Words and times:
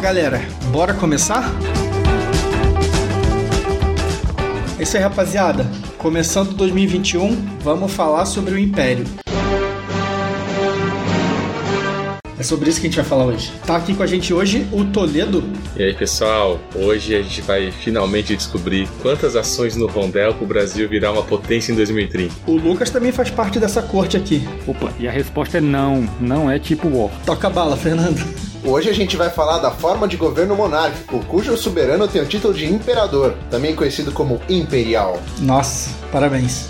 galera, 0.00 0.40
bora 0.72 0.94
começar? 0.94 1.52
É 4.78 4.82
isso 4.82 4.96
aí, 4.96 5.02
rapaziada. 5.02 5.66
Começando 5.98 6.54
2021, 6.54 7.36
vamos 7.62 7.92
falar 7.92 8.24
sobre 8.24 8.54
o 8.54 8.58
Império. 8.58 9.04
É 12.38 12.42
sobre 12.42 12.70
isso 12.70 12.80
que 12.80 12.86
a 12.86 12.90
gente 12.90 12.96
vai 12.96 13.04
falar 13.04 13.26
hoje. 13.26 13.52
Tá 13.66 13.76
aqui 13.76 13.94
com 13.94 14.02
a 14.02 14.06
gente 14.06 14.32
hoje 14.32 14.66
o 14.72 14.86
Toledo. 14.86 15.44
E 15.76 15.82
aí, 15.82 15.92
pessoal, 15.92 16.58
hoje 16.74 17.14
a 17.14 17.20
gente 17.20 17.42
vai 17.42 17.70
finalmente 17.70 18.34
descobrir 18.34 18.88
quantas 19.02 19.36
ações 19.36 19.76
no 19.76 19.86
Rondel 19.86 20.32
para 20.32 20.44
o 20.44 20.46
Brasil 20.46 20.88
virar 20.88 21.12
uma 21.12 21.22
potência 21.22 21.72
em 21.72 21.76
2030. 21.76 22.34
O 22.46 22.52
Lucas 22.52 22.88
também 22.88 23.12
faz 23.12 23.28
parte 23.28 23.60
dessa 23.60 23.82
corte 23.82 24.16
aqui. 24.16 24.48
Opa, 24.66 24.90
e 24.98 25.06
a 25.06 25.10
resposta 25.10 25.58
é 25.58 25.60
não, 25.60 26.08
não 26.18 26.50
é 26.50 26.58
tipo 26.58 26.88
War. 26.88 27.10
Toca 27.26 27.48
a 27.48 27.50
bala, 27.50 27.76
Fernando. 27.76 28.49
Hoje 28.62 28.90
a 28.90 28.92
gente 28.92 29.16
vai 29.16 29.30
falar 29.30 29.58
da 29.58 29.70
forma 29.70 30.06
de 30.06 30.18
governo 30.18 30.54
monárquico, 30.54 31.24
cujo 31.24 31.56
soberano 31.56 32.06
tem 32.06 32.20
o 32.20 32.26
título 32.26 32.52
de 32.52 32.66
imperador, 32.66 33.34
também 33.50 33.74
conhecido 33.74 34.12
como 34.12 34.40
imperial. 34.50 35.20
Nossa, 35.38 35.90
parabéns. 36.12 36.68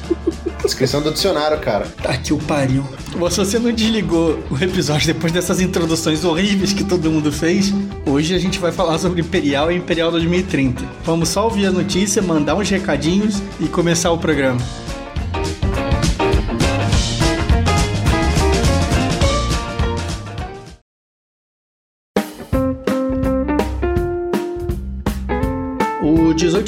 Descrição 0.62 1.02
do 1.02 1.12
dicionário, 1.12 1.58
cara. 1.58 1.86
Tá 2.00 2.16
que 2.16 2.32
o 2.32 2.38
pariu. 2.38 2.84
Se 3.30 3.36
você 3.44 3.58
não 3.58 3.72
desligou 3.72 4.38
o 4.50 4.62
episódio 4.62 5.06
depois 5.08 5.32
dessas 5.32 5.60
introduções 5.60 6.24
horríveis 6.24 6.72
que 6.72 6.84
todo 6.84 7.10
mundo 7.10 7.32
fez, 7.32 7.72
hoje 8.06 8.36
a 8.36 8.38
gente 8.38 8.60
vai 8.60 8.70
falar 8.70 8.96
sobre 8.98 9.20
Imperial 9.20 9.72
e 9.72 9.76
Imperial 9.76 10.12
2030. 10.12 10.84
Vamos 11.04 11.28
só 11.28 11.44
ouvir 11.44 11.66
a 11.66 11.72
notícia, 11.72 12.22
mandar 12.22 12.54
uns 12.54 12.70
recadinhos 12.70 13.42
e 13.58 13.66
começar 13.66 14.12
o 14.12 14.18
programa. 14.18 14.60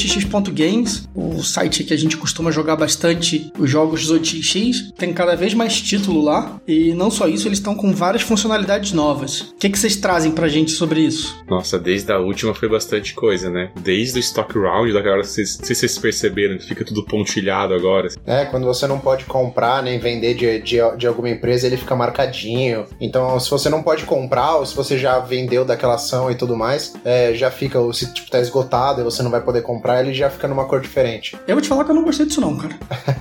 O 0.03 0.05
18x.games, 0.05 1.09
o 1.15 1.43
site 1.43 1.85
que 1.85 1.95
a 1.95 1.97
gente 1.97 2.17
costuma 2.17 2.51
jogar 2.51 2.77
bastante 2.77 3.53
os 3.59 3.71
jogos 3.71 4.11
18x, 4.11 4.93
tem 4.97 5.13
cada 5.13 5.37
vez 5.37 5.55
mais 5.55 5.81
título 5.81 6.23
lá. 6.23 6.61
E 6.67 6.93
não 6.95 7.11
só 7.11 7.29
isso, 7.29 7.47
eles 7.47 7.59
estão 7.59 7.75
com 7.75 7.93
várias 7.93 8.23
funcionalidades 8.23 8.93
novas. 8.93 9.41
O 9.41 9.57
que, 9.57 9.71
que 9.71 9.79
vocês 9.79 9.97
trazem 9.97 10.33
pra 10.33 10.49
gente 10.49 10.73
sobre 10.73 11.01
isso? 11.01 11.43
Nossa, 11.49 11.79
desde 11.79 12.13
a 12.13 12.19
última 12.19 12.55
foi 12.55 12.69
bastante 12.69 13.15
coisa, 13.15 13.51
né? 13.51 13.71
Desde 13.81 14.19
o 14.19 14.21
Stock 14.21 14.53
Round, 14.59 14.97
agora, 14.97 15.23
vocês, 15.23 15.59
se 15.63 15.75
vocês 15.75 15.99
perceberam, 15.99 16.59
que 16.59 16.67
fica 16.67 16.85
tudo 16.85 17.05
pontilhado 17.05 17.75
agora. 17.75 18.09
É, 18.27 18.45
quando 18.47 18.65
você 18.65 18.87
não 18.87 18.99
pode 18.99 19.25
comprar 19.25 19.83
nem 19.83 19.99
vender 19.99 20.35
de, 20.35 20.61
de, 20.61 20.97
de 20.97 21.07
alguma 21.07 21.31
empresa, 21.31 21.67
ele 21.67 21.77
fica 21.77 21.95
marcadinho. 21.95 22.87
Então, 23.01 23.39
se 23.39 23.51
você 23.51 23.69
não 23.69 23.83
pode 23.83 24.05
comprar, 24.05 24.57
ou 24.57 24.67
se 24.67 24.75
você 24.75 24.99
já 24.99 25.19
vendeu 25.19 25.65
daquela 25.65 25.95
ação 25.95 26.31
e 26.31 26.35
tudo 26.35 26.57
mais, 26.57 26.95
é, 27.05 27.35
já 27.35 27.51
fica, 27.51 27.79
ou 27.79 27.93
se 27.93 28.13
tipo, 28.13 28.31
tá 28.31 28.41
esgotado 28.41 29.01
e 29.01 29.05
você 29.05 29.23
não 29.23 29.31
vai 29.31 29.41
poder 29.41 29.63
comprar, 29.63 29.92
ele 30.01 30.13
já 30.13 30.31
fica 30.31 30.49
numa 30.49 30.65
cor 30.65 30.81
diferente. 30.81 31.37
Eu 31.47 31.55
vou 31.55 31.63
te 31.63 31.69
falar 31.69 31.85
que 31.85 31.91
eu 31.91 31.95
não 31.95 32.05
gostei 32.05 32.27
disso 32.27 32.41
não, 32.41 32.57
cara. 32.57 32.75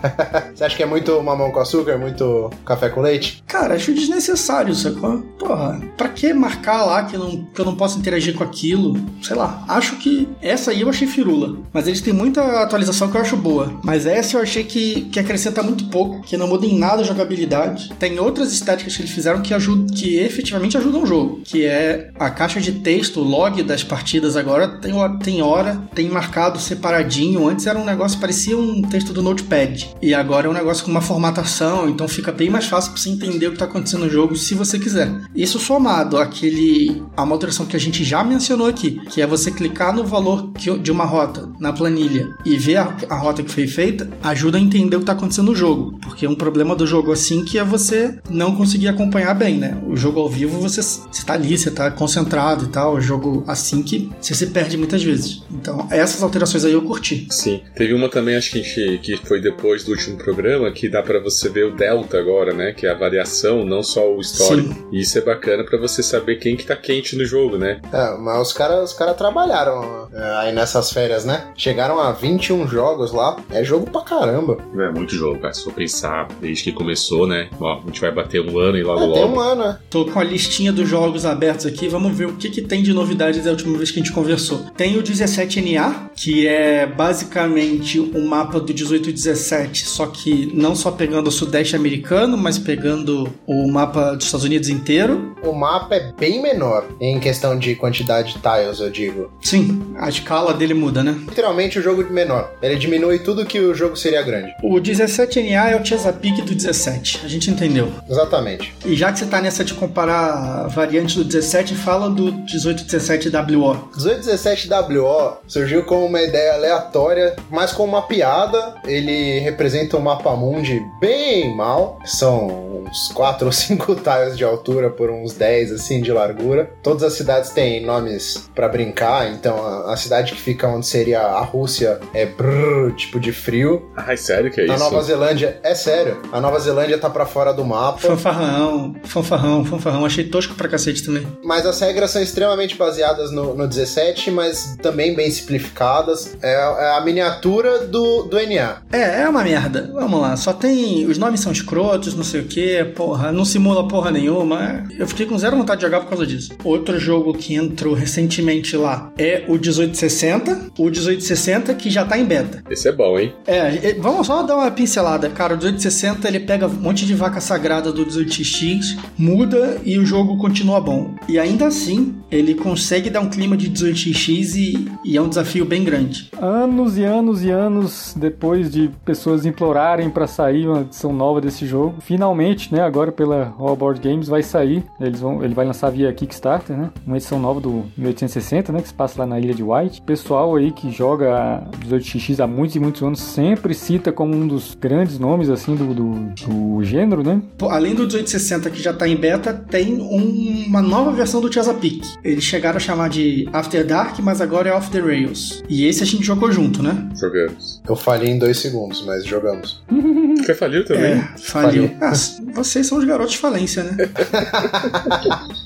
Você 0.54 0.64
acha 0.64 0.76
que 0.76 0.84
é 0.84 0.86
muito 0.86 1.22
mamão 1.22 1.52
com 1.52 1.60
açúcar, 1.60 1.98
muito 1.98 2.50
café 2.66 2.90
com 2.90 3.02
leite? 3.02 3.44
Cara, 3.48 3.76
acho 3.76 3.94
desnecessário, 3.94 4.74
sacou? 4.76 5.20
Porra, 5.40 5.82
pra 5.98 6.10
que 6.10 6.34
marcar 6.34 6.84
lá 6.86 7.04
que 7.04 7.16
eu, 7.16 7.20
não, 7.20 7.46
que 7.46 7.60
eu 7.60 7.66
não 7.66 7.76
posso 7.76 7.98
interagir 7.98 8.36
com 8.36 8.44
aquilo? 8.44 8.96
Sei 9.22 9.36
lá, 9.36 9.64
acho 9.68 9.98
que 9.98 10.28
essa 10.42 10.72
aí 10.72 10.82
eu 10.82 10.90
achei 10.90 11.08
firula. 11.08 11.58
Mas 11.74 11.88
eles 11.88 12.02
têm 12.02 12.14
muita 12.14 12.62
atualização 12.62 13.10
que 13.10 13.18
eu 13.18 13.22
acho 13.22 13.38
boa. 13.38 13.80
Mas 13.84 14.06
essa 14.06 14.38
eu 14.38 14.42
achei 14.42 14.64
que, 14.64 15.02
que 15.06 15.20
acrescenta 15.20 15.64
muito 15.64 15.86
pouco, 15.86 16.22
que 16.22 16.38
não 16.38 16.48
muda 16.48 16.66
em 16.66 16.78
nada 16.78 17.02
a 17.02 17.06
jogabilidade. 17.06 17.94
Tem 18.00 18.20
outras 18.20 18.52
estéticas 18.52 18.96
que 18.96 19.02
eles 19.02 19.12
fizeram 19.12 19.42
que, 19.42 19.54
ajudam, 19.54 19.88
que 19.88 20.18
efetivamente 20.20 20.78
ajudam 20.78 21.04
o 21.04 21.08
jogo. 21.08 21.42
Que 21.44 21.66
é 21.66 22.12
a 22.20 22.30
caixa 22.30 22.60
de 22.60 22.74
texto, 22.74 23.20
o 23.20 23.24
log 23.24 23.62
das 23.64 23.84
partidas 23.84 24.36
agora 24.36 24.68
tem, 24.68 24.94
tem 25.20 25.42
hora, 25.42 25.82
tem 25.94 26.10
marcado 26.10 26.60
separadinho. 26.62 27.48
Antes 27.48 27.68
era 27.68 27.78
um 27.78 27.86
negócio, 27.86 28.20
parecia 28.20 28.58
um 28.58 28.82
texto 28.82 29.14
do 29.14 29.22
Notepad. 29.22 29.90
E 30.02 30.14
agora 30.14 30.48
é 30.48 30.50
um 30.50 30.54
negócio 30.54 30.84
com 30.86 30.92
uma 30.92 31.02
formatação, 31.02 31.90
então 31.90 32.08
fica 32.08 32.32
bem 32.32 32.50
mais 32.50 32.66
fácil 32.66 32.92
pra 32.92 33.02
você 33.02 33.10
entender 33.10 33.48
o 33.48 33.52
que 33.52 33.58
tá 33.58 33.66
acontecendo 33.66 34.06
no 34.06 34.10
jogo 34.10 34.36
se 34.36 34.54
você 34.56 34.80
quiser. 34.80 35.12
Isso 35.36 35.60
somado 35.60 36.18
àquele. 36.18 37.02
a 37.16 37.24
uma 37.24 37.36
alteração 37.36 37.66
que 37.66 37.76
a 37.76 37.80
gente 37.80 38.04
já 38.04 38.24
mencionou 38.24 38.68
aqui, 38.68 39.02
que 39.10 39.22
é 39.22 39.28
você 39.28 39.52
clicar 39.52 39.94
no 39.94 40.04
valor 40.04 40.52
de 40.82 40.92
uma 40.92 41.06
rota 41.06 41.50
na 41.60 41.74
planilha 41.74 42.30
e 42.46 42.58
ver 42.58 42.78
a, 42.78 42.96
a 43.10 43.16
rota 43.16 43.44
que 43.44 43.52
foi 43.52 43.68
feita, 43.68 44.10
ajuda 44.24 44.58
a 44.58 44.62
entender 44.62 44.96
o 44.96 45.00
que 45.00 45.06
tá 45.06 45.14
acontecendo 45.14 45.48
no 45.48 45.56
jogo. 45.56 45.98
Porque 46.02 46.28
um 46.28 46.36
problema 46.36 46.76
do 46.76 46.86
jogo 46.86 47.12
assim 47.12 47.44
que 47.44 47.58
é 47.58 47.64
você 47.64 48.20
não 48.30 48.56
conseguir 48.56 48.88
acompanhar 48.88 49.34
bem, 49.34 49.58
né? 49.58 49.78
O 49.88 49.96
jogo 49.96 50.20
ao 50.20 50.30
vivo 50.30 50.60
você, 50.60 50.82
você 50.82 51.26
tá 51.26 51.34
ali, 51.34 51.58
você 51.58 51.72
tá 51.72 51.90
concentrado 51.92 52.66
e 52.66 52.68
tal. 52.68 52.96
O 52.96 53.02
jogo 53.02 53.44
assim 53.48 53.82
que 53.82 54.12
você 54.20 54.34
se 54.34 54.48
perde 54.48 54.78
muitas 54.78 55.04
vezes. 55.04 55.44
Então, 55.52 55.88
essas 55.90 56.22
alterações 56.22 56.41
aí 56.66 56.74
eu 56.74 56.82
curti. 56.82 57.28
Sim. 57.30 57.62
Teve 57.76 57.94
uma 57.94 58.10
também, 58.10 58.36
acho 58.36 58.52
que, 58.52 58.64
gente, 58.64 59.00
que 59.00 59.18
foi 59.18 59.42
depois 59.42 59.84
do 59.84 59.92
último 59.92 60.18
programa, 60.18 60.72
que 60.72 60.90
dá 60.90 61.02
para 61.02 61.20
você 61.20 61.50
ver 61.50 61.66
o 61.66 61.76
delta 61.76 62.18
agora, 62.18 62.54
né? 62.54 62.74
Que 62.74 62.88
é 62.88 62.92
a 62.92 62.96
variação, 62.96 63.66
não 63.66 63.84
só 63.84 64.14
o 64.14 64.20
histórico. 64.20 64.74
Sim. 64.74 64.88
E 64.92 65.02
isso 65.02 65.18
é 65.18 65.22
bacana 65.22 65.64
para 65.64 65.78
você 65.78 66.04
saber 66.04 66.38
quem 66.38 66.56
que 66.56 66.66
tá 66.66 66.76
quente 66.76 67.16
no 67.16 67.26
jogo, 67.26 67.58
né? 67.58 67.80
É, 67.92 68.18
mas 68.18 68.48
os 68.48 68.54
caras 68.54 68.92
os 68.92 68.94
cara 68.94 69.14
trabalharam 69.14 70.08
é, 70.14 70.24
aí 70.38 70.54
nessas 70.54 70.92
férias, 70.92 71.26
né? 71.26 71.52
Chegaram 71.56 72.00
a 72.00 72.12
21 72.12 72.68
jogos 72.68 73.12
lá. 73.12 73.38
É 73.50 73.64
jogo 73.64 73.90
pra 73.90 74.02
caramba. 74.02 74.58
É 74.78 74.92
muito 74.92 75.16
jogo, 75.16 75.40
cara. 75.40 75.54
Se 75.54 75.64
for 75.64 75.74
pensar, 75.74 76.28
desde 76.40 76.66
que 76.66 76.72
começou, 76.72 77.28
né? 77.28 77.50
Ó, 77.60 77.80
a 77.80 77.86
gente 77.86 78.02
vai 78.02 78.12
bater 78.12 78.42
um 78.42 78.60
ano 78.60 78.78
e 78.78 78.84
logo 78.84 79.00
é, 79.00 79.06
logo. 79.06 79.14
Tem 79.14 79.26
um 79.26 79.40
ano, 79.40 79.64
né? 79.66 79.78
Tô 79.90 80.06
com 80.06 80.20
a 80.20 80.24
listinha 80.24 80.72
dos 80.72 80.88
jogos 80.88 81.26
abertos 81.26 81.66
aqui. 81.66 81.88
Vamos 81.88 82.16
ver 82.16 82.28
o 82.28 82.34
que, 82.34 82.50
que 82.50 82.62
tem 82.62 82.84
de 82.84 82.94
novidades 82.94 83.44
da 83.44 83.52
última 83.52 83.78
vez 83.78 83.92
que 83.92 84.00
a 84.00 84.04
gente 84.04 84.14
conversou. 84.14 84.60
Tem 84.76 84.98
o 84.98 85.04
17NA, 85.04 86.10
que 86.16 86.31
é 86.48 86.86
basicamente 86.86 88.00
o 88.00 88.18
um 88.18 88.28
mapa 88.28 88.60
do 88.60 88.74
18 88.74 89.10
e 89.10 89.14
17, 89.14 89.86
só 89.86 90.06
que 90.08 90.52
não 90.54 90.76
só 90.76 90.92
pegando 90.92 91.28
o 91.28 91.32
sudeste 91.32 91.76
americano, 91.76 92.38
mas 92.38 92.58
pegando 92.58 93.32
o 93.46 93.68
mapa 93.68 94.16
dos 94.16 94.26
Estados 94.26 94.46
Unidos 94.46 94.70
inteiro. 94.70 95.36
O 95.44 95.54
mapa 95.54 95.96
é 95.96 96.12
bem 96.14 96.42
menor 96.42 96.88
em 97.00 97.20
questão 97.20 97.58
de 97.58 97.76
quantidade 97.76 98.34
de 98.34 98.40
tiles, 98.40 98.80
eu 98.80 98.90
digo. 98.90 99.32
Sim, 99.42 99.94
a 99.98 100.10
escala 100.10 100.54
dele 100.54 100.74
muda, 100.74 101.04
né? 101.04 101.18
Literalmente 101.28 101.80
o 101.80 101.82
jogo 101.82 102.02
é 102.02 102.10
menor. 102.10 102.54
Ele 102.62 102.76
diminui 102.76 103.20
tudo 103.20 103.46
que 103.46 103.60
o 103.60 103.74
jogo 103.74 103.96
seria 103.96 104.22
grande. 104.22 104.54
O 104.64 104.76
17NA 104.76 105.72
é 105.72 105.76
o 105.76 105.86
Chesapeake 105.86 106.42
do 106.44 106.54
17, 106.54 107.22
a 107.24 107.28
gente 107.28 107.50
entendeu. 107.50 107.92
Exatamente. 108.10 108.74
E 108.86 108.96
já 108.96 109.12
que 109.12 109.20
você 109.20 109.26
tá 109.26 109.42
nessa 109.42 109.64
de 109.64 109.74
comparar 109.74 110.68
variantes 110.68 111.16
do 111.16 111.24
17, 111.24 111.76
fala 111.76 112.10
do 112.10 112.32
1817WO. 112.34 113.90
1817WO 113.98 115.38
surgiu 115.48 115.84
como 115.84 116.06
uma 116.06 116.21
ideia 116.24 116.54
aleatória, 116.54 117.36
mas 117.50 117.72
com 117.72 117.84
uma 117.84 118.04
piada. 118.04 118.76
Ele 118.86 119.40
representa 119.40 119.98
um 119.98 120.02
mapa 120.02 120.36
mundi 120.36 120.82
bem 121.00 121.56
mal. 121.56 122.00
São 122.06 122.72
uns 122.82 123.12
4 123.14 123.46
ou 123.46 123.52
5 123.52 123.96
tiles 123.96 124.38
de 124.38 124.44
altura 124.44 124.90
por 124.90 125.10
uns 125.10 125.34
10 125.34 125.72
assim 125.72 126.02
de 126.02 126.12
largura. 126.12 126.72
Todas 126.84 127.04
as 127.04 127.14
cidades 127.14 127.52
têm 127.52 127.86
nomes 127.86 128.50
para 128.54 128.68
brincar, 128.68 129.32
então 129.32 129.66
a, 129.66 129.94
a, 129.94 129.98
cidade 129.98 130.34
que 130.34 130.42
fica 130.42 130.68
onde 130.68 130.88
seria 130.88 131.22
a 131.22 131.42
Rússia 131.42 132.00
é 132.14 132.26
brrr, 132.26 132.94
tipo 132.96 133.20
de 133.20 133.32
frio. 133.32 133.90
Ai, 133.96 134.18
sério 134.18 134.52
que 134.52 134.60
é 134.60 134.64
a 134.64 134.66
isso? 134.68 134.76
A 134.76 134.78
Nova 134.78 135.02
Zelândia, 135.02 135.60
é 135.64 135.76
sério. 135.76 136.22
A 136.32 136.40
Nova 136.42 136.60
Zelândia 136.60 136.98
tá 136.98 137.10
para 137.10 137.26
fora 137.26 137.54
do 137.54 137.64
mapa. 137.64 138.00
Fanfarrão, 138.00 138.96
fanfarrão, 139.04 139.66
fanfarrão. 139.66 140.06
Achei 140.06 140.26
tosco 140.26 140.56
pra 140.56 140.68
cacete 140.68 141.04
também. 141.04 141.26
Mas 141.44 141.66
as 141.66 141.80
regras 141.80 142.12
são 142.12 142.22
extremamente 142.22 142.76
baseadas 142.76 143.32
no, 143.32 143.56
no 143.56 143.68
17, 143.68 144.32
mas 144.32 144.76
também 144.82 145.16
bem 145.16 145.30
simplificadas. 145.30 146.11
É, 146.42 146.54
é 146.54 146.98
a 146.98 147.02
miniatura 147.02 147.88
do, 147.88 148.24
do 148.24 148.38
NA. 148.38 148.82
É, 148.92 149.22
é 149.22 149.30
uma 149.30 149.44
merda. 149.44 149.90
Vamos 149.94 150.22
lá. 150.22 150.36
Só 150.36 150.54
tem. 150.54 151.06
Os 151.06 151.18
nomes 151.18 151.40
são 151.40 151.52
escrotos, 151.52 152.16
não 152.16 152.24
sei 152.24 152.42
o 152.42 152.46
que, 152.46 152.84
porra. 152.96 153.32
Não 153.32 153.46
simula 153.46 153.88
porra 153.88 154.12
nenhuma. 154.12 154.84
Eu 154.98 155.08
fiquei 155.08 155.26
com 155.26 155.38
zero 155.38 155.58
vontade 155.58 155.80
de 155.80 155.86
jogar 155.88 156.02
por 156.02 156.10
causa 156.10 156.26
disso. 156.26 156.54
Outro 156.64 157.00
jogo 157.00 157.34
que 157.34 157.56
entrou 157.56 157.94
recentemente 157.94 158.76
lá 158.76 159.12
é 159.18 159.44
o 159.48 159.54
1860. 159.54 160.72
O 160.78 160.84
1860 160.86 161.74
que 161.76 161.90
já 161.90 162.06
tá 162.06 162.18
em 162.18 162.26
beta. 162.26 162.64
Esse 162.70 162.88
é 162.88 162.92
bom, 162.92 163.20
hein? 163.20 163.34
É, 163.46 163.94
vamos 164.00 164.28
só 164.28 164.44
dar 164.44 164.56
uma 164.58 164.72
pincelada. 164.72 165.30
Cara, 165.30 165.54
o 165.54 165.58
1860 165.58 166.28
ele 166.28 166.40
pega 166.40 166.68
um 166.68 166.70
monte 166.70 167.06
de 167.06 167.14
vaca 167.14 167.40
sagrada 167.40 167.92
do 167.92 168.06
18x, 168.06 168.98
muda 169.18 169.80
e 169.84 169.98
o 169.98 170.06
jogo 170.06 170.38
continua 170.38 170.80
bom. 170.80 171.16
E 171.28 171.40
ainda 171.40 171.68
assim, 171.68 172.16
ele 172.30 172.56
consegue 172.56 173.10
dar 173.10 173.22
um 173.22 173.30
clima 173.30 173.56
de 173.58 173.70
18x 173.70 174.56
e, 174.56 174.88
e 175.04 175.18
é 175.18 175.22
um 175.22 175.30
desafio 175.30 175.66
bem 175.66 175.84
grande. 175.84 176.01
Anos 176.40 176.98
e 176.98 177.04
anos 177.04 177.44
e 177.44 177.50
anos 177.50 178.14
depois 178.18 178.72
de 178.72 178.90
pessoas 179.06 179.46
implorarem 179.46 180.10
para 180.10 180.28
sair 180.28 180.68
uma 180.68 180.82
edição 180.82 181.14
nova 181.14 181.42
desse 181.42 181.66
jogo, 181.66 181.96
finalmente, 182.02 182.74
né, 182.74 182.82
agora 182.82 183.12
pela 183.12 183.54
All 183.58 183.76
Board 183.76 184.02
Games 184.02 184.28
vai 184.28 184.44
sair. 184.44 184.84
Eles 185.00 185.20
vão, 185.20 185.44
ele 185.44 185.54
vai 185.54 185.66
lançar 185.66 185.90
via 185.90 186.12
Kickstarter, 186.14 186.76
né? 186.76 186.90
Uma 187.06 187.18
edição 187.18 187.40
nova 187.40 187.60
do 187.60 187.86
1860, 187.98 188.72
né, 188.72 188.82
que 188.82 188.88
se 188.88 188.94
passa 188.94 189.20
lá 189.20 189.26
na 189.26 189.40
Ilha 189.40 189.54
de 189.54 189.64
White. 189.64 190.02
O 190.02 190.04
pessoal 190.04 190.56
aí 190.56 190.72
que 190.72 190.92
joga 190.92 191.64
18x 191.86 192.40
há 192.40 192.48
muitos 192.48 192.76
e 192.76 192.80
muitos 192.80 193.02
anos 193.02 193.20
sempre 193.20 193.74
cita 193.74 194.12
como 194.12 194.36
um 194.36 194.48
dos 194.48 194.76
grandes 194.80 195.20
nomes 195.20 195.50
assim 195.50 195.76
do, 195.76 195.94
do, 195.94 196.34
do 196.48 196.84
gênero, 196.84 197.24
né? 197.24 197.42
Além 197.62 197.94
do 197.94 198.04
1860 198.04 198.70
que 198.70 198.82
já 198.82 198.94
tá 198.94 199.08
em 199.08 199.16
beta, 199.16 199.54
tem 199.54 200.02
um, 200.02 200.66
uma 200.68 200.82
nova 200.82 201.12
versão 201.12 201.42
do 201.42 201.52
Chesapeake. 201.52 202.02
Eles 202.24 202.44
chegaram 202.44 202.78
a 202.78 202.80
chamar 202.80 203.10
de 203.10 203.48
After 203.54 203.86
Dark, 203.86 204.20
mas 204.20 204.42
agora 204.42 204.70
é 204.70 204.74
Off 204.74 204.90
the 204.90 205.00
Rails. 205.00 205.64
E 205.70 205.86
esse 205.92 206.04
a 206.04 206.06
gente 206.06 206.26
jogou 206.26 206.52
junto, 206.52 206.82
né? 206.82 207.10
Jogamos. 207.16 207.82
Eu 207.88 207.96
falhei 207.96 208.30
em 208.30 208.40
dois 208.40 208.58
segundos, 208.58 209.04
mas 209.06 209.26
jogamos. 209.26 209.84
Você 210.42 210.56
faliu 210.56 210.84
também? 210.84 211.14
É, 211.14 211.34
faliu. 211.38 211.92
Ah, 212.02 212.14
vocês 212.54 212.88
são 212.88 212.98
os 212.98 213.06
garotos 213.06 213.34
de 213.34 213.38
falência, 213.38 213.84
né? 213.84 213.96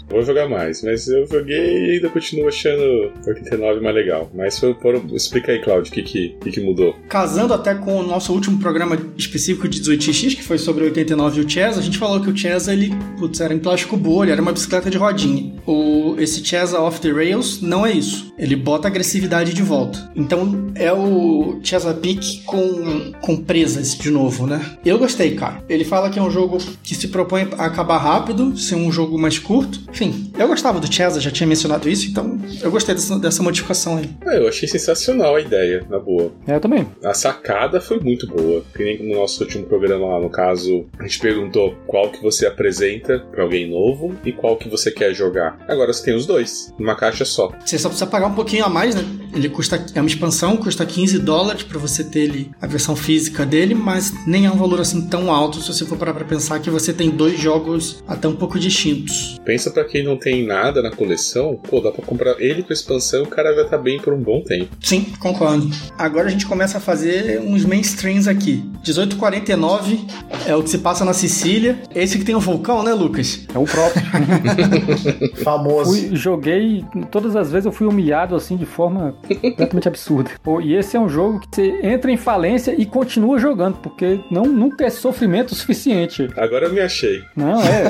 Vou 0.09 0.23
jogar 0.23 0.47
mais, 0.47 0.83
mas 0.83 1.07
eu 1.07 1.25
joguei 1.27 1.87
e 1.87 1.91
ainda 1.93 2.09
continuo 2.09 2.47
achando 2.47 3.11
89 3.25 3.81
mais 3.81 3.95
legal. 3.95 4.29
Mas 4.33 4.59
foi 4.59 4.75
explica 5.13 5.51
aí, 5.51 5.61
Claudio, 5.61 5.91
o 5.91 5.95
que, 5.95 6.03
que, 6.03 6.51
que, 6.51 6.61
mudou? 6.61 6.95
Casando 7.09 7.53
até 7.53 7.73
com 7.73 7.97
o 7.97 8.03
nosso 8.03 8.31
último 8.33 8.59
programa 8.59 8.97
específico 9.17 9.67
de 9.67 9.81
18x, 9.81 10.35
que 10.35 10.43
foi 10.43 10.57
sobre 10.57 10.83
o 10.83 10.87
89 10.87 11.41
e 11.41 11.45
o 11.45 11.49
Chess, 11.49 11.77
a 11.77 11.81
gente 11.81 11.97
falou 11.97 12.21
que 12.21 12.29
o 12.29 12.37
Chess, 12.37 12.67
ele, 12.67 12.93
putz, 13.17 13.41
era 13.41 13.53
em 13.53 13.59
plástico 13.59 13.97
bolha, 13.97 14.31
era 14.31 14.41
uma 14.41 14.51
bicicleta 14.51 14.89
de 14.89 14.97
rodinha. 14.97 15.53
O, 15.65 16.15
esse 16.19 16.45
Chess 16.45 16.73
Off 16.73 17.01
the 17.01 17.11
Rails 17.11 17.61
não 17.61 17.85
é 17.85 17.91
isso. 17.91 18.33
Ele 18.37 18.55
bota 18.55 18.87
agressividade 18.87 19.53
de 19.53 19.63
volta. 19.63 20.11
Então 20.15 20.71
é 20.75 20.91
o 20.91 21.59
Chesapeake 21.63 22.43
com, 22.43 23.11
com 23.21 23.37
presas 23.37 23.97
de 23.97 24.11
novo, 24.11 24.45
né? 24.45 24.77
Eu 24.85 24.99
gostei, 24.99 25.35
cara. 25.35 25.63
Ele 25.67 25.83
fala 25.83 26.09
que 26.09 26.19
é 26.19 26.21
um 26.21 26.29
jogo 26.29 26.57
que 26.83 26.95
se 26.95 27.07
propõe 27.07 27.47
a 27.57 27.65
acabar 27.65 27.97
rápido, 27.97 28.57
ser 28.57 28.75
um 28.75 28.91
jogo 28.91 29.17
mais 29.17 29.39
curto. 29.39 29.81
Enfim, 29.95 30.29
eu 30.37 30.45
gostava 30.45 30.77
do 30.77 30.93
Chesa, 30.93 31.21
já 31.21 31.31
tinha 31.31 31.47
mencionado 31.47 31.87
isso, 31.87 32.09
então 32.09 32.37
eu 32.61 32.69
gostei 32.69 32.93
dessa, 32.93 33.17
dessa 33.17 33.41
modificação 33.41 33.95
aí. 33.95 34.09
Ah, 34.25 34.35
eu 34.35 34.45
achei 34.45 34.67
sensacional 34.67 35.37
a 35.37 35.39
ideia, 35.39 35.85
na 35.89 35.97
boa. 35.97 36.33
É, 36.45 36.53
eu 36.53 36.59
também. 36.59 36.85
A 37.01 37.13
sacada 37.13 37.79
foi 37.79 38.01
muito 38.01 38.27
boa. 38.27 38.61
Que 38.75 38.83
nem 38.83 39.01
no 39.07 39.15
nosso 39.15 39.41
último 39.41 39.63
programa 39.63 40.05
lá, 40.05 40.19
no 40.19 40.29
caso, 40.29 40.85
a 40.99 41.03
gente 41.03 41.17
perguntou 41.17 41.75
qual 41.87 42.11
que 42.11 42.21
você 42.21 42.45
apresenta 42.45 43.19
pra 43.31 43.43
alguém 43.43 43.69
novo 43.69 44.13
e 44.25 44.33
qual 44.33 44.57
que 44.57 44.67
você 44.67 44.91
quer 44.91 45.13
jogar. 45.13 45.57
Agora 45.65 45.93
você 45.93 46.03
tem 46.03 46.13
os 46.13 46.25
dois, 46.25 46.73
numa 46.77 46.95
caixa 46.95 47.23
só. 47.23 47.53
Você 47.65 47.79
só 47.79 47.87
precisa 47.87 48.09
pagar 48.09 48.27
um 48.27 48.35
pouquinho 48.35 48.65
a 48.65 48.69
mais, 48.69 48.95
né? 48.95 49.05
Ele 49.33 49.47
custa. 49.47 49.85
É 49.95 50.01
uma 50.01 50.09
expansão, 50.09 50.57
custa 50.57 50.85
15 50.85 51.19
dólares 51.19 51.63
pra 51.63 51.79
você 51.79 52.03
ter 52.03 52.19
ele, 52.19 52.51
a 52.61 52.67
versão 52.67 52.97
física 52.97 53.45
dele, 53.45 53.73
mas 53.73 54.11
nem 54.27 54.45
é 54.45 54.51
um 54.51 54.57
valor 54.57 54.81
assim 54.81 55.07
tão 55.07 55.31
alto 55.31 55.61
se 55.61 55.73
você 55.73 55.85
for 55.85 55.97
parar 55.97 56.13
pra 56.13 56.25
pensar 56.25 56.59
que 56.59 56.69
você 56.69 56.91
tem 56.91 57.09
dois 57.09 57.39
jogos 57.39 58.03
até 58.05 58.27
um 58.27 58.35
pouco 58.35 58.59
distintos. 58.59 59.39
Pensa 59.45 59.71
pra 59.71 59.84
quem 59.85 60.03
não 60.03 60.17
tem 60.17 60.45
nada 60.45 60.81
na 60.81 60.91
coleção, 60.91 61.55
pô, 61.69 61.79
dá 61.79 61.91
pra 61.91 62.03
comprar 62.05 62.35
ele 62.39 62.63
com 62.63 62.73
expansão 62.73 63.21
e 63.21 63.23
o 63.23 63.27
cara 63.27 63.53
vai 63.53 63.63
estar 63.63 63.77
bem 63.77 63.99
por 63.99 64.13
um 64.13 64.19
bom 64.21 64.41
tempo. 64.41 64.69
Sim, 64.81 65.05
concordo. 65.19 65.69
Agora 65.97 66.27
a 66.27 66.31
gente 66.31 66.45
começa 66.45 66.77
a 66.77 66.81
fazer 66.81 67.39
uns 67.41 67.63
mainstreams 67.65 68.27
aqui. 68.27 68.63
1849 68.85 70.05
é 70.47 70.55
o 70.55 70.63
que 70.63 70.69
se 70.69 70.77
passa 70.79 71.03
na 71.05 71.13
Sicília. 71.13 71.77
Esse 71.93 72.17
que 72.17 72.25
tem 72.25 72.35
o 72.35 72.39
vulcão, 72.39 72.83
né, 72.83 72.93
Lucas? 72.93 73.45
É 73.53 73.57
o 73.57 73.63
próprio. 73.65 74.01
Famoso. 75.43 75.91
Fui- 75.91 76.15
joguei, 76.15 76.83
todas 77.11 77.35
as 77.35 77.51
vezes 77.51 77.65
eu 77.65 77.71
fui 77.71 77.87
humilhado 77.87 78.35
assim 78.35 78.55
de 78.57 78.65
forma 78.65 79.15
completamente 79.41 79.87
absurda. 79.87 80.31
Pô, 80.43 80.61
e 80.61 80.75
esse 80.75 80.95
é 80.95 80.99
um 80.99 81.09
jogo 81.09 81.39
que 81.39 81.47
você 81.55 81.79
entra 81.83 82.11
em 82.11 82.17
falência 82.17 82.73
e 82.77 82.85
continua 82.85 83.37
jogando, 83.39 83.77
porque 83.77 84.19
não, 84.31 84.43
nunca 84.45 84.85
é 84.85 84.89
sofrimento 84.89 85.51
o 85.51 85.55
suficiente. 85.55 86.27
Agora 86.37 86.65
eu 86.67 86.73
me 86.73 86.79
achei. 86.79 87.21
Não, 87.35 87.61
é. 87.61 87.83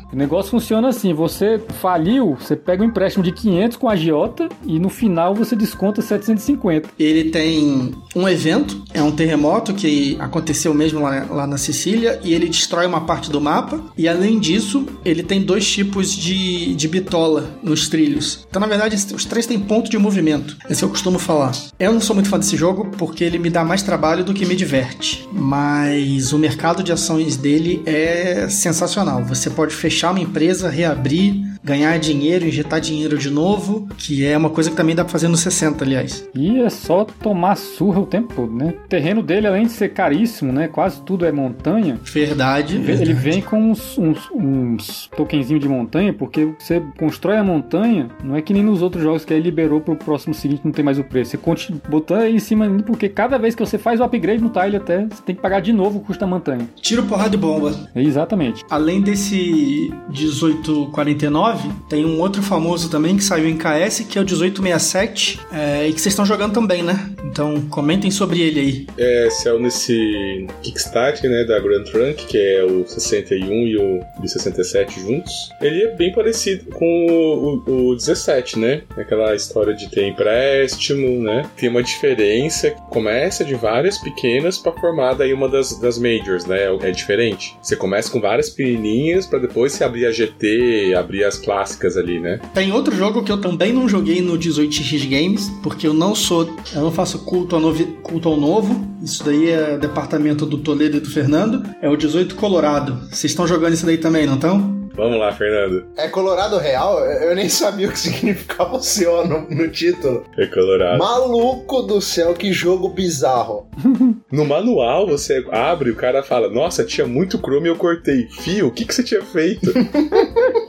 o 0.12 0.16
negócio 0.16 0.39
funciona 0.48 0.88
assim: 0.88 1.12
você 1.12 1.60
faliu, 1.80 2.36
você 2.40 2.56
pega 2.56 2.82
um 2.82 2.86
empréstimo 2.86 3.24
de 3.24 3.32
500 3.32 3.76
com 3.76 3.88
a 3.88 3.92
agiota 3.92 4.48
e 4.64 4.78
no 4.78 4.88
final 4.88 5.34
você 5.34 5.54
desconta 5.54 6.00
750. 6.00 6.90
Ele 6.98 7.30
tem 7.30 7.94
um 8.14 8.28
evento, 8.28 8.82
é 8.94 9.02
um 9.02 9.12
terremoto 9.12 9.74
que 9.74 10.16
aconteceu 10.18 10.72
mesmo 10.72 11.00
lá, 11.00 11.26
lá 11.30 11.46
na 11.46 11.58
Sicília 11.58 12.20
e 12.22 12.32
ele 12.32 12.46
destrói 12.46 12.86
uma 12.86 13.02
parte 13.02 13.30
do 13.30 13.40
mapa. 13.40 13.80
E 13.96 14.08
além 14.08 14.38
disso, 14.38 14.86
ele 15.04 15.22
tem 15.22 15.42
dois 15.42 15.68
tipos 15.70 16.12
de, 16.12 16.74
de 16.74 16.88
bitola 16.88 17.58
nos 17.62 17.88
trilhos. 17.88 18.46
Então, 18.48 18.60
na 18.60 18.66
verdade, 18.66 18.96
os 19.14 19.24
três 19.24 19.46
têm 19.46 19.58
ponto 19.58 19.90
de 19.90 19.98
movimento. 19.98 20.56
Esse 20.68 20.82
eu 20.82 20.88
costumo 20.88 21.18
falar. 21.18 21.52
Eu 21.78 21.92
não 21.92 22.00
sou 22.00 22.14
muito 22.14 22.28
fã 22.28 22.38
desse 22.38 22.56
jogo 22.56 22.90
porque 22.96 23.24
ele 23.24 23.38
me 23.38 23.50
dá 23.50 23.64
mais 23.64 23.82
trabalho 23.82 24.24
do 24.24 24.34
que 24.34 24.46
me 24.46 24.56
diverte. 24.56 25.28
Mas 25.32 26.32
o 26.32 26.38
mercado 26.38 26.82
de 26.82 26.92
ações 26.92 27.36
dele 27.36 27.82
é 27.86 28.48
sensacional. 28.48 29.24
Você 29.24 29.50
pode 29.50 29.74
fechar 29.74 30.10
uma 30.10 30.20
empresa, 30.30 30.70
reabrir, 30.70 31.49
ganhar 31.70 31.96
dinheiro, 32.00 32.44
injetar 32.44 32.80
dinheiro 32.80 33.16
de 33.16 33.30
novo, 33.30 33.86
que 33.96 34.24
é 34.26 34.36
uma 34.36 34.50
coisa 34.50 34.70
que 34.70 34.76
também 34.76 34.94
dá 34.94 35.04
pra 35.04 35.12
fazer 35.12 35.28
no 35.28 35.36
60, 35.36 35.84
aliás. 35.84 36.28
E 36.34 36.58
é 36.60 36.68
só 36.68 37.04
tomar 37.04 37.56
surra 37.56 38.00
o 38.00 38.06
tempo 38.06 38.34
todo, 38.34 38.52
né? 38.52 38.74
O 38.84 38.88
terreno 38.88 39.22
dele, 39.22 39.46
além 39.46 39.66
de 39.66 39.72
ser 39.72 39.90
caríssimo, 39.90 40.52
né? 40.52 40.66
Quase 40.66 41.00
tudo 41.02 41.24
é 41.24 41.30
montanha. 41.30 42.00
Verdade. 42.02 42.74
Ele 42.74 42.84
verdade. 42.84 43.12
vem 43.12 43.40
com 43.40 43.70
uns, 43.70 43.96
uns, 43.96 44.28
uns 44.34 45.08
tokenzinhos 45.16 45.62
de 45.62 45.68
montanha, 45.68 46.12
porque 46.12 46.52
você 46.58 46.82
constrói 46.98 47.36
a 47.36 47.44
montanha, 47.44 48.08
não 48.24 48.34
é 48.34 48.42
que 48.42 48.52
nem 48.52 48.64
nos 48.64 48.82
outros 48.82 49.02
jogos 49.02 49.24
que 49.24 49.32
aí 49.32 49.40
liberou 49.40 49.80
pro 49.80 49.94
próximo 49.94 50.34
seguinte 50.34 50.62
não 50.64 50.72
tem 50.72 50.84
mais 50.84 50.98
o 50.98 51.04
preço. 51.04 51.30
Você 51.30 51.36
continua 51.36 51.80
botando 51.88 52.22
aí 52.22 52.34
em 52.34 52.40
cima, 52.40 52.68
porque 52.84 53.08
cada 53.08 53.38
vez 53.38 53.54
que 53.54 53.64
você 53.64 53.78
faz 53.78 54.00
o 54.00 54.04
upgrade 54.04 54.42
no 54.42 54.50
tile 54.50 54.76
até, 54.76 55.06
você 55.06 55.22
tem 55.22 55.36
que 55.36 55.40
pagar 55.40 55.60
de 55.60 55.72
novo 55.72 55.98
o 55.98 56.00
custo 56.00 56.20
da 56.20 56.26
montanha. 56.26 56.68
Tiro, 56.80 57.04
porrada 57.04 57.36
e 57.36 57.38
bomba. 57.38 57.72
Exatamente. 57.94 58.64
Além 58.68 59.00
desse 59.00 59.92
1849, 60.08 61.59
tem 61.88 62.04
um 62.04 62.20
outro 62.20 62.42
famoso 62.42 62.88
também 62.88 63.16
que 63.16 63.24
saiu 63.24 63.48
em 63.48 63.56
KS, 63.56 64.00
que 64.08 64.18
é 64.18 64.22
o 64.22 64.24
1867, 64.24 65.40
é, 65.52 65.88
e 65.88 65.92
que 65.92 66.00
vocês 66.00 66.12
estão 66.12 66.24
jogando 66.24 66.52
também, 66.52 66.82
né? 66.82 67.10
Então 67.24 67.60
comentem 67.68 68.10
sobre 68.10 68.40
ele 68.40 68.60
aí. 68.60 68.86
É, 68.96 69.28
saiu 69.30 69.58
nesse 69.58 70.46
Kickstart, 70.62 71.22
né, 71.24 71.44
da 71.44 71.58
Grand 71.58 71.84
Trunk, 71.84 72.26
que 72.26 72.38
é 72.38 72.64
o 72.64 72.86
61 72.86 73.52
e 73.66 73.76
o 73.76 74.00
de 74.20 74.30
67 74.30 75.00
juntos. 75.00 75.32
Ele 75.60 75.82
é 75.82 75.96
bem 75.96 76.12
parecido 76.12 76.70
com 76.70 77.06
o, 77.10 77.62
o, 77.66 77.88
o 77.88 77.96
17, 77.96 78.58
né? 78.58 78.82
Aquela 78.96 79.34
história 79.34 79.74
de 79.74 79.90
ter 79.90 80.06
empréstimo, 80.06 81.22
né? 81.22 81.48
Tem 81.56 81.68
uma 81.68 81.82
diferença, 81.82 82.70
começa 82.90 83.44
de 83.44 83.54
várias 83.54 83.98
pequenas 83.98 84.58
pra 84.58 84.72
formar 84.72 85.14
daí 85.14 85.32
uma 85.32 85.48
das, 85.48 85.78
das 85.80 85.98
majors, 85.98 86.46
né? 86.46 86.60
É 86.82 86.90
diferente. 86.90 87.56
Você 87.62 87.76
começa 87.76 88.10
com 88.10 88.20
várias 88.20 88.50
pequenininhas 88.50 89.26
pra 89.26 89.38
depois 89.38 89.72
você 89.72 89.84
abrir 89.84 90.06
a 90.06 90.12
GT, 90.12 90.94
abrir 90.96 91.24
as 91.24 91.38
clássicas 91.40 91.96
ali, 91.96 92.20
né? 92.20 92.40
Tem 92.54 92.72
outro 92.72 92.94
jogo 92.94 93.22
que 93.22 93.32
eu 93.32 93.40
também 93.40 93.72
não 93.72 93.88
joguei 93.88 94.20
no 94.20 94.38
18x 94.38 95.08
Games, 95.08 95.50
porque 95.62 95.86
eu 95.86 95.94
não 95.94 96.14
sou, 96.14 96.54
eu 96.74 96.82
não 96.82 96.92
faço 96.92 97.24
culto 97.24 97.56
ao, 97.56 97.60
novi, 97.60 97.84
culto 98.02 98.28
ao 98.28 98.36
novo. 98.36 98.88
Isso 99.02 99.24
daí 99.24 99.50
é 99.50 99.78
departamento 99.78 100.44
do 100.44 100.58
Toledo 100.58 100.98
e 100.98 101.00
do 101.00 101.10
Fernando. 101.10 101.64
É 101.80 101.88
o 101.88 101.96
18 101.96 102.34
Colorado. 102.34 103.00
Vocês 103.08 103.32
estão 103.32 103.46
jogando 103.46 103.74
isso 103.74 103.86
daí 103.86 103.98
também, 103.98 104.26
não 104.26 104.34
estão? 104.34 104.80
Vamos 104.94 105.18
lá, 105.18 105.32
Fernando. 105.32 105.86
É 105.96 106.08
Colorado 106.08 106.58
Real? 106.58 106.98
Eu 107.00 107.34
nem 107.34 107.48
sabia 107.48 107.88
o 107.88 107.92
que 107.92 107.98
significava 107.98 108.76
o 108.76 108.80
CO 108.80 109.26
no, 109.26 109.48
no 109.48 109.68
título. 109.68 110.26
É 110.36 110.46
colorado. 110.46 110.98
Maluco 110.98 111.82
do 111.82 112.02
céu, 112.02 112.34
que 112.34 112.52
jogo 112.52 112.88
bizarro. 112.88 113.66
No 114.30 114.44
manual, 114.44 115.08
você 115.08 115.44
abre, 115.50 115.90
o 115.90 115.96
cara 115.96 116.22
fala: 116.22 116.48
Nossa, 116.48 116.84
tinha 116.84 117.06
muito 117.06 117.36
Chrome 117.38 117.66
e 117.66 117.70
eu 117.70 117.76
cortei. 117.76 118.28
Fio, 118.28 118.68
o 118.68 118.70
que, 118.70 118.84
que 118.84 118.94
você 118.94 119.02
tinha 119.02 119.22
feito? 119.22 119.72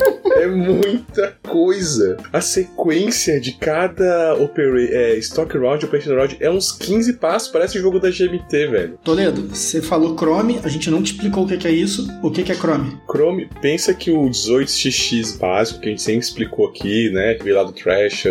é 0.42 0.48
muita 0.48 1.38
coisa. 1.48 2.18
A 2.34 2.42
sequência 2.42 3.40
de 3.40 3.54
cada 3.54 4.36
opera 4.36 4.82
é, 4.82 5.16
Stock 5.18 5.56
Round, 5.58 5.86
Operation 5.86 6.16
Round 6.16 6.38
é 6.40 6.50
uns 6.50 6.72
15 6.72 7.14
passos, 7.14 7.50
parece 7.50 7.80
jogo 7.80 8.00
da 8.00 8.10
GMT, 8.10 8.68
velho. 8.68 9.00
Toledo, 9.04 9.48
você 9.50 9.82
falou 9.82 10.16
Chrome, 10.16 10.60
a 10.64 10.70
gente 10.70 10.90
não 10.90 11.02
te 11.04 11.14
explicou 11.14 11.44
o 11.44 11.48
que 11.48 11.68
é 11.68 11.72
isso. 11.72 12.08
O 12.24 12.32
que 12.32 12.52
é 12.52 12.56
Chrome? 12.56 12.98
Chrome, 13.10 13.50
pensa 13.62 13.94
que 13.94 14.12
o 14.12 14.24
18xx 14.24 15.38
básico, 15.38 15.80
que 15.82 15.88
a 15.88 15.90
gente 15.92 16.02
sempre 16.02 16.22
explicou 16.22 16.68
aqui, 16.68 17.10
né? 17.12 17.36
Que 17.36 17.44
veio 17.44 17.58
lá 17.58 17.64
do 17.64 17.72
Trash, 17.72 18.24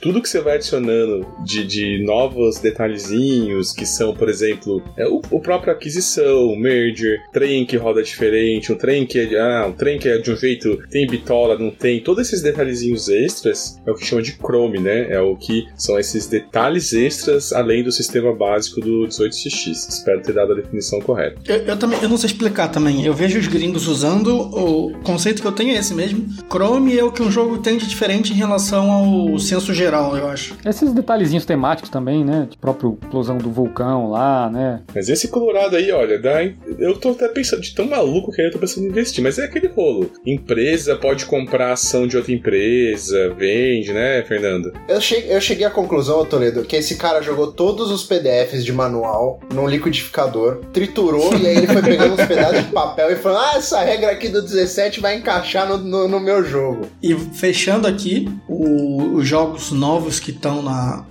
tudo 0.00 0.22
que 0.22 0.28
você 0.28 0.40
vai 0.40 0.56
adicionando 0.56 1.26
de, 1.44 1.66
de 1.66 2.04
novos 2.04 2.58
detalhezinhos, 2.58 3.72
que 3.72 3.84
são, 3.84 4.14
por 4.14 4.28
exemplo, 4.28 4.82
é 4.96 5.06
o, 5.06 5.20
o 5.30 5.40
próprio 5.40 5.72
aquisição, 5.72 6.54
merger, 6.56 7.18
trem 7.32 7.66
que 7.66 7.76
roda 7.76 8.02
diferente, 8.02 8.72
um 8.72 8.76
trem 8.76 9.06
que 9.06 9.18
é, 9.18 9.40
ah, 9.40 9.66
um 9.68 9.72
trem 9.72 9.98
que 9.98 10.08
é 10.08 10.18
de 10.18 10.30
um 10.30 10.36
jeito, 10.36 10.78
tem 10.90 11.06
bitola, 11.42 11.58
não 11.58 11.70
tem, 11.70 12.00
todos 12.00 12.26
esses 12.26 12.42
detalhezinhos 12.42 13.08
extras 13.08 13.80
é 13.86 13.90
o 13.90 13.94
que 13.94 14.04
chama 14.04 14.22
de 14.22 14.32
Chrome, 14.32 14.78
né? 14.78 15.12
É 15.12 15.20
o 15.20 15.36
que 15.36 15.66
são 15.76 15.98
esses 15.98 16.26
detalhes 16.26 16.92
extras 16.92 17.52
além 17.52 17.82
do 17.82 17.90
sistema 17.90 18.34
básico 18.34 18.80
do 18.80 19.06
18xx. 19.08 19.88
Espero 19.88 20.22
ter 20.22 20.32
dado 20.32 20.52
a 20.52 20.56
definição 20.56 21.00
correta. 21.00 21.40
Eu, 21.46 21.58
eu 21.58 21.76
também, 21.76 22.00
eu 22.02 22.08
não 22.08 22.16
sei 22.16 22.28
explicar 22.28 22.68
também. 22.68 23.04
Eu 23.04 23.14
vejo 23.14 23.38
os 23.38 23.46
gringos 23.46 23.86
usando, 23.88 24.28
o 24.36 24.92
conceito 25.02 25.42
que 25.42 25.48
eu 25.48 25.52
tenho 25.52 25.74
é 25.74 25.78
esse 25.78 25.94
mesmo. 25.94 26.26
Chrome 26.50 26.98
é 26.98 27.04
o 27.04 27.12
que 27.12 27.22
um 27.22 27.30
jogo 27.30 27.58
tem 27.58 27.76
de 27.76 27.86
diferente 27.86 28.32
em 28.32 28.36
relação 28.36 28.90
ao 28.90 29.38
senso 29.38 29.74
geral, 29.74 30.16
eu 30.16 30.28
acho. 30.28 30.56
Esses 30.64 30.92
detalhezinhos 30.92 31.44
temáticos 31.44 31.90
também, 31.90 32.24
né? 32.24 32.46
De 32.48 32.56
próprio 32.56 32.98
explosão 33.02 33.38
do 33.38 33.50
vulcão 33.50 34.10
lá, 34.10 34.50
né? 34.50 34.82
Mas 34.94 35.08
esse 35.08 35.28
Colorado 35.28 35.76
aí, 35.76 35.90
olha, 35.90 36.18
dá, 36.18 36.44
eu 36.78 36.94
tô 36.98 37.10
até 37.10 37.26
pensando 37.26 37.62
de 37.62 37.74
tão 37.74 37.86
maluco 37.86 38.30
que 38.30 38.42
eu 38.42 38.50
tô 38.50 38.58
pensando 38.58 38.84
em 38.84 38.90
investir, 38.90 39.24
mas 39.24 39.38
é 39.38 39.44
aquele 39.44 39.66
rolo. 39.68 40.10
Empresa 40.26 40.94
pode 40.96 41.21
comprar 41.24 41.72
ação 41.72 42.06
de 42.06 42.16
outra 42.16 42.32
empresa, 42.32 43.34
vende, 43.36 43.92
né, 43.92 44.22
Fernando? 44.22 44.72
Eu 44.88 45.00
cheguei, 45.00 45.34
eu 45.34 45.40
cheguei 45.40 45.66
à 45.66 45.70
conclusão, 45.70 46.24
Toledo, 46.24 46.64
que 46.64 46.76
esse 46.76 46.96
cara 46.96 47.22
jogou 47.22 47.52
todos 47.52 47.90
os 47.90 48.04
PDFs 48.04 48.64
de 48.64 48.72
manual 48.72 49.40
num 49.52 49.66
liquidificador, 49.66 50.60
triturou 50.72 51.36
e 51.36 51.46
aí 51.46 51.56
ele 51.56 51.66
foi 51.66 51.82
pegando 51.82 52.14
uns 52.14 52.26
pedaços 52.26 52.64
de 52.64 52.72
papel 52.72 53.10
e 53.12 53.16
falando: 53.16 53.44
Ah, 53.44 53.56
essa 53.56 53.80
regra 53.80 54.10
aqui 54.10 54.28
do 54.28 54.42
17 54.42 55.00
vai 55.00 55.16
encaixar 55.16 55.68
no, 55.68 55.78
no, 55.78 56.08
no 56.08 56.20
meu 56.20 56.44
jogo. 56.44 56.86
E 57.02 57.14
fechando 57.14 57.86
aqui, 57.86 58.28
o, 58.48 59.16
os 59.16 59.26
jogos 59.26 59.70
novos 59.72 60.20
que 60.20 60.30
estão 60.30 60.62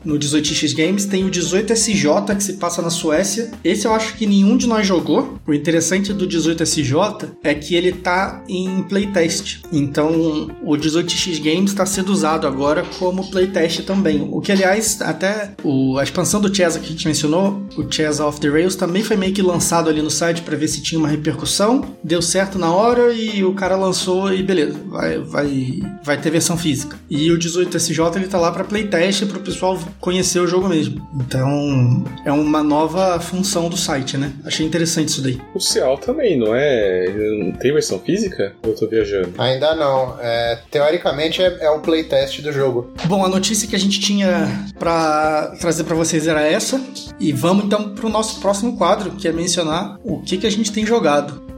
no 0.03 0.18
18x 0.18 0.75
Games 0.75 1.06
tem 1.06 1.24
o 1.24 1.30
18SJ 1.30 2.36
que 2.36 2.44
se 2.44 2.53
passa 2.53 2.82
na 2.82 2.89
Suécia. 2.89 3.51
Esse 3.63 3.86
eu 3.86 3.94
acho 3.94 4.15
que 4.15 4.25
nenhum 4.25 4.58
de 4.58 4.68
nós 4.68 4.86
jogou. 4.86 5.39
O 5.46 5.53
interessante 5.53 6.13
do 6.13 6.27
18SJ 6.27 7.30
é 7.44 7.53
que 7.53 7.75
ele 7.75 7.91
tá 7.91 8.44
em 8.48 8.84
playtest. 8.84 9.62
Então 9.72 10.00
o 10.10 10.72
18x 10.77 11.41
Games 11.43 11.72
está 11.72 11.86
sendo 11.86 12.12
usado 12.12 12.48
agora 12.48 12.84
como 13.00 13.29
playtest 13.29 13.84
também. 13.86 14.27
O 14.31 14.41
que, 14.41 14.51
aliás, 14.51 15.01
até 15.01 15.51
o, 15.63 15.98
a 15.98 16.03
expansão 16.03 16.41
do 16.41 16.53
Chess 16.53 16.77
que 16.77 16.86
a 16.86 16.89
gente 16.89 17.08
mencionou, 17.08 17.62
o 17.77 17.91
Chess 17.91 18.20
Off 18.20 18.39
the 18.39 18.50
Rails, 18.50 18.75
também 18.75 19.03
foi 19.03 19.17
meio 19.17 19.34
que 19.34 19.41
lançado 19.41 19.89
ali 19.89 20.01
no 20.01 20.12
site 20.12 20.41
para 20.41 20.58
ver 20.58 20.67
se 20.67 20.81
tinha 20.81 21.00
uma 21.00 21.08
repercussão. 21.08 21.96
Deu 22.03 22.22
certo 22.22 22.58
na 22.58 22.74
hora 22.74 23.13
e 23.13 23.43
o 23.43 23.53
cara 23.53 23.75
lançou 23.75 24.34
e 24.34 24.41
beleza, 24.43 24.77
vai, 24.88 25.17
vai, 25.20 25.79
vai 26.03 26.17
ter 26.20 26.29
versão 26.29 26.58
física. 26.58 26.98
E 27.10 27.31
o 27.31 27.38
18SJ 27.38 28.15
ele 28.15 28.27
tá 28.27 28.39
lá 28.39 28.51
para 28.51 28.63
playtest 28.63 29.25
para 29.25 29.38
o 29.38 29.41
pessoal 29.41 29.79
conhecer 30.00 30.39
o 30.39 30.48
jogo 30.48 30.67
mesmo. 30.67 31.05
Então 31.15 32.03
é 32.25 32.31
uma 32.31 32.63
nova 32.63 33.20
função 33.20 33.70
do 33.70 33.77
site, 33.77 34.17
né? 34.17 34.31
Achei 34.46 34.65
interessante 34.65 35.10
isso 35.10 35.22
daí. 35.22 35.39
O 35.53 35.60
Cial 35.60 35.98
também, 35.98 36.38
não 36.38 36.55
é? 36.55 37.08
Não 37.39 37.51
tem 37.53 37.74
versão 37.74 38.00
física? 38.00 38.53
Eu 38.63 38.75
tô 38.75 38.88
viajando. 38.88 39.34
Ainda 39.38 39.75
não. 39.75 39.90
É, 40.19 40.60
teoricamente 40.69 41.41
é, 41.41 41.57
é 41.62 41.69
o 41.69 41.79
playtest 41.79 42.41
do 42.41 42.51
jogo. 42.51 42.93
Bom, 43.05 43.25
a 43.25 43.29
notícia 43.29 43.67
que 43.67 43.75
a 43.75 43.79
gente 43.79 44.00
tinha 44.00 44.48
para 44.77 45.55
trazer 45.60 45.83
para 45.83 45.95
vocês 45.95 46.27
era 46.27 46.41
essa. 46.41 46.81
E 47.19 47.31
vamos 47.31 47.65
então 47.65 47.93
para 47.93 48.05
o 48.05 48.10
nosso 48.10 48.39
próximo 48.39 48.77
quadro, 48.77 49.12
que 49.12 49.27
é 49.27 49.31
mencionar 49.31 49.98
o 50.03 50.21
que, 50.21 50.38
que 50.38 50.48
a 50.48 50.51
gente 50.51 50.71
tem 50.71 50.86
jogado. 50.86 51.50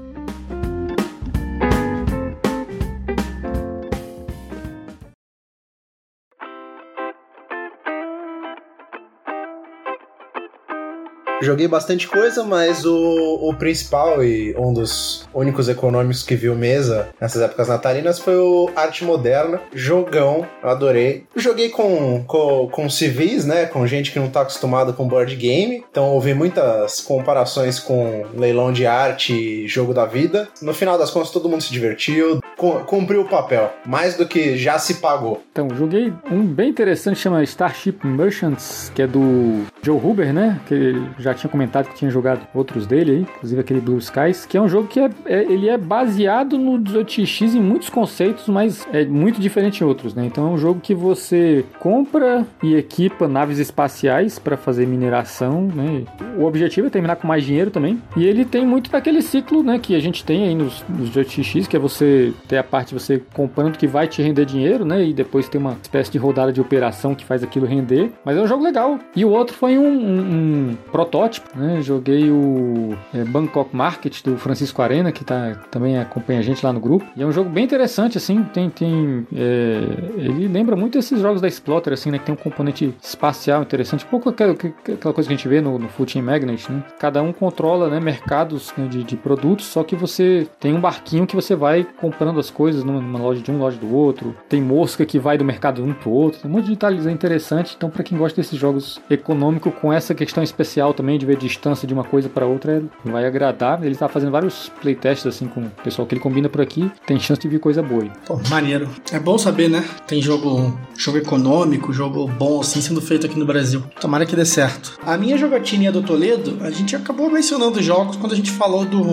Joguei 11.43 11.67
bastante 11.67 12.07
coisa, 12.07 12.43
mas 12.43 12.85
o, 12.85 13.39
o 13.41 13.53
principal 13.55 14.23
e 14.23 14.55
um 14.57 14.73
dos 14.73 15.27
únicos 15.33 15.67
econômicos 15.67 16.23
que 16.23 16.35
viu 16.35 16.55
mesa 16.55 17.09
nessas 17.19 17.41
épocas 17.41 17.67
natalinas 17.67 18.17
foi 18.17 18.37
o 18.37 18.69
Arte 18.75 19.03
Moderna. 19.03 19.61
Jogão, 19.73 20.47
adorei. 20.61 21.25
Joguei 21.35 21.69
com, 21.69 22.23
com, 22.25 22.69
com 22.71 22.89
civis, 22.89 23.45
né? 23.45 23.65
Com 23.65 23.85
gente 23.85 24.11
que 24.11 24.19
não 24.19 24.29
tá 24.29 24.41
acostumada 24.41 24.93
com 24.93 25.07
board 25.07 25.35
game. 25.35 25.83
Então 25.91 26.05
ouvi 26.11 26.33
muitas 26.33 27.01
comparações 27.01 27.79
com 27.79 28.25
leilão 28.33 28.71
de 28.71 28.87
arte 28.87 29.33
e 29.33 29.67
jogo 29.67 29.93
da 29.93 30.05
vida. 30.05 30.47
No 30.61 30.73
final 30.73 30.97
das 30.97 31.11
contas, 31.11 31.29
todo 31.29 31.49
mundo 31.49 31.61
se 31.61 31.71
divertiu, 31.71 32.39
cumpriu 32.85 33.21
o 33.21 33.27
papel. 33.27 33.71
Mais 33.85 34.15
do 34.15 34.25
que 34.25 34.57
já 34.57 34.79
se 34.79 34.95
pagou. 34.95 35.43
Então, 35.51 35.67
joguei 35.75 36.13
um 36.31 36.45
bem 36.45 36.69
interessante, 36.69 37.19
chama 37.19 37.43
Starship 37.43 38.05
Merchants, 38.05 38.91
que 38.95 39.01
é 39.01 39.07
do 39.07 39.65
Joe 39.81 39.97
Huber, 39.97 40.33
né? 40.33 40.59
Que 40.67 40.93
já 41.19 41.32
tinha 41.33 41.49
comentado 41.49 41.89
que 41.89 41.95
tinha 41.95 42.09
jogado 42.11 42.47
outros 42.53 42.85
dele 42.85 43.11
aí, 43.11 43.21
inclusive 43.21 43.61
aquele 43.61 43.81
Blue 43.81 43.97
Skies, 43.97 44.45
que 44.45 44.57
é 44.57 44.61
um 44.61 44.69
jogo 44.69 44.87
que 44.87 44.99
é, 44.99 45.09
é 45.25 45.43
ele 45.43 45.69
é 45.69 45.77
baseado 45.77 46.57
no 46.57 46.79
18x 46.79 47.55
em 47.55 47.61
muitos 47.61 47.89
conceitos, 47.89 48.47
mas 48.47 48.87
é 48.91 49.05
muito 49.05 49.39
diferente 49.39 49.83
em 49.83 49.87
outros, 49.87 50.13
né? 50.13 50.25
Então 50.25 50.47
é 50.47 50.49
um 50.51 50.57
jogo 50.57 50.79
que 50.79 50.93
você 50.93 51.65
compra 51.79 52.45
e 52.61 52.75
equipa 52.75 53.27
naves 53.27 53.59
espaciais 53.59 54.39
para 54.39 54.57
fazer 54.57 54.85
mineração, 54.87 55.63
né? 55.73 56.03
O 56.37 56.45
objetivo 56.45 56.87
é 56.87 56.89
terminar 56.89 57.15
com 57.15 57.27
mais 57.27 57.43
dinheiro 57.43 57.71
também. 57.71 58.01
E 58.15 58.25
ele 58.25 58.45
tem 58.45 58.65
muito 58.65 58.89
daquele 58.91 59.21
ciclo, 59.21 59.63
né, 59.63 59.79
que 59.79 59.95
a 59.95 59.99
gente 59.99 60.23
tem 60.23 60.43
aí 60.43 60.55
nos, 60.55 60.83
nos 60.87 61.09
18x, 61.09 61.67
que 61.67 61.75
é 61.75 61.79
você 61.79 62.33
ter 62.47 62.57
a 62.57 62.63
parte 62.63 62.93
você 62.93 63.21
comprando 63.33 63.77
que 63.77 63.87
vai 63.87 64.07
te 64.07 64.21
render 64.21 64.45
dinheiro, 64.45 64.85
né? 64.85 65.03
E 65.03 65.13
depois 65.13 65.47
tem 65.49 65.59
uma 65.59 65.77
espécie 65.81 66.11
de 66.11 66.17
rodada 66.17 66.51
de 66.51 66.61
operação 66.61 67.15
que 67.15 67.25
faz 67.25 67.43
aquilo 67.43 67.65
render. 67.65 68.11
Mas 68.23 68.37
é 68.37 68.41
um 68.41 68.47
jogo 68.47 68.63
legal. 68.63 68.99
E 69.15 69.25
o 69.25 69.29
outro 69.29 69.55
foi 69.55 69.77
um, 69.77 69.87
um, 69.87 70.19
um 70.19 70.77
protótipo, 70.91 71.22
né? 71.55 71.81
Joguei 71.81 72.29
o 72.29 72.97
é, 73.13 73.23
Bangkok 73.23 73.75
Market 73.75 74.23
do 74.23 74.37
Francisco 74.37 74.81
Arena, 74.81 75.11
que 75.11 75.23
tá, 75.23 75.55
também 75.71 75.97
acompanha 75.97 76.39
a 76.39 76.43
gente 76.43 76.65
lá 76.65 76.71
no 76.73 76.79
grupo. 76.79 77.05
E 77.15 77.23
é 77.23 77.25
um 77.25 77.31
jogo 77.31 77.49
bem 77.49 77.63
interessante, 77.63 78.17
assim. 78.17 78.43
Tem. 78.43 78.69
tem 78.69 79.27
é, 79.35 79.83
ele 80.17 80.47
lembra 80.47 80.75
muito 80.75 80.97
esses 80.97 81.19
jogos 81.19 81.41
da 81.41 81.47
Explorer, 81.47 81.93
assim, 81.93 82.11
né? 82.11 82.19
Que 82.19 82.25
tem 82.25 82.33
um 82.33 82.37
componente 82.37 82.93
espacial 83.01 83.61
interessante. 83.61 84.05
Um 84.05 84.09
pouco 84.09 84.29
aquela, 84.29 84.53
aquela 84.53 85.13
coisa 85.13 85.27
que 85.27 85.33
a 85.33 85.37
gente 85.37 85.47
vê 85.47 85.61
no, 85.61 85.79
no 85.79 85.89
Magnet, 86.23 86.71
né? 86.71 86.83
Cada 86.99 87.21
um 87.21 87.31
controla 87.31 87.89
né, 87.89 87.99
mercados 87.99 88.73
né, 88.77 88.87
de, 88.87 89.03
de 89.03 89.15
produtos, 89.15 89.65
só 89.65 89.83
que 89.83 89.95
você 89.95 90.47
tem 90.59 90.73
um 90.73 90.79
barquinho 90.79 91.25
que 91.25 91.35
você 91.35 91.55
vai 91.55 91.85
comprando 91.97 92.39
as 92.39 92.49
coisas 92.49 92.83
numa 92.83 93.19
loja 93.19 93.41
de 93.41 93.51
um, 93.51 93.57
loja 93.57 93.77
do 93.77 93.93
outro. 93.93 94.35
Tem 94.49 94.61
mosca 94.61 95.05
que 95.05 95.19
vai 95.19 95.37
do 95.37 95.45
mercado 95.45 95.81
de 95.81 95.89
um 95.89 95.93
pro 95.93 96.11
outro. 96.11 96.41
Tem 96.41 96.49
um 96.49 96.53
monte 96.53 96.65
de 96.65 96.71
detalhes 96.71 97.05
interessante. 97.05 97.73
Então, 97.75 97.89
para 97.89 98.03
quem 98.03 98.17
gosta 98.17 98.41
desses 98.41 98.57
jogos 98.57 99.01
econômicos 99.09 99.73
com 99.81 99.91
essa 99.91 100.13
questão 100.13 100.43
especial 100.43 100.93
também 100.93 101.12
de 101.17 101.25
ver 101.25 101.37
distância 101.37 101.87
de 101.87 101.93
uma 101.93 102.03
coisa 102.03 102.29
para 102.29 102.45
outra, 102.45 102.81
é, 103.05 103.09
vai 103.09 103.25
agradar. 103.25 103.83
Ele 103.83 103.95
tá 103.95 104.07
fazendo 104.07 104.31
vários 104.31 104.71
playtests 104.81 105.25
assim 105.25 105.47
com 105.47 105.61
o 105.61 105.71
pessoal 105.83 106.07
que 106.07 106.13
ele 106.13 106.21
combina 106.21 106.49
por 106.49 106.61
aqui. 106.61 106.91
Tem 107.05 107.19
chance 107.19 107.41
de 107.41 107.47
vir 107.47 107.59
coisa 107.59 107.81
boa. 107.81 108.05
Pô, 108.25 108.39
maneiro. 108.49 108.89
É 109.11 109.19
bom 109.19 109.37
saber, 109.37 109.69
né? 109.69 109.83
Tem 110.07 110.21
jogo, 110.21 110.77
jogo 110.97 111.17
econômico, 111.17 111.93
jogo 111.93 112.27
bom 112.27 112.61
assim 112.61 112.81
sendo 112.81 113.01
feito 113.01 113.25
aqui 113.25 113.37
no 113.37 113.45
Brasil. 113.45 113.83
Tomara 113.99 114.25
que 114.25 114.35
dê 114.35 114.45
certo. 114.45 114.99
A 115.05 115.17
minha 115.17 115.37
jogatina 115.37 115.91
do 115.91 116.01
Toledo, 116.01 116.57
a 116.61 116.69
gente 116.69 116.95
acabou 116.95 117.29
mencionando 117.29 117.81
jogos 117.81 118.15
quando 118.15 118.33
a 118.33 118.35
gente 118.35 118.51
falou 118.51 118.85
do, 118.85 119.03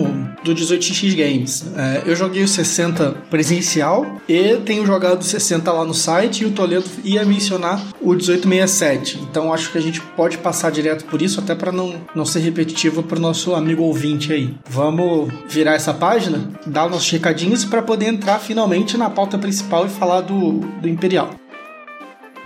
do 0.43 0.55
18x 0.55 1.15
Games. 1.15 1.65
É, 1.75 2.03
eu 2.05 2.15
joguei 2.15 2.43
o 2.43 2.47
60 2.47 3.11
presencial 3.29 4.21
e 4.27 4.57
tenho 4.57 4.85
jogado 4.85 5.23
60 5.23 5.71
lá 5.71 5.85
no 5.85 5.93
site 5.93 6.43
e 6.43 6.45
o 6.45 6.51
Toledo 6.51 6.85
ia 7.03 7.25
mencionar 7.25 7.81
o 8.01 8.13
1867. 8.13 9.19
Então 9.29 9.53
acho 9.53 9.71
que 9.71 9.77
a 9.77 9.81
gente 9.81 10.01
pode 10.01 10.37
passar 10.37 10.71
direto 10.71 11.05
por 11.05 11.21
isso, 11.21 11.39
até 11.39 11.55
para 11.55 11.71
não, 11.71 11.90
não 12.15 12.25
ser 12.25 12.39
repetitivo 12.39 13.03
para 13.03 13.17
o 13.17 13.21
nosso 13.21 13.55
amigo 13.55 13.83
ouvinte 13.83 14.31
aí. 14.31 14.53
Vamos 14.69 15.31
virar 15.49 15.73
essa 15.73 15.93
página, 15.93 16.49
dar 16.65 16.85
os 16.85 16.91
nossos 16.91 17.09
recadinhos 17.09 17.65
para 17.65 17.81
poder 17.81 18.05
entrar 18.07 18.39
finalmente 18.39 18.97
na 18.97 19.09
pauta 19.09 19.37
principal 19.37 19.85
e 19.85 19.89
falar 19.89 20.21
do, 20.21 20.59
do 20.81 20.87
Imperial. 20.87 21.40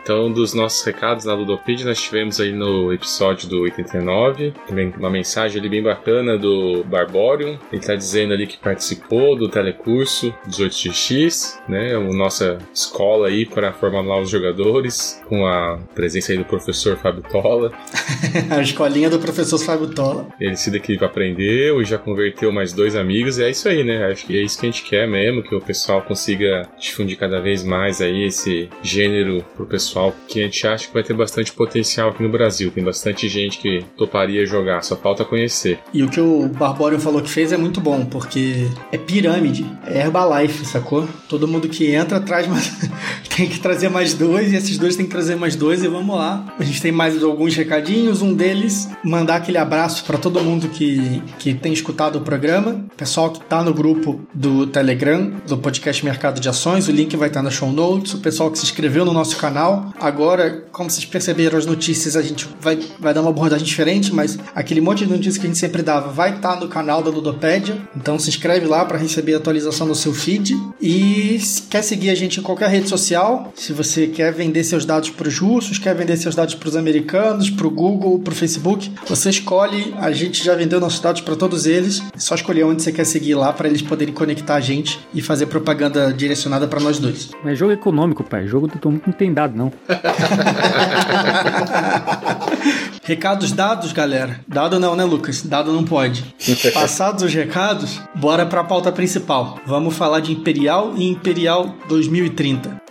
Então, 0.06 0.32
dos 0.32 0.54
nossos 0.54 0.86
recados 0.86 1.26
na 1.26 1.34
Ludopedia, 1.34 1.84
nós 1.84 2.00
tivemos 2.00 2.40
aí 2.40 2.52
no 2.52 2.94
episódio 2.94 3.50
do 3.50 3.62
89, 3.62 4.54
também 4.68 4.94
uma 4.96 5.10
mensagem 5.10 5.60
ali 5.60 5.68
bem 5.68 5.82
bacana 5.82 6.38
do 6.38 6.84
Barborium. 6.84 7.58
Ele 7.72 7.82
está 7.82 7.96
dizendo 7.96 8.32
ali 8.32 8.46
que 8.46 8.56
participou 8.56 9.36
do 9.36 9.50
telecurso 9.50 10.32
18x, 10.48 11.58
né? 11.68 11.96
A 11.96 12.00
nossa 12.00 12.60
escola 12.72 13.30
aí 13.30 13.48
para 13.48 13.74
formar 13.74 14.04
novos 14.04 14.30
jogadores, 14.30 15.20
com 15.28 15.48
a 15.48 15.80
presença 15.96 16.34
aí 16.34 16.38
do 16.38 16.46
professor 16.46 16.98
Fábio 16.98 17.24
Tola. 17.24 17.72
a 18.52 18.62
escolinha 18.62 19.10
do 19.10 19.18
professor 19.18 19.58
Fábio 19.58 19.88
Tola. 19.88 20.28
Ele 20.40 20.56
se 20.56 20.70
daqui 20.70 21.04
aprendeu 21.04 21.82
e 21.82 21.86
já 21.86 21.98
converteu 21.98 22.52
mais 22.52 22.74
dois 22.74 22.96
amigos, 22.96 23.40
e 23.40 23.44
é 23.44 23.50
isso 23.50 23.68
aí, 23.68 23.84
né? 23.84 24.06
Acho 24.06 24.28
que 24.28 24.38
é 24.38 24.44
isso 24.44 24.60
que 24.60 24.68
a 24.68 24.70
gente 24.70 24.84
quer 24.84 25.08
mesmo, 25.08 25.42
que 25.42 25.56
o 25.56 25.60
pessoal 25.60 26.04
consiga 26.04 26.70
difundir 26.80 27.18
cada 27.18 27.42
vez 27.42 27.64
mais 27.64 28.02
aí 28.02 28.26
esse 28.28 28.70
gênero 28.84 29.44
pro 29.56 29.66
pessoal 29.66 29.95
pessoal 29.96 30.14
que 30.28 30.42
a 30.42 30.44
gente 30.44 30.68
acha 30.68 30.88
que 30.88 30.94
vai 30.94 31.04
ter 31.04 31.14
bastante 31.14 31.54
potencial 31.54 32.10
aqui 32.10 32.22
no 32.22 32.30
Brasil. 32.30 32.70
Tem 32.70 32.84
bastante 32.84 33.30
gente 33.30 33.58
que 33.60 33.84
toparia 33.98 34.46
jogar, 34.46 34.84
só 34.84 34.96
falta 34.98 35.24
conhecer. 35.24 35.80
E 35.94 36.04
o 36.04 36.10
que 36.10 36.20
o 36.20 36.50
Barborian 36.50 37.00
falou 37.00 37.22
que 37.22 37.30
fez 37.30 37.54
é 37.54 37.58
muito 37.58 37.80
bom, 37.80 38.06
porque 38.06 38.68
é 38.92 38.98
pirâmide, 38.98 39.66
é 39.88 40.02
Herbalife, 40.02 40.66
sacou? 40.66 41.08
Todo 41.30 41.48
mundo 41.48 41.70
que 41.70 41.94
entra 41.94 42.20
traz 42.20 42.46
mais... 42.48 42.76
tem 43.36 43.50
que 43.50 43.60
trazer 43.60 43.90
mais 43.90 44.14
dois, 44.14 44.54
e 44.54 44.56
esses 44.56 44.78
dois 44.78 44.96
tem 44.96 45.06
que 45.06 45.12
trazer 45.12 45.36
mais 45.36 45.56
dois, 45.56 45.84
e 45.84 45.88
vamos 45.88 46.16
lá. 46.16 46.54
A 46.58 46.64
gente 46.64 46.82
tem 46.82 46.92
mais 46.92 47.22
alguns 47.22 47.54
recadinhos, 47.54 48.22
um 48.22 48.34
deles, 48.34 48.90
mandar 49.04 49.36
aquele 49.36 49.58
abraço 49.58 50.06
para 50.06 50.18
todo 50.18 50.42
mundo 50.42 50.70
que, 50.70 51.22
que 51.38 51.54
tem 51.54 51.74
escutado 51.74 52.18
o 52.18 52.22
programa, 52.22 52.86
pessoal 52.96 53.30
que 53.30 53.42
tá 53.42 53.62
no 53.62 53.74
grupo 53.74 54.22
do 54.34 54.66
Telegram, 54.68 55.34
do 55.46 55.58
podcast 55.58 56.04
Mercado 56.06 56.40
de 56.40 56.48
Ações, 56.48 56.88
o 56.88 56.92
link 56.92 57.16
vai 57.18 57.28
estar 57.28 57.42
na 57.42 57.52
show 57.52 57.72
notes, 57.72 58.14
o 58.14 58.20
pessoal 58.20 58.50
que 58.50 58.58
se 58.58 58.64
inscreveu 58.64 59.04
no 59.04 59.12
nosso 59.12 59.36
canal, 59.36 59.85
Agora, 60.00 60.66
como 60.72 60.90
vocês 60.90 61.06
perceberam 61.06 61.58
as 61.58 61.66
notícias, 61.66 62.16
a 62.16 62.22
gente 62.22 62.48
vai, 62.60 62.80
vai 63.00 63.14
dar 63.14 63.22
uma 63.22 63.30
abordagem 63.30 63.66
diferente, 63.66 64.14
mas 64.14 64.38
aquele 64.54 64.82
monte 64.82 65.06
de 65.06 65.12
notícias 65.12 65.38
que 65.38 65.46
a 65.46 65.50
gente 65.50 65.60
sempre 65.60 65.82
dava 65.82 66.12
vai 66.12 66.36
estar 66.36 66.54
tá 66.54 66.60
no 66.60 66.68
canal 66.68 67.02
da 67.02 67.10
Ludopédia. 67.10 67.78
Então 67.96 68.18
se 68.20 68.30
inscreve 68.30 68.66
lá 68.66 68.86
para 68.86 68.98
receber 68.98 69.34
a 69.34 69.38
atualização 69.38 69.88
no 69.88 69.96
seu 69.96 70.14
feed. 70.14 70.56
E 70.82 71.40
quer 71.70 71.82
seguir 71.82 72.10
a 72.10 72.16
gente 72.16 72.40
em 72.40 72.44
qualquer 72.44 72.70
rede 72.70 72.90
social, 72.90 73.52
se 73.56 73.74
você 73.74 74.08
quer 74.08 74.32
vender 74.34 74.64
seus 74.64 74.86
dados 74.86 75.10
para 75.10 75.28
os 75.28 75.38
russos, 75.38 75.78
quer 75.78 75.96
vender 75.96 76.18
seus 76.18 76.36
dados 76.36 76.56
para 76.56 76.70
os 76.70 76.76
americanos, 76.76 77.50
para 77.50 77.68
o 77.68 77.70
Google, 77.70 78.20
para 78.20 78.34
o 78.34 78.36
Facebook, 78.36 78.92
você 79.08 79.30
escolhe. 79.30 79.94
A 79.98 80.12
gente 80.12 80.44
já 80.44 80.56
vendeu 80.56 80.80
nossos 80.80 81.00
dados 81.00 81.22
para 81.22 81.36
todos 81.36 81.66
eles. 81.66 82.02
É 82.14 82.20
só 82.20 82.36
escolher 82.36 82.64
onde 82.64 82.82
você 82.82 82.92
quer 82.92 83.06
seguir 83.06 83.36
lá 83.36 83.52
para 83.54 83.68
eles 83.68 83.82
poderem 83.82 84.14
conectar 84.14 84.56
a 84.56 84.62
gente 84.62 85.00
e 85.14 85.22
fazer 85.22 85.48
propaganda 85.48 86.14
direcionada 86.14 86.68
para 86.68 86.80
nós 86.80 87.00
dois. 87.00 87.32
É 87.46 87.56
jogo 87.56 87.72
econômico, 87.72 88.24
pai. 88.24 88.48
Jogo 88.48 88.68
do 88.68 88.92
não 88.92 89.14
tem 89.14 89.34
dado, 89.34 89.56
não. 89.56 89.72
Recados 93.04 93.52
dados, 93.52 93.92
galera. 93.92 94.40
Dado 94.48 94.80
não, 94.80 94.96
né, 94.96 95.04
Lucas? 95.04 95.44
Dado 95.44 95.72
não 95.72 95.84
pode. 95.84 96.34
Passados 96.74 97.24
os 97.24 97.34
recados, 97.34 98.02
bora 98.16 98.46
para 98.46 98.62
a 98.62 98.64
pauta 98.64 98.92
principal. 98.92 99.60
Vamos 99.66 99.96
falar 99.96 100.22
de 100.22 100.32
Imperial 100.32 100.94
e 100.98 101.08
Imperial 101.08 101.76
2030. 101.88 102.84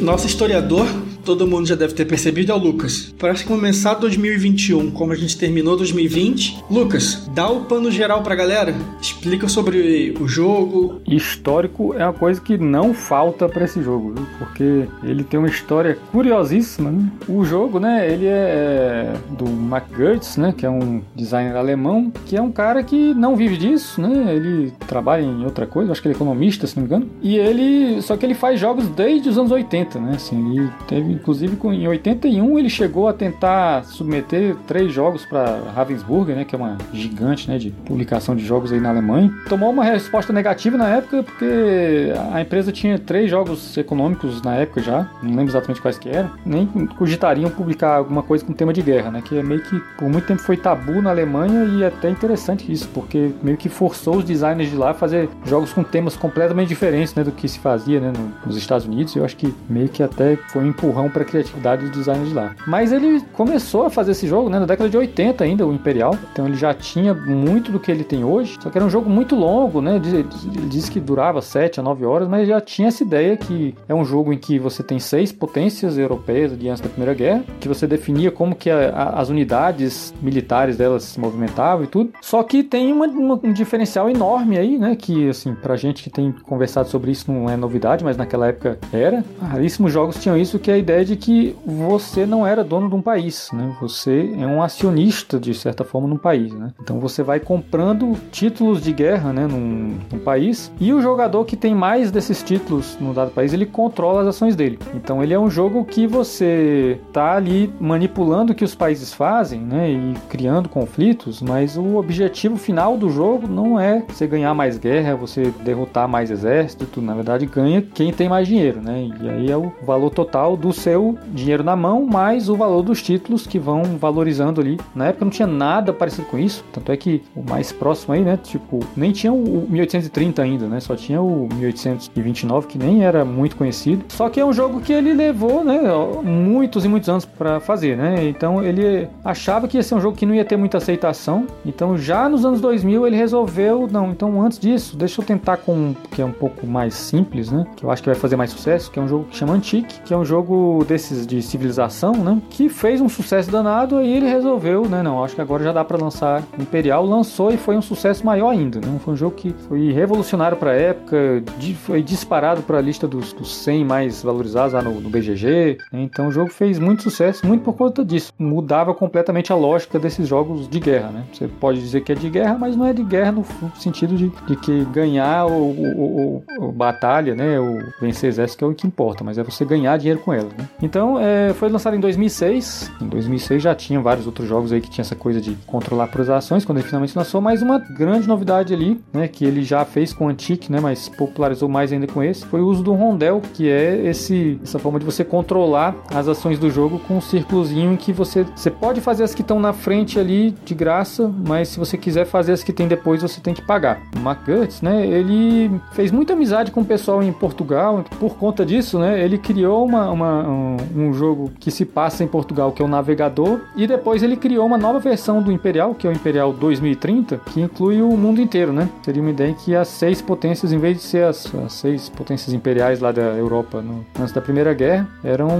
Nosso 0.00 0.26
historiador 0.26 0.86
todo 1.28 1.46
mundo 1.46 1.66
já 1.66 1.74
deve 1.74 1.92
ter 1.92 2.06
percebido 2.06 2.52
é 2.52 2.54
o 2.54 2.58
Lucas. 2.58 3.14
Para 3.18 3.34
começar 3.44 3.92
2021, 3.92 4.90
como 4.92 5.12
a 5.12 5.14
gente 5.14 5.36
terminou 5.36 5.76
2020, 5.76 6.64
Lucas, 6.70 7.28
dá 7.34 7.46
o 7.50 7.66
pano 7.66 7.90
geral 7.90 8.22
pra 8.22 8.34
galera. 8.34 8.74
Explica 8.98 9.46
sobre 9.46 10.16
o 10.18 10.26
jogo. 10.26 11.02
Histórico 11.06 11.92
é 11.92 12.02
uma 12.02 12.14
coisa 12.14 12.40
que 12.40 12.56
não 12.56 12.94
falta 12.94 13.46
para 13.46 13.66
esse 13.66 13.82
jogo, 13.82 14.14
porque 14.38 14.88
ele 15.02 15.22
tem 15.22 15.38
uma 15.38 15.50
história 15.50 15.98
curiosíssima. 16.10 16.90
Né? 16.90 17.12
O 17.28 17.44
jogo, 17.44 17.78
né, 17.78 18.10
ele 18.10 18.24
é, 18.24 19.12
é 19.12 19.14
do 19.36 19.46
Mac 19.50 19.84
Gertz, 19.94 20.38
né, 20.38 20.54
que 20.56 20.64
é 20.64 20.70
um 20.70 21.02
designer 21.14 21.56
alemão, 21.56 22.10
que 22.24 22.38
é 22.38 22.40
um 22.40 22.50
cara 22.50 22.82
que 22.82 23.12
não 23.12 23.36
vive 23.36 23.58
disso, 23.58 24.00
né? 24.00 24.34
Ele 24.34 24.72
trabalha 24.86 25.20
em 25.22 25.44
outra 25.44 25.66
coisa, 25.66 25.92
acho 25.92 26.00
que 26.00 26.08
ele 26.08 26.14
é 26.14 26.16
economista, 26.16 26.66
se 26.66 26.74
não 26.74 26.84
me 26.84 26.88
engano. 26.88 27.10
E 27.20 27.36
ele, 27.36 28.00
só 28.00 28.16
que 28.16 28.24
ele 28.24 28.34
faz 28.34 28.58
jogos 28.58 28.88
desde 28.88 29.28
os 29.28 29.36
anos 29.36 29.52
80, 29.52 30.00
né? 30.00 30.12
Assim, 30.14 30.56
ele 30.56 30.70
teve 30.86 31.17
Inclusive, 31.20 31.58
em 31.64 31.88
81 31.88 32.58
ele 32.58 32.70
chegou 32.70 33.08
a 33.08 33.12
tentar 33.12 33.84
submeter 33.84 34.56
três 34.66 34.92
jogos 34.92 35.24
para 35.26 35.60
Ravensburger, 35.74 36.36
né, 36.36 36.44
que 36.44 36.54
é 36.54 36.58
uma 36.58 36.78
gigante, 36.92 37.48
né, 37.48 37.58
de 37.58 37.70
publicação 37.70 38.34
de 38.34 38.44
jogos 38.44 38.72
aí 38.72 38.80
na 38.80 38.90
Alemanha. 38.90 39.32
Tomou 39.48 39.70
uma 39.70 39.84
resposta 39.84 40.32
negativa 40.32 40.76
na 40.76 40.88
época 40.88 41.22
porque 41.22 42.12
a 42.32 42.40
empresa 42.40 42.72
tinha 42.72 42.98
três 42.98 43.30
jogos 43.30 43.76
econômicos 43.76 44.42
na 44.42 44.54
época 44.54 44.80
já, 44.80 45.08
não 45.22 45.30
lembro 45.30 45.50
exatamente 45.50 45.80
quais 45.80 45.98
que 45.98 46.08
eram. 46.08 46.30
Nem 46.44 46.66
cogitariam 46.66 47.50
publicar 47.50 47.96
alguma 47.96 48.22
coisa 48.22 48.44
com 48.44 48.52
tema 48.52 48.72
de 48.72 48.82
guerra, 48.82 49.10
né, 49.10 49.22
que 49.24 49.38
é 49.38 49.42
meio 49.42 49.62
que 49.62 49.80
por 49.96 50.08
muito 50.08 50.26
tempo 50.26 50.40
foi 50.40 50.56
tabu 50.56 51.02
na 51.02 51.10
Alemanha 51.10 51.64
e 51.64 51.82
é 51.82 51.88
até 51.88 52.08
interessante 52.08 52.70
isso, 52.70 52.88
porque 52.94 53.32
meio 53.42 53.56
que 53.56 53.68
forçou 53.68 54.16
os 54.16 54.24
designers 54.24 54.70
de 54.70 54.76
lá 54.76 54.90
a 54.90 54.94
fazer 54.94 55.28
jogos 55.44 55.72
com 55.72 55.82
temas 55.82 56.16
completamente 56.16 56.68
diferentes, 56.68 57.14
né, 57.14 57.24
do 57.24 57.32
que 57.32 57.48
se 57.48 57.58
fazia, 57.58 58.00
né, 58.00 58.12
nos 58.44 58.56
Estados 58.56 58.86
Unidos. 58.86 59.14
Eu 59.14 59.24
acho 59.24 59.36
que 59.36 59.54
meio 59.68 59.88
que 59.88 60.02
até 60.02 60.36
foi 60.48 60.62
um 60.62 60.66
empurrão 60.68 60.97
para 61.06 61.22
a 61.22 61.26
criatividade 61.26 61.82
dos 61.82 61.90
designers 61.90 62.30
de 62.30 62.34
lá. 62.34 62.54
Mas 62.66 62.92
ele 62.92 63.20
começou 63.34 63.84
a 63.84 63.90
fazer 63.90 64.12
esse 64.12 64.26
jogo 64.26 64.48
né, 64.48 64.58
na 64.58 64.64
década 64.64 64.88
de 64.88 64.96
80 64.96 65.44
ainda, 65.44 65.66
o 65.66 65.72
Imperial. 65.72 66.16
Então 66.32 66.46
ele 66.46 66.56
já 66.56 66.72
tinha 66.72 67.12
muito 67.12 67.70
do 67.70 67.78
que 67.78 67.90
ele 67.90 68.04
tem 68.04 68.24
hoje. 68.24 68.56
Só 68.60 68.70
que 68.70 68.78
era 68.78 68.86
um 68.86 68.90
jogo 68.90 69.10
muito 69.10 69.34
longo, 69.34 69.80
né? 69.80 69.96
Ele 69.96 70.26
disse 70.68 70.90
que 70.90 70.98
durava 71.00 71.42
7 71.42 71.80
a 71.80 71.82
9 71.82 72.06
horas, 72.06 72.28
mas 72.28 72.48
já 72.48 72.60
tinha 72.60 72.88
essa 72.88 73.02
ideia 73.02 73.36
que 73.36 73.74
é 73.88 73.94
um 73.94 74.04
jogo 74.04 74.32
em 74.32 74.38
que 74.38 74.58
você 74.58 74.82
tem 74.82 74.98
seis 74.98 75.32
potências 75.32 75.98
europeias 75.98 76.58
diante 76.58 76.82
da 76.82 76.88
Primeira 76.88 77.14
Guerra, 77.14 77.44
que 77.60 77.68
você 77.68 77.86
definia 77.86 78.30
como 78.30 78.54
que 78.54 78.70
a, 78.70 78.90
a, 78.90 79.20
as 79.20 79.28
unidades 79.28 80.14
militares 80.22 80.76
delas 80.76 81.04
se 81.04 81.20
movimentavam 81.20 81.84
e 81.84 81.86
tudo. 81.86 82.12
Só 82.22 82.42
que 82.42 82.62
tem 82.62 82.92
uma, 82.92 83.06
uma, 83.06 83.40
um 83.42 83.52
diferencial 83.52 84.08
enorme 84.08 84.58
aí, 84.58 84.78
né? 84.78 84.96
Que 84.96 85.28
assim, 85.28 85.54
pra 85.54 85.76
gente 85.76 86.02
que 86.02 86.10
tem 86.10 86.32
conversado 86.32 86.88
sobre 86.88 87.10
isso 87.10 87.30
não 87.30 87.50
é 87.50 87.56
novidade, 87.56 88.04
mas 88.04 88.16
naquela 88.16 88.48
época 88.48 88.78
era. 88.92 89.24
Raríssimos 89.40 89.92
jogos 89.92 90.16
tinham 90.16 90.36
isso, 90.36 90.58
que 90.58 90.70
é 90.70 90.78
ideia 90.88 91.04
de 91.04 91.16
que 91.16 91.54
você 91.66 92.24
não 92.24 92.46
era 92.46 92.64
dono 92.64 92.88
de 92.88 92.94
um 92.94 93.02
país, 93.02 93.50
né? 93.52 93.76
Você 93.80 94.34
é 94.38 94.46
um 94.46 94.62
acionista 94.62 95.38
de 95.38 95.52
certa 95.52 95.84
forma 95.84 96.08
no 96.08 96.18
país, 96.18 96.54
né? 96.54 96.72
Então 96.82 96.98
você 96.98 97.22
vai 97.22 97.38
comprando 97.38 98.16
títulos 98.32 98.82
de 98.82 98.92
guerra, 98.92 99.32
né, 99.32 99.46
num, 99.46 99.98
num, 100.10 100.18
país 100.18 100.72
e 100.80 100.92
o 100.92 101.00
jogador 101.02 101.44
que 101.44 101.56
tem 101.56 101.74
mais 101.74 102.10
desses 102.10 102.42
títulos 102.42 102.96
no 103.00 103.12
dado 103.12 103.30
país 103.30 103.52
ele 103.52 103.66
controla 103.66 104.22
as 104.22 104.28
ações 104.28 104.56
dele. 104.56 104.78
Então 104.94 105.22
ele 105.22 105.34
é 105.34 105.38
um 105.38 105.50
jogo 105.50 105.84
que 105.84 106.06
você 106.06 106.98
tá 107.12 107.36
ali 107.36 107.72
manipulando 107.78 108.52
o 108.52 108.54
que 108.54 108.64
os 108.64 108.74
países 108.74 109.12
fazem, 109.12 109.60
né, 109.60 109.90
e 109.90 110.14
criando 110.28 110.68
conflitos, 110.68 111.42
mas 111.42 111.76
o 111.76 111.96
objetivo 111.96 112.56
final 112.56 112.96
do 112.96 113.10
jogo 113.10 113.46
não 113.46 113.78
é 113.78 114.02
você 114.08 114.26
ganhar 114.26 114.54
mais 114.54 114.78
guerra, 114.78 115.14
você 115.14 115.52
derrotar 115.62 116.08
mais 116.08 116.30
exército, 116.30 117.00
na 117.00 117.14
verdade 117.14 117.46
ganha 117.46 117.82
quem 117.82 118.12
tem 118.12 118.28
mais 118.28 118.48
dinheiro, 118.48 118.80
né? 118.80 119.08
E 119.20 119.28
aí 119.28 119.50
é 119.50 119.56
o 119.56 119.72
valor 119.84 120.10
total 120.10 120.56
do 120.56 120.72
seu 120.78 121.18
dinheiro 121.28 121.62
na 121.62 121.76
mão, 121.76 122.06
mais 122.06 122.48
o 122.48 122.56
valor 122.56 122.82
dos 122.82 123.02
títulos 123.02 123.46
que 123.46 123.58
vão 123.58 123.82
valorizando 123.98 124.60
ali. 124.60 124.78
Na 124.94 125.08
época 125.08 125.24
não 125.24 125.30
tinha 125.30 125.46
nada 125.46 125.92
parecido 125.92 126.26
com 126.28 126.38
isso, 126.38 126.64
tanto 126.72 126.90
é 126.92 126.96
que 126.96 127.22
o 127.34 127.42
mais 127.42 127.72
próximo 127.72 128.14
aí, 128.14 128.22
né, 128.22 128.38
tipo, 128.42 128.80
nem 128.96 129.12
tinha 129.12 129.32
o 129.32 129.66
1830 129.68 130.42
ainda, 130.42 130.66
né, 130.66 130.80
só 130.80 130.94
tinha 130.94 131.20
o 131.20 131.48
1829 131.54 132.66
que 132.66 132.78
nem 132.78 133.04
era 133.04 133.24
muito 133.24 133.56
conhecido. 133.56 134.04
Só 134.08 134.28
que 134.28 134.40
é 134.40 134.44
um 134.44 134.52
jogo 134.52 134.80
que 134.80 134.92
ele 134.92 135.12
levou, 135.12 135.64
né, 135.64 135.80
muitos 136.22 136.84
e 136.84 136.88
muitos 136.88 137.08
anos 137.08 137.24
para 137.24 137.60
fazer, 137.60 137.96
né? 137.96 138.26
Então 138.28 138.62
ele 138.62 139.08
achava 139.24 139.66
que 139.66 139.76
ia 139.76 139.82
ser 139.82 139.94
um 139.94 140.00
jogo 140.00 140.16
que 140.16 140.26
não 140.26 140.34
ia 140.34 140.44
ter 140.44 140.56
muita 140.56 140.78
aceitação. 140.78 141.46
Então 141.64 141.96
já 141.96 142.28
nos 142.28 142.44
anos 142.44 142.60
2000 142.60 143.06
ele 143.06 143.16
resolveu, 143.16 143.88
não, 143.90 144.10
então 144.10 144.40
antes 144.40 144.58
disso, 144.58 144.96
deixa 144.96 145.20
eu 145.20 145.24
tentar 145.24 145.58
com 145.58 145.72
um 145.72 145.96
que 146.10 146.22
é 146.22 146.24
um 146.24 146.32
pouco 146.32 146.66
mais 146.66 146.94
simples, 146.94 147.50
né, 147.50 147.66
que 147.76 147.84
eu 147.84 147.90
acho 147.90 148.02
que 148.02 148.08
vai 148.08 148.18
fazer 148.18 148.36
mais 148.36 148.50
sucesso, 148.50 148.90
que 148.90 148.98
é 148.98 149.02
um 149.02 149.08
jogo 149.08 149.24
que 149.24 149.36
chama 149.36 149.54
Antique, 149.54 150.00
que 150.04 150.12
é 150.12 150.16
um 150.16 150.24
jogo 150.24 150.67
desses 150.84 151.26
de 151.26 151.42
civilização, 151.42 152.12
né? 152.12 152.40
Que 152.50 152.68
fez 152.68 153.00
um 153.00 153.08
sucesso 153.08 153.50
danado 153.50 154.02
e 154.02 154.08
ele 154.08 154.26
resolveu, 154.26 154.88
né? 154.88 155.02
Não, 155.02 155.22
acho 155.22 155.34
que 155.34 155.40
agora 155.40 155.64
já 155.64 155.72
dá 155.72 155.84
para 155.84 155.96
lançar 155.96 156.42
Imperial. 156.58 157.04
Lançou 157.04 157.50
e 157.52 157.56
foi 157.56 157.76
um 157.76 157.82
sucesso 157.82 158.24
maior 158.24 158.50
ainda, 158.50 158.80
né? 158.80 158.98
Foi 159.04 159.14
um 159.14 159.16
jogo 159.16 159.34
que 159.34 159.54
foi 159.68 159.92
revolucionário 159.92 160.56
para 160.56 160.72
a 160.72 160.74
época, 160.74 161.42
foi 161.84 162.02
disparado 162.02 162.62
para 162.62 162.78
a 162.78 162.80
lista 162.80 163.06
dos, 163.06 163.32
dos 163.32 163.54
100 163.56 163.84
mais 163.84 164.22
valorizados 164.22 164.72
lá 164.72 164.82
no, 164.82 165.00
no 165.00 165.08
BGG. 165.08 165.78
Né? 165.92 166.02
Então 166.02 166.28
o 166.28 166.32
jogo 166.32 166.50
fez 166.50 166.78
muito 166.78 167.02
sucesso, 167.02 167.46
muito 167.46 167.62
por 167.62 167.74
conta 167.74 168.04
disso. 168.04 168.32
Mudava 168.38 168.94
completamente 168.94 169.52
a 169.52 169.56
lógica 169.56 169.98
desses 169.98 170.26
jogos 170.26 170.68
de 170.68 170.80
guerra, 170.80 171.10
né? 171.10 171.24
Você 171.32 171.48
pode 171.48 171.80
dizer 171.80 172.02
que 172.02 172.12
é 172.12 172.14
de 172.14 172.28
guerra, 172.28 172.56
mas 172.58 172.76
não 172.76 172.86
é 172.86 172.92
de 172.92 173.02
guerra 173.02 173.32
no 173.32 173.44
sentido 173.76 174.16
de, 174.16 174.28
de 174.46 174.56
que 174.56 174.84
ganhar 174.86 175.46
o, 175.46 176.42
batalha, 176.72 177.34
né? 177.34 177.58
O 177.58 177.78
vencer 178.00 178.28
exército 178.28 178.58
que 178.58 178.64
é 178.64 178.66
o 178.66 178.74
que 178.74 178.86
importa, 178.86 179.24
mas 179.24 179.38
é 179.38 179.42
você 179.42 179.64
ganhar 179.64 179.96
dinheiro 179.96 180.20
com 180.20 180.32
ela, 180.32 180.48
né? 180.58 180.68
Então, 180.82 181.18
é, 181.18 181.52
foi 181.54 181.68
lançado 181.68 181.96
em 181.96 182.00
2006. 182.00 182.92
Em 183.00 183.06
2006 183.08 183.62
já 183.62 183.74
tinha 183.74 184.00
vários 184.00 184.26
outros 184.26 184.48
jogos 184.48 184.72
aí 184.72 184.80
que 184.80 184.90
tinha 184.90 185.02
essa 185.02 185.16
coisa 185.16 185.40
de 185.40 185.56
controlar 185.66 186.08
por 186.08 186.28
ações 186.30 186.64
quando 186.64 186.78
ele 186.78 186.86
finalmente 186.86 187.16
lançou, 187.16 187.40
mas 187.40 187.62
uma 187.62 187.78
grande 187.78 188.26
novidade 188.26 188.74
ali, 188.74 189.00
né, 189.12 189.28
que 189.28 189.44
ele 189.44 189.62
já 189.62 189.84
fez 189.84 190.12
com 190.12 190.26
o 190.26 190.28
Antique, 190.28 190.70
né, 190.70 190.80
mas 190.80 191.08
popularizou 191.08 191.68
mais 191.68 191.92
ainda 191.92 192.06
com 192.06 192.22
esse, 192.22 192.44
foi 192.46 192.60
o 192.60 192.66
uso 192.66 192.82
do 192.82 192.92
rondel, 192.92 193.40
que 193.54 193.68
é 193.68 194.06
esse 194.06 194.58
essa 194.62 194.78
forma 194.78 194.98
de 194.98 195.04
você 195.04 195.24
controlar 195.24 195.94
as 196.14 196.28
ações 196.28 196.58
do 196.58 196.70
jogo 196.70 196.98
com 197.00 197.16
um 197.16 197.20
círculozinho 197.20 197.92
em 197.92 197.96
que 197.96 198.12
você 198.12 198.44
você 198.54 198.70
pode 198.70 199.00
fazer 199.00 199.24
as 199.24 199.34
que 199.34 199.42
estão 199.42 199.60
na 199.60 199.72
frente 199.72 200.18
ali 200.18 200.54
de 200.64 200.74
graça, 200.74 201.32
mas 201.46 201.68
se 201.68 201.78
você 201.78 201.96
quiser 201.96 202.26
fazer 202.26 202.52
as 202.52 202.62
que 202.62 202.72
tem 202.72 202.88
depois, 202.88 203.22
você 203.22 203.40
tem 203.40 203.54
que 203.54 203.62
pagar. 203.62 204.00
O 204.16 204.28
McGurts, 204.28 204.82
né, 204.82 205.06
ele 205.06 205.70
fez 205.92 206.10
muita 206.10 206.32
amizade 206.32 206.70
com 206.70 206.80
o 206.80 206.84
pessoal 206.84 207.22
em 207.22 207.32
Portugal, 207.32 208.04
por 208.18 208.36
conta 208.36 208.64
disso, 208.64 208.98
né, 208.98 209.22
ele 209.22 209.38
criou 209.38 209.84
uma, 209.84 210.10
uma 210.10 210.47
um, 210.50 211.08
um, 211.08 211.12
jogo 211.12 211.50
que 211.58 211.70
se 211.70 211.84
passa 211.84 212.24
em 212.24 212.26
Portugal, 212.26 212.72
que 212.72 212.82
é 212.82 212.84
o 212.84 212.88
Navegador, 212.88 213.60
e 213.76 213.86
depois 213.86 214.22
ele 214.22 214.36
criou 214.36 214.66
uma 214.66 214.78
nova 214.78 214.98
versão 214.98 215.42
do 215.42 215.52
Imperial, 215.52 215.94
que 215.94 216.06
é 216.06 216.10
o 216.10 216.12
Imperial 216.12 216.52
2030, 216.52 217.40
que 217.52 217.60
inclui 217.60 218.02
o 218.02 218.16
mundo 218.16 218.40
inteiro, 218.40 218.72
né? 218.72 218.88
Seria 219.02 219.22
uma 219.22 219.30
ideia 219.30 219.54
que 219.54 219.74
as 219.74 219.88
seis 219.88 220.22
potências, 220.22 220.72
em 220.72 220.78
vez 220.78 220.96
de 220.96 221.02
ser 221.02 221.24
as, 221.24 221.52
as 221.54 221.72
seis 221.72 222.08
potências 222.08 222.52
imperiais 222.54 223.00
lá 223.00 223.12
da 223.12 223.22
Europa 223.22 223.80
no, 223.82 224.04
antes 224.18 224.32
da 224.32 224.40
Primeira 224.40 224.72
Guerra, 224.74 225.08
eram 225.22 225.50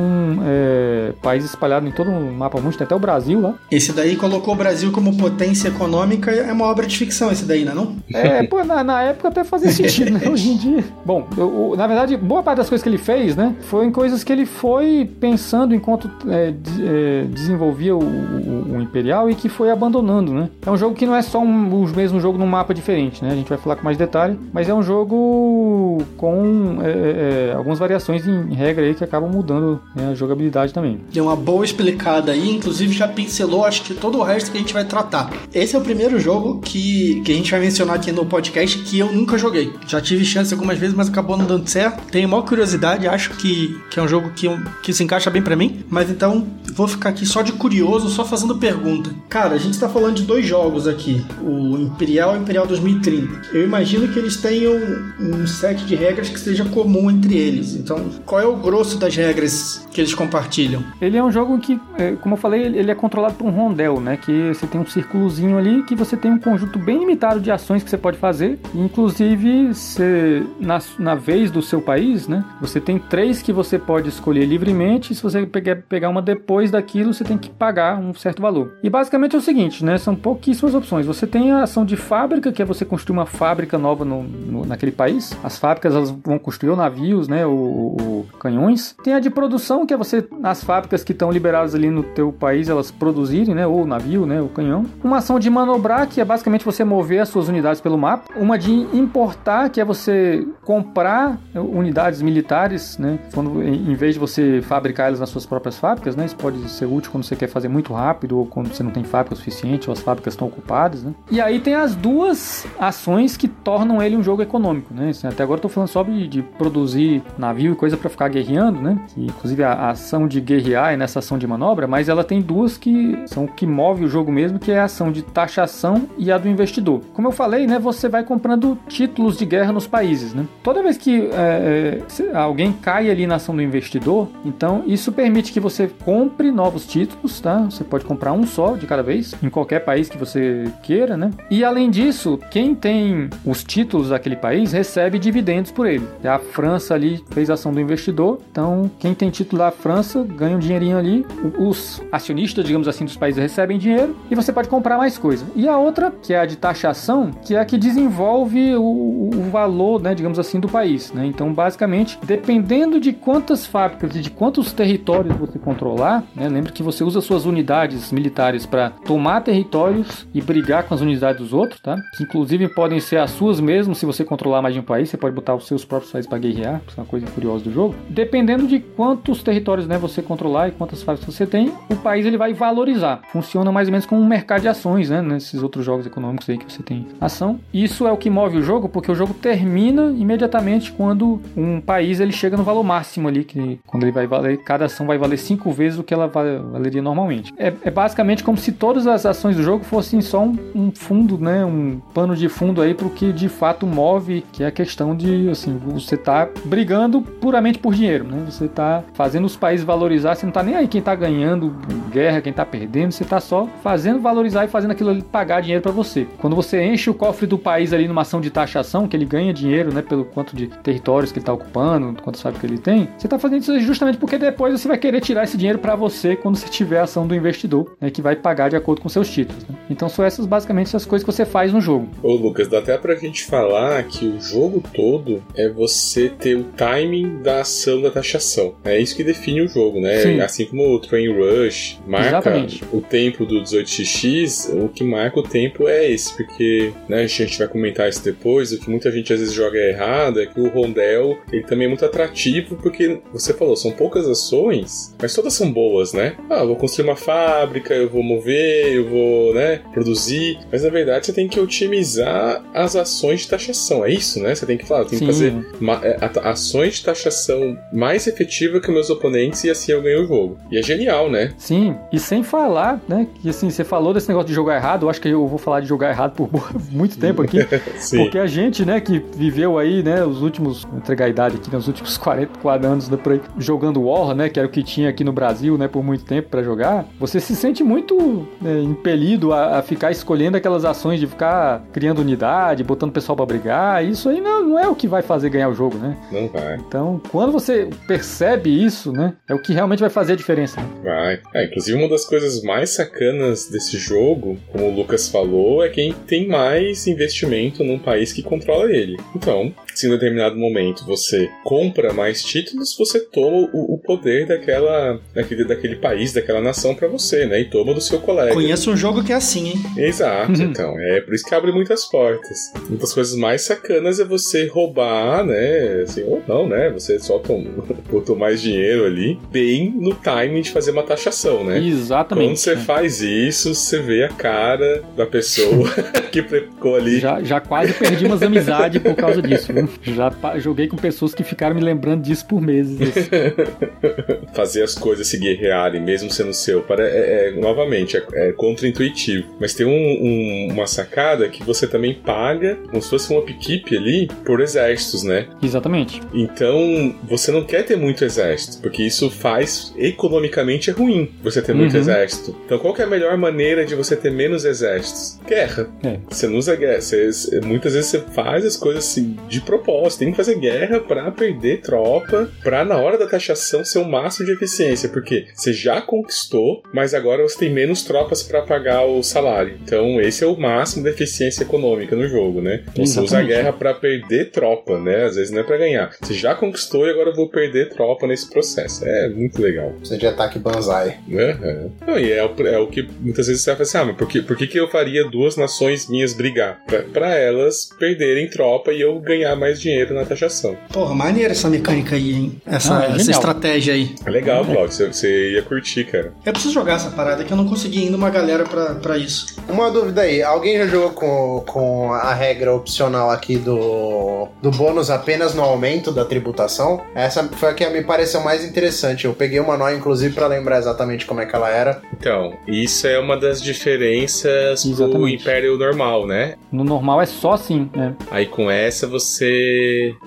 é, 0.44 1.12
países 1.22 1.50
espalhados 1.50 1.88
em 1.88 1.92
todo 1.92 2.10
o 2.10 2.32
mapa 2.32 2.60
mundo, 2.60 2.76
até 2.80 2.94
o 2.94 2.98
Brasil 2.98 3.40
lá. 3.40 3.54
Esse 3.70 3.92
daí 3.92 4.16
colocou 4.16 4.54
o 4.54 4.56
Brasil 4.56 4.92
como 4.92 5.16
potência 5.16 5.68
econômica, 5.68 6.30
é 6.30 6.52
uma 6.52 6.66
obra 6.66 6.86
de 6.86 6.96
ficção 6.96 7.30
esse 7.30 7.44
daí, 7.44 7.64
não 7.64 7.96
é? 8.12 8.38
É, 8.38 8.42
pô, 8.44 8.62
na, 8.64 8.84
na 8.84 9.02
época 9.02 9.28
até 9.28 9.44
fazia 9.44 9.70
sentido, 9.70 10.12
né? 10.12 10.20
Hoje 10.28 10.50
em 10.50 10.56
dia. 10.56 10.84
Bom, 11.04 11.26
eu, 11.36 11.74
na 11.76 11.86
verdade, 11.86 12.16
boa 12.16 12.42
parte 12.42 12.58
das 12.58 12.68
coisas 12.68 12.82
que 12.82 12.88
ele 12.88 12.98
fez, 12.98 13.36
né, 13.36 13.54
foi 13.62 13.86
em 13.86 13.92
coisas 13.92 14.22
que 14.22 14.32
ele 14.32 14.46
foi 14.46 14.77
foi 14.78 15.10
pensando 15.20 15.74
enquanto 15.74 16.08
é, 16.28 16.54
é, 16.80 17.24
desenvolvia 17.24 17.96
o, 17.96 18.00
o, 18.00 18.76
o, 18.76 18.80
Imperial 18.80 19.28
e 19.28 19.34
que 19.34 19.48
foi 19.48 19.70
abandonando, 19.70 20.32
né? 20.32 20.48
É 20.64 20.70
um 20.70 20.76
jogo 20.76 20.94
que 20.94 21.04
não 21.04 21.16
é 21.16 21.22
só 21.22 21.40
um, 21.40 21.82
o 21.82 21.88
mesmo 21.88 22.20
jogo 22.20 22.38
num 22.38 22.46
mapa 22.46 22.72
diferente, 22.72 23.24
né? 23.24 23.32
A 23.32 23.34
gente 23.34 23.48
vai 23.48 23.58
falar 23.58 23.74
com 23.74 23.82
mais 23.82 23.96
detalhe, 23.96 24.38
mas 24.52 24.68
é 24.68 24.74
um 24.74 24.82
jogo 24.82 26.00
com 26.16 26.78
é, 26.80 26.90
é, 26.90 27.50
é 27.50 27.54
algumas 27.56 27.80
variações 27.80 28.24
em 28.26 28.54
regra 28.54 28.84
aí 28.84 28.94
que 28.94 29.02
acabam 29.02 29.28
mudando 29.28 29.80
né, 29.96 30.10
a 30.12 30.14
jogabilidade 30.14 30.72
também. 30.72 31.00
Deu 31.12 31.24
uma 31.24 31.34
boa 31.34 31.64
explicada 31.64 32.30
aí, 32.30 32.48
inclusive 32.54 32.92
já 32.92 33.08
pincelou 33.08 33.64
acho 33.64 33.82
que 33.82 33.94
todo 33.94 34.18
o 34.18 34.22
resto 34.22 34.52
que 34.52 34.58
a 34.58 34.60
gente 34.60 34.72
vai 34.72 34.84
tratar. 34.84 35.32
Esse 35.52 35.74
é 35.74 35.78
o 35.78 35.82
primeiro 35.82 36.20
jogo 36.20 36.60
que, 36.60 37.20
que 37.24 37.32
a 37.32 37.34
gente 37.34 37.50
vai 37.50 37.58
mencionar 37.58 37.96
aqui 37.96 38.12
no 38.12 38.24
podcast 38.24 38.78
que 38.78 39.00
eu 39.00 39.12
nunca 39.12 39.36
joguei. 39.36 39.72
Já 39.88 40.00
tive 40.00 40.24
chance 40.24 40.54
algumas 40.54 40.78
vezes, 40.78 40.94
mas 40.94 41.08
acabou 41.08 41.36
não 41.36 41.46
dando 41.46 41.66
certo. 41.68 42.00
Tenho 42.12 42.28
maior 42.28 42.42
curiosidade, 42.42 43.08
acho 43.08 43.30
que, 43.30 43.76
que 43.90 43.98
é 43.98 44.02
um 44.02 44.08
jogo 44.08 44.30
que, 44.30 44.46
que 44.82 44.92
se 44.92 45.02
encaixa 45.02 45.30
bem 45.30 45.42
para 45.42 45.56
mim, 45.56 45.84
mas 45.88 46.10
então 46.10 46.46
vou 46.74 46.86
ficar 46.86 47.10
aqui 47.10 47.26
só 47.26 47.42
de 47.42 47.52
curioso, 47.52 48.08
só 48.08 48.24
fazendo 48.24 48.56
pergunta. 48.56 49.10
Cara, 49.28 49.54
a 49.54 49.58
gente 49.58 49.78
tá 49.78 49.88
falando 49.88 50.16
de 50.16 50.22
dois 50.22 50.46
jogos 50.46 50.86
aqui, 50.86 51.24
o 51.42 51.76
Imperial 51.76 52.34
e 52.34 52.38
o 52.38 52.42
Imperial 52.42 52.66
2030. 52.66 53.48
Eu 53.52 53.64
imagino 53.64 54.08
que 54.08 54.18
eles 54.18 54.36
tenham 54.36 54.74
um 55.20 55.46
set 55.46 55.84
de 55.84 55.94
regras 55.94 56.28
que 56.28 56.38
seja 56.38 56.64
comum 56.64 57.10
entre 57.10 57.36
eles. 57.36 57.74
Então, 57.74 58.08
qual 58.24 58.40
é 58.40 58.46
o 58.46 58.56
grosso 58.56 58.98
das 58.98 59.14
regras 59.14 59.86
que 59.92 60.00
eles 60.00 60.14
compartilham? 60.14 60.82
Ele 61.00 61.16
é 61.16 61.22
um 61.22 61.30
jogo 61.30 61.58
que, 61.58 61.80
é, 61.96 62.12
como 62.12 62.34
eu 62.34 62.38
falei, 62.38 62.62
ele 62.62 62.90
é 62.90 62.94
controlado 62.94 63.34
por 63.34 63.46
um 63.46 63.50
rondel, 63.50 64.00
né? 64.00 64.16
Que 64.16 64.54
você 64.54 64.66
tem 64.66 64.80
um 64.80 64.86
círculozinho 64.86 65.58
ali 65.58 65.82
que 65.82 65.94
você 65.94 66.16
tem 66.16 66.30
um 66.30 66.38
conjunto 66.38 66.78
bem 66.78 66.98
limitado 66.98 67.40
de 67.40 67.50
ações 67.50 67.82
que 67.82 67.90
você 67.90 67.98
pode 67.98 68.18
fazer. 68.18 68.58
Inclusive, 68.74 69.74
você, 69.74 70.42
na, 70.60 70.80
na 70.98 71.14
vez 71.14 71.50
do 71.50 71.62
seu 71.62 71.80
país, 71.80 72.28
né? 72.28 72.44
Você 72.60 72.80
tem 72.80 72.98
três 72.98 73.42
que 73.42 73.52
você 73.52 73.78
pode 73.78 74.08
escolher 74.08 74.46
livremente. 74.48 75.14
Se 75.14 75.22
você 75.22 75.46
pegar, 75.46 76.08
uma 76.08 76.22
depois 76.22 76.70
daquilo, 76.70 77.12
você 77.12 77.24
tem 77.24 77.38
que 77.38 77.50
pagar 77.50 77.98
um 77.98 78.14
certo 78.14 78.40
valor. 78.40 78.72
E 78.82 78.90
basicamente 78.90 79.36
é 79.36 79.38
o 79.38 79.42
seguinte, 79.42 79.84
né? 79.84 79.98
São 79.98 80.16
pouquíssimas 80.16 80.74
opções. 80.74 81.06
Você 81.06 81.26
tem 81.26 81.52
a 81.52 81.62
ação 81.62 81.84
de 81.84 81.96
fábrica, 81.96 82.50
que 82.50 82.62
é 82.62 82.64
você 82.64 82.84
construir 82.84 83.16
uma 83.16 83.26
fábrica 83.26 83.78
nova 83.78 84.04
no, 84.04 84.22
no 84.22 84.64
naquele 84.64 84.92
país. 84.92 85.36
As 85.42 85.58
fábricas 85.58 85.94
elas 85.94 86.10
vão 86.10 86.38
construir 86.38 86.74
navios, 86.76 87.28
né? 87.28 87.46
Ou, 87.46 87.96
ou, 88.00 88.26
canhões. 88.38 88.94
Tem 89.02 89.14
a 89.14 89.20
de 89.20 89.30
produção, 89.30 89.86
que 89.86 89.92
é 89.92 89.96
você, 89.96 90.26
as 90.42 90.62
fábricas 90.62 91.02
que 91.04 91.12
estão 91.12 91.30
liberadas 91.30 91.74
ali 91.74 91.90
no 91.90 92.02
teu 92.02 92.32
país, 92.32 92.68
elas 92.68 92.90
produzirem, 92.90 93.54
né? 93.54 93.66
Ou 93.66 93.86
navio, 93.86 94.26
né? 94.26 94.40
O 94.40 94.48
canhão. 94.48 94.84
Uma 95.02 95.18
ação 95.18 95.38
de 95.38 95.50
manobrar, 95.50 96.06
que 96.06 96.20
é 96.20 96.24
basicamente 96.24 96.64
você 96.64 96.84
mover 96.84 97.20
as 97.20 97.28
suas 97.28 97.48
unidades 97.48 97.80
pelo 97.80 97.98
mapa. 97.98 98.32
Uma 98.36 98.58
de 98.58 98.72
importar, 98.72 99.68
que 99.70 99.80
é 99.80 99.84
você 99.84 100.46
comprar 100.64 101.38
unidades 101.54 102.22
militares, 102.22 102.98
né? 102.98 103.18
Quando, 103.34 103.62
em 103.62 103.94
vez 103.94 104.14
de 104.14 104.20
você 104.20 104.37
fabricar 104.62 105.08
elas 105.08 105.20
nas 105.20 105.28
suas 105.30 105.46
próprias 105.46 105.78
fábricas, 105.78 106.16
né? 106.16 106.26
Isso 106.26 106.36
pode 106.36 106.58
ser 106.68 106.86
útil 106.86 107.10
quando 107.10 107.24
você 107.24 107.36
quer 107.36 107.48
fazer 107.48 107.68
muito 107.68 107.92
rápido 107.92 108.38
ou 108.38 108.46
quando 108.46 108.68
você 108.68 108.82
não 108.82 108.90
tem 108.90 109.04
fábrica 109.04 109.36
suficiente 109.36 109.88
ou 109.88 109.92
as 109.92 110.00
fábricas 110.00 110.34
estão 110.34 110.48
ocupadas, 110.48 111.02
né? 111.02 111.14
E 111.30 111.40
aí 111.40 111.60
tem 111.60 111.74
as 111.74 111.94
duas 111.94 112.66
ações 112.78 113.36
que 113.36 113.48
tornam 113.48 114.02
ele 114.02 114.16
um 114.16 114.22
jogo 114.22 114.42
econômico, 114.42 114.92
né? 114.94 115.10
Assim, 115.10 115.26
até 115.26 115.42
agora 115.42 115.58
eu 115.58 115.62
tô 115.62 115.68
falando 115.68 115.88
só 115.88 116.02
de, 116.02 116.26
de 116.26 116.42
produzir 116.42 117.22
navio 117.36 117.72
e 117.72 117.76
coisa 117.76 117.96
para 117.96 118.10
ficar 118.10 118.28
guerreando, 118.28 118.80
né? 118.80 118.98
Que, 119.08 119.26
inclusive 119.26 119.62
a, 119.62 119.72
a 119.72 119.90
ação 119.90 120.26
de 120.26 120.40
guerrear 120.40 120.92
é 120.92 120.96
nessa 120.96 121.18
ação 121.18 121.38
de 121.38 121.46
manobra, 121.46 121.86
mas 121.86 122.08
ela 122.08 122.24
tem 122.24 122.40
duas 122.40 122.76
que 122.76 123.22
são 123.26 123.44
o 123.44 123.48
que 123.48 123.66
move 123.66 124.04
o 124.04 124.08
jogo 124.08 124.30
mesmo, 124.30 124.58
que 124.58 124.70
é 124.70 124.80
a 124.80 124.84
ação 124.84 125.10
de 125.12 125.22
taxação 125.22 126.08
e 126.16 126.30
a 126.30 126.38
do 126.38 126.48
investidor. 126.48 127.00
Como 127.12 127.28
eu 127.28 127.32
falei, 127.32 127.66
né? 127.66 127.78
Você 127.78 128.08
vai 128.08 128.24
comprando 128.24 128.78
títulos 128.88 129.36
de 129.36 129.44
guerra 129.44 129.72
nos 129.72 129.86
países, 129.86 130.34
né? 130.34 130.46
Toda 130.62 130.82
vez 130.82 130.96
que 130.96 131.28
é, 131.32 132.02
é 132.20 132.36
alguém 132.36 132.72
cai 132.72 133.10
ali 133.10 133.26
na 133.26 133.36
ação 133.36 133.54
do 133.54 133.62
investidor, 133.62 134.27
então 134.44 134.82
isso 134.86 135.12
permite 135.12 135.52
que 135.52 135.60
você 135.60 135.88
compre 136.04 136.50
novos 136.50 136.86
títulos, 136.86 137.40
tá? 137.40 137.58
Você 137.60 137.84
pode 137.84 138.04
comprar 138.04 138.32
um 138.32 138.46
só 138.46 138.76
de 138.76 138.86
cada 138.86 139.02
vez, 139.02 139.34
em 139.42 139.48
qualquer 139.48 139.80
país 139.80 140.08
que 140.08 140.18
você 140.18 140.64
queira, 140.82 141.16
né? 141.16 141.30
E 141.50 141.64
além 141.64 141.90
disso, 141.90 142.38
quem 142.50 142.74
tem 142.74 143.28
os 143.44 143.64
títulos 143.64 144.10
daquele 144.10 144.36
país 144.36 144.72
recebe 144.72 145.18
dividendos 145.18 145.70
por 145.70 145.86
ele. 145.86 146.06
A 146.24 146.38
França 146.38 146.94
ali 146.94 147.22
fez 147.30 147.50
a 147.50 147.54
ação 147.54 147.72
do 147.72 147.80
investidor, 147.80 148.40
então 148.50 148.90
quem 148.98 149.14
tem 149.14 149.30
título 149.30 149.58
da 149.58 149.70
França 149.70 150.22
ganha 150.24 150.56
um 150.56 150.58
dinheirinho 150.58 150.98
ali, 150.98 151.26
os 151.58 152.02
acionistas, 152.10 152.64
digamos 152.64 152.88
assim, 152.88 153.04
dos 153.04 153.16
países 153.16 153.40
recebem 153.40 153.78
dinheiro 153.78 154.16
e 154.30 154.34
você 154.34 154.52
pode 154.52 154.68
comprar 154.68 154.96
mais 154.98 155.18
coisa. 155.18 155.44
E 155.54 155.68
a 155.68 155.76
outra, 155.76 156.12
que 156.22 156.32
é 156.32 156.40
a 156.40 156.46
de 156.46 156.56
taxação, 156.56 157.30
que 157.30 157.54
é 157.54 157.60
a 157.60 157.64
que 157.64 157.76
desenvolve 157.78 158.74
o, 158.76 159.30
o 159.34 159.50
valor, 159.50 160.00
né, 160.00 160.14
digamos 160.14 160.38
assim, 160.38 160.60
do 160.60 160.68
país, 160.68 161.12
né? 161.12 161.26
Então, 161.26 161.52
basicamente, 161.52 162.18
dependendo 162.24 163.00
de 163.00 163.12
quantas 163.12 163.66
fábricas 163.66 164.12
e 164.18 164.22
de 164.22 164.30
quantos 164.30 164.72
territórios 164.72 165.36
você 165.36 165.58
controlar, 165.58 166.24
né? 166.34 166.48
Lembre 166.48 166.72
que 166.72 166.82
você 166.82 167.04
usa 167.04 167.20
suas 167.20 167.46
unidades 167.46 168.12
militares 168.12 168.66
para 168.66 168.90
tomar 168.90 169.40
territórios 169.40 170.26
e 170.34 170.40
brigar 170.40 170.84
com 170.84 170.94
as 170.94 171.00
unidades 171.00 171.40
dos 171.40 171.52
outros, 171.52 171.80
tá? 171.80 171.96
Que 172.16 172.24
inclusive 172.24 172.68
podem 172.68 173.00
ser 173.00 173.18
as 173.18 173.30
suas 173.30 173.60
mesmo, 173.60 173.94
se 173.94 174.04
você 174.04 174.24
controlar 174.24 174.62
mais 174.62 174.74
de 174.74 174.80
um 174.80 174.84
país, 174.84 175.08
você 175.08 175.16
pode 175.16 175.34
botar 175.34 175.54
os 175.54 175.66
seus 175.66 175.84
próprios 175.84 176.12
países 176.12 176.28
para 176.28 176.38
guerrear, 176.38 176.80
isso 176.86 176.98
é 176.98 177.02
uma 177.02 177.06
coisa 177.06 177.26
curiosa 177.26 177.64
do 177.64 177.72
jogo. 177.72 177.94
Dependendo 178.08 178.66
de 178.66 178.80
quantos 178.80 179.42
territórios, 179.42 179.86
né, 179.86 179.98
você 179.98 180.20
controlar 180.20 180.68
e 180.68 180.70
quantas 180.72 181.02
fábricas 181.02 181.34
você 181.34 181.46
tem, 181.46 181.72
o 181.90 181.96
país 181.96 182.26
ele 182.26 182.36
vai 182.36 182.52
valorizar. 182.52 183.20
Funciona 183.32 183.70
mais 183.70 183.88
ou 183.88 183.92
menos 183.92 184.06
como 184.06 184.20
um 184.20 184.26
mercado 184.26 184.62
de 184.62 184.68
ações, 184.68 185.10
né, 185.10 185.22
nesses 185.22 185.62
outros 185.62 185.84
jogos 185.84 186.06
econômicos 186.06 186.48
aí 186.48 186.58
que 186.58 186.70
você 186.70 186.82
tem 186.82 187.06
ação. 187.20 187.60
Isso 187.72 188.06
é 188.06 188.12
o 188.12 188.16
que 188.16 188.30
move 188.30 188.58
o 188.58 188.62
jogo, 188.62 188.88
porque 188.88 189.10
o 189.10 189.14
jogo 189.14 189.34
termina 189.34 190.12
imediatamente 190.16 190.92
quando 190.92 191.40
um 191.56 191.80
país 191.80 192.20
ele 192.20 192.32
chega 192.32 192.56
no 192.56 192.64
valor 192.64 192.82
máximo 192.82 193.28
ali, 193.28 193.44
que 193.44 193.78
quando 193.86 194.04
ele 194.08 194.12
vai 194.14 194.26
valer, 194.26 194.58
cada 194.58 194.86
ação 194.86 195.06
vai 195.06 195.18
valer 195.18 195.38
cinco 195.38 195.70
vezes 195.70 195.98
o 195.98 196.02
que 196.02 196.12
ela 196.12 196.26
valeria 196.26 197.02
normalmente. 197.02 197.52
É, 197.56 197.72
é 197.82 197.90
basicamente 197.90 198.42
como 198.42 198.58
se 198.58 198.72
todas 198.72 199.06
as 199.06 199.24
ações 199.24 199.56
do 199.56 199.62
jogo 199.62 199.84
fossem 199.84 200.20
só 200.20 200.42
um, 200.42 200.56
um 200.74 200.90
fundo, 200.90 201.38
né, 201.38 201.64
um 201.64 202.00
pano 202.12 202.34
de 202.34 202.48
fundo 202.48 202.82
aí 202.82 202.96
o 203.06 203.10
que 203.10 203.32
de 203.32 203.48
fato 203.48 203.86
move, 203.86 204.44
que 204.52 204.62
é 204.62 204.66
a 204.66 204.70
questão 204.70 205.16
de, 205.16 205.48
assim, 205.48 205.78
você 205.78 206.16
tá 206.16 206.48
brigando 206.64 207.22
puramente 207.22 207.78
por 207.78 207.94
dinheiro, 207.94 208.24
né? 208.24 208.44
Você 208.48 208.66
tá 208.66 209.04
fazendo 209.14 209.44
os 209.44 209.56
países 209.56 209.84
valorizar, 209.84 210.34
você 210.34 210.44
não 210.44 210.52
tá 210.52 210.62
nem 210.62 210.74
aí 210.74 210.88
quem 210.88 211.00
tá 211.00 211.14
ganhando 211.14 211.74
guerra, 212.10 212.40
quem 212.40 212.52
tá 212.52 212.64
perdendo, 212.64 213.12
você 213.12 213.24
tá 213.24 213.40
só 213.40 213.68
fazendo 213.82 214.20
valorizar 214.20 214.64
e 214.64 214.68
fazendo 214.68 214.90
aquilo 214.90 215.10
ali 215.10 215.22
pagar 215.22 215.60
dinheiro 215.60 215.82
para 215.82 215.92
você. 215.92 216.26
Quando 216.38 216.56
você 216.56 216.82
enche 216.82 217.08
o 217.08 217.14
cofre 217.14 217.46
do 217.46 217.58
país 217.58 217.92
ali 217.92 218.08
numa 218.08 218.22
ação 218.22 218.40
de 218.40 218.50
taxação, 218.50 219.06
que 219.06 219.16
ele 219.16 219.24
ganha 219.24 219.52
dinheiro, 219.52 219.92
né, 219.92 220.02
pelo 220.02 220.24
quanto 220.24 220.56
de 220.56 220.66
territórios 220.66 221.30
que 221.30 221.38
ele 221.38 221.46
tá 221.46 221.52
ocupando, 221.52 222.20
quanto 222.22 222.38
sabe 222.38 222.58
que 222.58 222.66
ele 222.66 222.78
tem, 222.78 223.08
você 223.16 223.28
tá 223.28 223.38
fazendo 223.38 223.60
isso 223.60 223.80
justamente 223.98 224.18
porque 224.18 224.38
depois 224.38 224.80
você 224.80 224.86
vai 224.86 224.96
querer 224.96 225.20
tirar 225.20 225.42
esse 225.42 225.56
dinheiro 225.56 225.78
para 225.78 225.96
você 225.96 226.36
quando 226.36 226.56
você 226.56 226.68
tiver 226.68 227.00
a 227.00 227.02
ação 227.02 227.26
do 227.26 227.34
investidor, 227.34 227.96
né, 228.00 228.10
que 228.10 228.22
vai 228.22 228.36
pagar 228.36 228.70
de 228.70 228.76
acordo 228.76 229.00
com 229.00 229.08
seus 229.08 229.28
títulos. 229.28 229.64
Né? 229.66 229.74
Então 229.90 230.08
são 230.08 230.24
essas 230.24 230.46
basicamente 230.46 230.94
as 230.94 231.04
coisas 231.04 231.26
que 231.26 231.32
você 231.32 231.44
faz 231.44 231.72
no 231.72 231.80
jogo. 231.80 232.08
Ô 232.22 232.34
Lucas, 232.34 232.68
dá 232.68 232.78
até 232.78 232.96
pra 232.96 233.16
gente 233.16 233.44
falar 233.44 234.04
que 234.04 234.24
o 234.24 234.40
jogo 234.40 234.82
todo 234.94 235.42
é 235.56 235.68
você 235.68 236.28
ter 236.28 236.54
o 236.54 236.62
timing 236.62 237.42
da 237.42 237.62
ação 237.62 238.00
da 238.00 238.10
taxação. 238.10 238.74
É 238.84 238.98
isso 239.00 239.16
que 239.16 239.24
define 239.24 239.62
o 239.62 239.68
jogo, 239.68 240.00
né? 240.00 240.20
Sim. 240.20 240.40
Assim 240.40 240.66
como 240.66 240.94
o 240.94 241.00
Train 241.00 241.32
Rush 241.32 241.98
marca 242.06 242.28
Exatamente. 242.28 242.84
o 242.92 243.00
tempo 243.00 243.44
do 243.44 243.60
18x, 243.60 244.72
o 244.80 244.88
que 244.88 245.02
marca 245.02 245.40
o 245.40 245.42
tempo 245.42 245.88
é 245.88 246.08
esse, 246.08 246.36
porque 246.36 246.92
né, 247.08 247.22
a 247.22 247.26
gente 247.26 247.58
vai 247.58 247.66
comentar 247.66 248.08
isso 248.08 248.22
depois, 248.22 248.70
o 248.72 248.78
que 248.78 248.88
muita 248.88 249.10
gente 249.10 249.32
às 249.32 249.40
vezes 249.40 249.54
joga 249.54 249.76
errado 249.76 250.40
é 250.40 250.46
que 250.46 250.60
o 250.60 250.68
Rondel 250.68 251.38
ele 251.52 251.64
também 251.64 251.86
é 251.86 251.88
muito 251.88 252.04
atrativo, 252.04 252.76
porque 252.76 253.20
você 253.32 253.52
falou, 253.52 253.76
são 253.76 253.87
poucas 253.92 254.26
ações, 254.26 255.14
mas 255.20 255.34
todas 255.34 255.52
são 255.52 255.70
boas, 255.70 256.12
né? 256.12 256.36
Ah, 256.50 256.60
eu 256.60 256.68
vou 256.68 256.76
construir 256.76 257.08
uma 257.08 257.16
fábrica, 257.16 257.94
eu 257.94 258.08
vou 258.08 258.22
mover, 258.22 258.92
eu 258.92 259.08
vou, 259.08 259.54
né, 259.54 259.80
produzir, 259.92 260.58
mas 260.70 260.82
na 260.82 260.90
verdade 260.90 261.26
você 261.26 261.32
tem 261.32 261.48
que 261.48 261.60
otimizar 261.60 262.62
as 262.74 262.96
ações 262.96 263.40
de 263.40 263.48
taxação, 263.48 264.04
é 264.04 264.10
isso, 264.10 264.40
né? 264.40 264.54
Você 264.54 264.66
tem 264.66 264.78
que 264.78 264.86
falar, 264.86 265.04
tem 265.04 265.18
que 265.18 265.26
fazer 265.26 265.54
é, 266.02 266.18
ações 266.48 266.96
de 266.96 267.04
taxação 267.04 267.78
mais 267.92 268.26
efetiva 268.26 268.80
que 268.80 268.90
meus 268.90 269.10
oponentes 269.10 269.64
e 269.64 269.70
assim 269.70 269.92
eu 269.92 270.02
ganho 270.02 270.24
o 270.24 270.26
jogo. 270.26 270.58
E 270.70 270.78
é 270.78 270.82
genial, 270.82 271.30
né? 271.30 271.52
Sim, 271.56 271.96
e 272.12 272.18
sem 272.18 272.42
falar, 272.42 273.00
né, 273.08 273.26
que 273.40 273.48
assim, 273.48 273.70
você 273.70 273.84
falou 273.84 274.12
desse 274.12 274.28
negócio 274.28 274.48
de 274.48 274.54
jogar 274.54 274.76
errado, 274.76 275.06
eu 275.06 275.10
acho 275.10 275.20
que 275.20 275.28
eu 275.28 275.46
vou 275.46 275.58
falar 275.58 275.80
de 275.80 275.86
jogar 275.86 276.10
errado 276.10 276.32
por 276.32 276.50
muito 276.90 277.18
tempo 277.18 277.42
aqui, 277.42 277.58
porque 278.16 278.38
a 278.38 278.46
gente, 278.46 278.84
né, 278.84 279.00
que 279.00 279.18
viveu 279.34 279.78
aí, 279.78 280.02
né, 280.02 280.24
os 280.24 280.42
últimos, 280.42 280.84
vou 280.84 280.98
entregar 280.98 281.26
a 281.26 281.28
idade 281.28 281.56
aqui, 281.56 281.70
nos 281.72 281.86
né, 281.86 281.92
últimos 281.92 282.16
44 282.18 282.86
anos, 282.86 283.08
né, 283.08 283.16
por 283.16 283.32
aí, 283.32 283.40
jogando 283.78 284.02
War, 284.02 284.34
né, 284.34 284.48
que 284.48 284.58
era 284.58 284.66
o 284.66 284.70
que 284.70 284.82
tinha 284.82 285.08
aqui 285.08 285.22
no 285.22 285.32
Brasil, 285.32 285.78
né, 285.78 285.86
por 285.86 286.02
muito 286.02 286.24
tempo 286.24 286.48
para 286.48 286.62
jogar, 286.62 287.06
você 287.18 287.38
se 287.38 287.54
sente 287.54 287.84
muito 287.84 288.46
né, 288.60 288.80
impelido 288.80 289.52
a, 289.52 289.78
a, 289.78 289.82
ficar 289.82 290.10
escolhendo 290.10 290.56
aquelas 290.56 290.84
ações 290.84 291.20
de 291.20 291.26
ficar 291.28 291.84
criando 291.92 292.20
unidade, 292.20 292.82
botando 292.82 293.10
o 293.10 293.12
pessoal 293.12 293.36
para 293.36 293.46
brigar, 293.46 294.04
isso 294.04 294.28
aí 294.28 294.40
não, 294.40 294.66
não 294.66 294.78
é 294.78 294.88
o 294.88 294.96
que 294.96 295.06
vai 295.06 295.22
fazer 295.22 295.48
ganhar 295.48 295.68
o 295.68 295.74
jogo, 295.74 295.96
né? 295.96 296.16
Não 296.32 296.48
vai. 296.48 296.76
Então, 296.76 297.20
quando 297.30 297.52
você 297.52 297.88
percebe 298.06 298.68
isso, 298.68 299.12
né, 299.12 299.34
é 299.48 299.54
o 299.54 299.62
que 299.62 299.72
realmente 299.72 300.00
vai 300.00 300.10
fazer 300.10 300.32
a 300.32 300.36
diferença. 300.36 300.80
Né? 300.80 300.88
Vai. 301.04 301.40
É, 301.54 301.66
inclusive 301.66 301.96
uma 301.96 302.08
das 302.08 302.24
coisas 302.24 302.62
mais 302.62 302.90
sacanas 302.90 303.68
desse 303.68 303.96
jogo, 303.96 304.58
como 304.72 304.88
o 304.88 304.94
Lucas 304.94 305.28
falou, 305.28 305.84
é 305.84 305.88
quem 305.88 306.12
tem 306.12 306.48
mais 306.48 307.06
investimento 307.06 307.84
num 307.84 307.98
país 307.98 308.32
que 308.32 308.42
controla 308.42 308.90
ele. 308.90 309.16
Então, 309.36 309.72
se 309.98 310.06
em 310.06 310.10
determinado 310.10 310.56
momento 310.56 311.04
você 311.04 311.50
compra 311.64 312.12
mais 312.12 312.40
títulos, 312.40 312.94
você 312.96 313.18
toma 313.18 313.68
o, 313.72 313.94
o 313.94 313.98
poder 313.98 314.46
daquela, 314.46 315.20
daquele, 315.34 315.64
daquele 315.64 315.96
país, 315.96 316.32
daquela 316.32 316.60
nação 316.60 316.94
para 316.94 317.08
você, 317.08 317.46
né? 317.46 317.60
E 317.60 317.64
toma 317.64 317.92
do 317.92 318.00
seu 318.00 318.20
colega. 318.20 318.54
Conheço 318.54 318.92
um 318.92 318.96
jogo 318.96 319.24
que 319.24 319.32
é 319.32 319.34
assim, 319.34 319.70
hein? 319.70 319.82
Exato, 319.96 320.52
uhum. 320.52 320.62
então. 320.62 321.00
É 321.00 321.20
por 321.20 321.34
isso 321.34 321.44
que 321.44 321.52
abre 321.52 321.72
muitas 321.72 322.04
portas. 322.04 322.72
Uma 322.88 322.96
das 322.96 323.12
coisas 323.12 323.36
mais 323.36 323.62
sacanas 323.62 324.20
é 324.20 324.24
você 324.24 324.66
roubar, 324.66 325.44
né? 325.44 326.02
Assim, 326.04 326.22
ou 326.22 326.40
não, 326.46 326.68
né? 326.68 326.90
Você 326.90 327.18
um, 327.50 327.82
botou 328.08 328.36
mais 328.36 328.62
dinheiro 328.62 329.04
ali, 329.04 329.36
bem 329.50 329.90
no 329.90 330.14
timing 330.14 330.60
de 330.60 330.70
fazer 330.70 330.92
uma 330.92 331.02
taxação, 331.02 331.64
né? 331.64 331.82
Exatamente. 331.84 332.46
Quando 332.46 332.56
você 332.56 332.76
faz 332.76 333.20
isso, 333.20 333.74
você 333.74 333.98
vê 333.98 334.22
a 334.22 334.28
cara 334.28 335.02
da 335.16 335.26
pessoa 335.26 335.90
que 336.30 336.40
ficou 336.40 336.94
ali. 336.94 337.18
Já, 337.18 337.42
já 337.42 337.60
quase 337.60 337.94
perdi 337.94 338.26
umas 338.26 338.44
amizades 338.44 339.02
por 339.02 339.16
causa 339.16 339.42
disso, 339.42 339.72
viu? 339.72 339.87
Já 340.02 340.32
joguei 340.58 340.88
com 340.88 340.96
pessoas 340.96 341.34
que 341.34 341.42
ficaram 341.42 341.74
me 341.74 341.82
lembrando 341.82 342.22
disso 342.22 342.46
por 342.46 342.60
meses. 342.60 342.98
fazer 344.54 344.82
as 344.82 344.94
coisas 344.94 345.26
se 345.26 345.38
guerrearem, 345.38 346.02
mesmo 346.02 346.30
sendo 346.30 346.52
seu, 346.52 346.82
para, 346.82 347.06
é, 347.06 347.48
é 347.48 347.50
novamente, 347.52 348.16
é, 348.16 348.24
é 348.34 348.52
contra-intuitivo. 348.52 349.56
Mas 349.60 349.74
tem 349.74 349.86
um, 349.86 349.90
um, 349.90 350.72
uma 350.72 350.86
sacada 350.86 351.48
que 351.48 351.62
você 351.62 351.86
também 351.86 352.14
paga, 352.14 352.76
como 352.90 353.00
se 353.00 353.10
fosse 353.10 353.32
uma 353.32 353.40
equipe 353.48 353.96
ali, 353.96 354.28
por 354.44 354.60
exércitos, 354.60 355.22
né? 355.22 355.46
Exatamente. 355.62 356.20
Então, 356.34 357.14
você 357.24 357.52
não 357.52 357.64
quer 357.64 357.84
ter 357.84 357.96
muito 357.96 358.24
exército, 358.24 358.82
porque 358.82 359.02
isso 359.02 359.30
faz 359.30 359.94
economicamente 359.96 360.90
é 360.90 360.92
ruim 360.92 361.30
você 361.42 361.62
ter 361.62 361.74
muito 361.74 361.94
uhum. 361.94 362.00
exército. 362.00 362.56
Então, 362.64 362.78
qual 362.78 362.96
é 362.96 363.02
a 363.02 363.06
melhor 363.06 363.36
maneira 363.36 363.84
de 363.84 363.94
você 363.94 364.16
ter 364.16 364.30
menos 364.30 364.64
exércitos? 364.64 365.38
Guerra. 365.46 365.88
É. 366.02 366.18
Você 366.28 366.46
não 366.46 366.56
usa 366.56 366.74
guerra. 366.74 367.00
Você, 367.00 367.60
muitas 367.64 367.94
vezes 367.94 368.10
você 368.10 368.20
faz 368.34 368.64
as 368.64 368.76
coisas 368.76 369.04
assim 369.04 369.36
de 369.48 369.60
propósito. 369.68 370.20
Tem 370.20 370.30
que 370.30 370.36
fazer 370.36 370.58
guerra 370.58 371.00
para 371.00 371.30
perder 371.30 371.82
tropa, 371.82 372.50
para 372.62 372.84
na 372.84 372.96
hora 372.96 373.18
da 373.18 373.26
taxação 373.26 373.84
ser 373.84 373.98
o 373.98 374.02
um 374.02 374.08
máximo 374.08 374.46
de 374.46 374.52
eficiência, 374.52 375.10
porque 375.10 375.46
você 375.54 375.72
já 375.72 376.00
conquistou, 376.00 376.82
mas 376.92 377.12
agora 377.12 377.42
você 377.42 377.58
tem 377.58 377.70
menos 377.70 378.02
tropas 378.02 378.42
para 378.42 378.62
pagar 378.62 379.04
o 379.04 379.22
salário. 379.22 379.78
Então, 379.82 380.18
esse 380.20 380.42
é 380.42 380.46
o 380.46 380.58
máximo 380.58 381.04
da 381.04 381.10
eficiência 381.10 381.62
econômica 381.62 382.16
no 382.16 382.26
jogo, 382.26 382.62
né? 382.62 382.84
Você 382.96 383.20
usa 383.20 383.38
a 383.38 383.42
guerra 383.42 383.72
para 383.72 383.92
perder 383.92 384.50
tropa, 384.50 384.98
né? 384.98 385.24
Às 385.24 385.36
vezes 385.36 385.50
não 385.50 385.60
é 385.60 385.64
para 385.64 385.76
ganhar. 385.76 386.10
Você 386.20 386.32
já 386.32 386.54
conquistou 386.54 387.06
e 387.06 387.10
agora 387.10 387.30
eu 387.30 387.34
vou 387.34 387.48
perder 387.48 387.90
tropa 387.90 388.26
nesse 388.26 388.48
processo. 388.48 389.04
É 389.04 389.28
muito 389.28 389.60
legal. 389.60 389.92
Você 390.02 390.16
de 390.16 390.26
ataque 390.26 390.58
banzai. 390.58 391.18
Uhum. 391.28 391.90
Não, 392.06 392.18
e 392.18 392.32
é 392.32 392.44
o, 392.44 392.66
é 392.66 392.78
o 392.78 392.86
que 392.86 393.06
muitas 393.20 393.46
vezes 393.46 393.62
você 393.62 393.72
vai 393.72 393.82
assim, 393.82 393.98
ah, 393.98 394.04
mas 394.06 394.16
por 394.16 394.26
que, 394.26 394.40
por 394.40 394.56
que, 394.56 394.66
que 394.66 394.80
eu 394.80 394.88
faria 394.88 395.28
duas 395.28 395.56
nações 395.56 396.08
minhas 396.08 396.32
brigar? 396.32 396.80
Para 397.12 397.34
elas 397.34 397.90
perderem 397.98 398.48
tropa 398.48 398.92
e 398.92 399.00
eu 399.00 399.18
ganhar 399.20 399.57
mais 399.58 399.80
dinheiro 399.80 400.14
na 400.14 400.24
taxação. 400.24 400.76
Porra, 400.92 401.14
maneira 401.14 401.52
essa 401.52 401.68
mecânica 401.68 402.16
aí, 402.16 402.32
hein? 402.32 402.62
Essa, 402.66 402.98
ah, 402.98 403.04
é 403.04 403.16
essa 403.16 403.30
estratégia 403.30 403.94
aí. 403.94 404.14
É 404.24 404.30
legal, 404.30 404.64
Claudio. 404.64 404.92
Você, 404.92 405.06
você 405.12 405.52
ia 405.52 405.62
curtir, 405.62 406.04
cara. 406.04 406.32
Eu 406.44 406.52
preciso 406.52 406.74
jogar 406.74 406.94
essa 406.94 407.10
parada 407.10 407.44
que 407.44 407.52
eu 407.52 407.56
não 407.56 407.66
consegui 407.66 408.04
ainda 408.04 408.16
uma 408.16 408.30
galera 408.30 408.64
para 408.64 409.18
isso. 409.18 409.56
Uma 409.68 409.90
dúvida 409.90 410.22
aí. 410.22 410.42
Alguém 410.42 410.78
já 410.78 410.86
jogou 410.86 411.10
com, 411.10 411.64
com 411.66 412.12
a 412.12 412.32
regra 412.34 412.74
opcional 412.74 413.30
aqui 413.30 413.56
do, 413.56 414.48
do 414.62 414.70
bônus 414.70 415.10
apenas 415.10 415.54
no 415.54 415.62
aumento 415.62 416.12
da 416.12 416.24
tributação? 416.24 417.02
Essa 417.14 417.44
foi 417.44 417.70
a 417.70 417.74
que 417.74 417.88
me 417.88 418.02
pareceu 418.02 418.40
mais 418.40 418.64
interessante. 418.64 419.24
Eu 419.24 419.34
peguei 419.34 419.60
uma 419.60 419.76
nó, 419.76 419.90
inclusive, 419.90 420.34
para 420.34 420.46
lembrar 420.46 420.78
exatamente 420.78 421.26
como 421.26 421.40
é 421.40 421.46
que 421.46 421.54
ela 421.54 421.68
era. 421.68 422.00
Então, 422.12 422.52
isso 422.66 423.06
é 423.06 423.18
uma 423.18 423.36
das 423.36 423.62
diferenças 423.62 424.84
exatamente. 424.84 425.16
pro 425.16 425.28
Império 425.28 425.76
normal, 425.76 426.26
né? 426.26 426.54
No 426.70 426.84
normal 426.84 427.22
é 427.22 427.26
só 427.26 427.52
assim, 427.52 427.90
né? 427.94 428.14
Aí 428.30 428.46
com 428.46 428.70
essa 428.70 429.06
você 429.06 429.47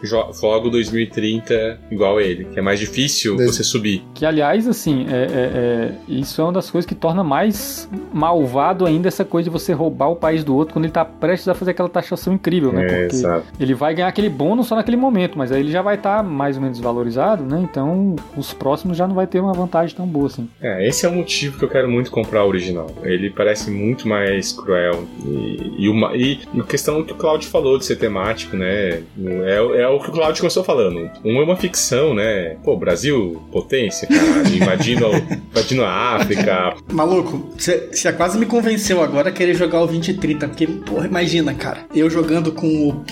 joga 0.04 0.68
o 0.68 0.70
2030 0.70 1.80
igual 1.92 2.20
ele, 2.20 2.46
que 2.46 2.60
é 2.60 2.62
mais 2.62 2.80
difícil 2.80 3.38
você 3.38 3.64
subir. 3.64 4.04
Que 4.14 4.26
aliás, 4.26 4.68
assim, 4.68 5.06
é, 5.10 5.14
é, 5.14 5.28
é, 5.28 5.92
isso 6.08 6.42
é 6.42 6.44
uma 6.44 6.54
das 6.54 6.70
coisas 6.70 6.88
que 6.88 6.96
torna 6.96 7.24
mais 7.24 7.90
malvado 8.14 8.86
ainda 8.86 9.08
essa 9.08 9.26
coisa 9.26 9.46
de 9.46 9.50
você 9.50 9.74
roubar 9.74 10.10
o 10.10 10.16
país 10.16 10.44
do 10.44 10.56
outro 10.56 10.74
quando 10.74 10.86
ele 10.86 10.94
tá 10.94 11.06
prestes 11.06 11.48
a 11.48 11.54
fazer 11.54 11.72
aquela 11.72 11.90
taxação 11.90 12.34
incrível, 12.34 12.72
né? 12.72 12.86
É, 12.86 12.88
Porque 12.88 13.16
exato. 13.16 13.46
ele 13.60 13.74
vai 13.74 13.94
ganhar 13.94 14.08
aquele 14.08 14.30
bônus 14.30 14.68
só 14.68 14.76
naquele 14.76 14.98
momento, 14.98 15.38
mas 15.38 15.52
aí 15.52 15.62
ele 15.62 15.72
já 15.72 15.82
vai 15.82 15.96
estar 15.96 16.18
tá 16.18 16.24
mais 16.24 16.58
ou 16.58 16.64
menos 16.64 16.80
valorizado, 16.80 17.44
né? 17.44 17.60
Então 17.62 18.16
os 18.36 18.54
próximos 18.54 18.98
já 18.98 19.08
não 19.08 19.16
vai 19.16 19.28
ter 19.28 19.40
uma 19.40 19.54
vantagem 19.54 19.96
tão 19.96 20.06
boa 20.06 20.28
assim. 20.28 20.50
É, 20.62 20.88
esse 20.88 21.06
é 21.06 21.10
o 21.10 21.14
motivo 21.14 21.58
que 21.58 21.66
eu 21.66 21.70
quero 21.70 21.90
muito 21.90 22.12
comprar 22.12 22.44
o 22.44 22.48
original. 22.48 22.88
Ele 23.04 23.30
parece 23.30 23.72
muito 23.72 24.08
mais 24.08 24.52
cruel 24.54 25.04
e, 25.26 25.86
e, 25.86 25.90
uma, 25.90 26.16
e, 26.16 26.40
e 26.54 26.60
a 26.60 26.64
questão 26.64 27.04
que 27.04 27.14
o 27.14 27.16
Claudio 27.16 27.50
falou 27.50 27.78
de 27.78 27.86
ser 27.86 27.96
temático, 27.96 28.56
né? 28.56 29.04
É, 29.20 29.82
é 29.82 29.88
o 29.88 30.00
que 30.00 30.10
o 30.10 30.12
Claudio 30.12 30.42
começou 30.42 30.64
falando. 30.64 31.10
Um 31.24 31.42
é 31.42 31.44
uma 31.44 31.56
ficção, 31.56 32.14
né? 32.14 32.56
Pô, 32.64 32.76
Brasil, 32.78 33.42
potência, 33.52 34.08
cara, 34.08 34.48
invadindo, 34.50 35.08
invadindo 35.52 35.84
a 35.84 36.16
África. 36.16 36.76
Maluco, 36.92 37.54
você 37.58 38.14
quase 38.14 38.38
me 38.38 38.46
convenceu 38.46 39.02
agora 39.02 39.30
a 39.30 39.32
querer 39.32 39.54
jogar 39.54 39.82
o 39.82 39.88
2030, 39.88 40.48
porque, 40.48 40.68
porra, 40.68 41.08
imagina, 41.08 41.54
cara, 41.54 41.86
eu 41.94 42.10
jogando 42.10 42.52
com 42.52 42.90
o 42.90 43.04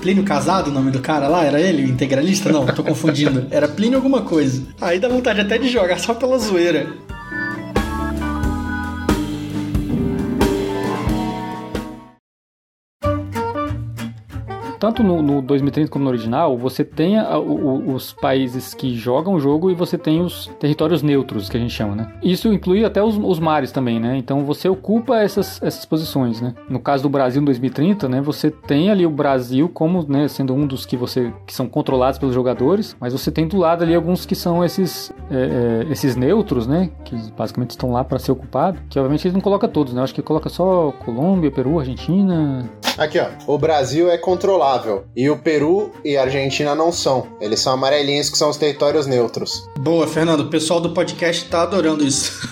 Plínio 0.00 0.24
Casado, 0.24 0.68
o 0.68 0.72
nome 0.72 0.90
do 0.90 1.00
cara 1.00 1.28
lá, 1.28 1.44
era 1.44 1.60
ele, 1.60 1.84
o 1.84 1.88
integralista? 1.88 2.50
Não, 2.50 2.66
tô 2.66 2.82
confundindo. 2.82 3.46
Era 3.50 3.68
Plínio 3.68 3.96
alguma 3.96 4.22
coisa. 4.22 4.62
Aí 4.80 4.98
dá 4.98 5.08
vontade 5.08 5.40
até 5.40 5.58
de 5.58 5.68
jogar 5.68 5.98
só 5.98 6.14
pela 6.14 6.38
zoeira. 6.38 6.88
Tanto 14.80 15.02
no, 15.02 15.20
no 15.20 15.42
2030 15.42 15.90
como 15.90 16.04
no 16.06 16.10
original, 16.10 16.56
você 16.56 16.82
tem 16.82 17.18
a, 17.18 17.38
o, 17.38 17.94
os 17.94 18.14
países 18.14 18.72
que 18.72 18.96
jogam 18.96 19.34
o 19.34 19.40
jogo 19.40 19.70
e 19.70 19.74
você 19.74 19.98
tem 19.98 20.22
os 20.22 20.46
territórios 20.58 21.02
neutros, 21.02 21.50
que 21.50 21.56
a 21.58 21.60
gente 21.60 21.74
chama, 21.74 21.94
né? 21.94 22.12
Isso 22.22 22.50
inclui 22.50 22.82
até 22.82 23.02
os, 23.02 23.18
os 23.18 23.38
mares 23.38 23.70
também, 23.70 24.00
né? 24.00 24.16
Então 24.16 24.42
você 24.42 24.70
ocupa 24.70 25.18
essas, 25.18 25.62
essas 25.62 25.84
posições, 25.84 26.40
né? 26.40 26.54
No 26.68 26.80
caso 26.80 27.02
do 27.02 27.10
Brasil 27.10 27.42
em 27.42 27.44
2030, 27.44 28.08
né? 28.08 28.22
Você 28.22 28.50
tem 28.50 28.90
ali 28.90 29.04
o 29.04 29.10
Brasil 29.10 29.68
como, 29.68 30.02
né, 30.08 30.26
sendo 30.28 30.54
um 30.54 30.66
dos 30.66 30.86
que 30.86 30.96
você 30.96 31.30
que 31.46 31.52
são 31.52 31.68
controlados 31.68 32.18
pelos 32.18 32.34
jogadores, 32.34 32.96
mas 32.98 33.12
você 33.12 33.30
tem 33.30 33.46
do 33.46 33.58
lado 33.58 33.84
ali 33.84 33.94
alguns 33.94 34.24
que 34.24 34.34
são 34.34 34.64
esses 34.64 35.12
é, 35.30 35.84
é, 35.88 35.92
esses 35.92 36.16
neutros, 36.16 36.66
né? 36.66 36.90
Que 37.04 37.14
basicamente 37.36 37.70
estão 37.72 37.92
lá 37.92 38.02
para 38.02 38.18
ser 38.18 38.32
ocupado. 38.32 38.78
Que 38.88 38.98
obviamente 38.98 39.28
ele 39.28 39.34
não 39.34 39.42
coloca 39.42 39.68
todos, 39.68 39.92
né? 39.92 40.00
Eu 40.00 40.04
acho 40.04 40.14
que 40.14 40.22
coloca 40.22 40.48
só 40.48 40.90
Colômbia, 41.04 41.50
Peru, 41.50 41.78
Argentina. 41.78 42.70
Aqui, 42.96 43.18
ó. 43.20 43.26
O 43.46 43.58
Brasil 43.58 44.10
é 44.10 44.16
controlado 44.16 44.69
e 45.16 45.28
o 45.28 45.38
Peru 45.38 45.90
e 46.04 46.16
a 46.16 46.22
Argentina 46.22 46.74
não 46.74 46.92
são. 46.92 47.26
Eles 47.40 47.60
são 47.60 47.72
amarelinhos, 47.72 48.30
que 48.30 48.38
são 48.38 48.50
os 48.50 48.56
territórios 48.56 49.06
neutros. 49.06 49.68
Boa, 49.78 50.06
Fernando. 50.06 50.40
O 50.40 50.50
pessoal 50.50 50.80
do 50.80 50.90
podcast 50.90 51.44
tá 51.46 51.62
adorando 51.62 52.04
isso. 52.04 52.48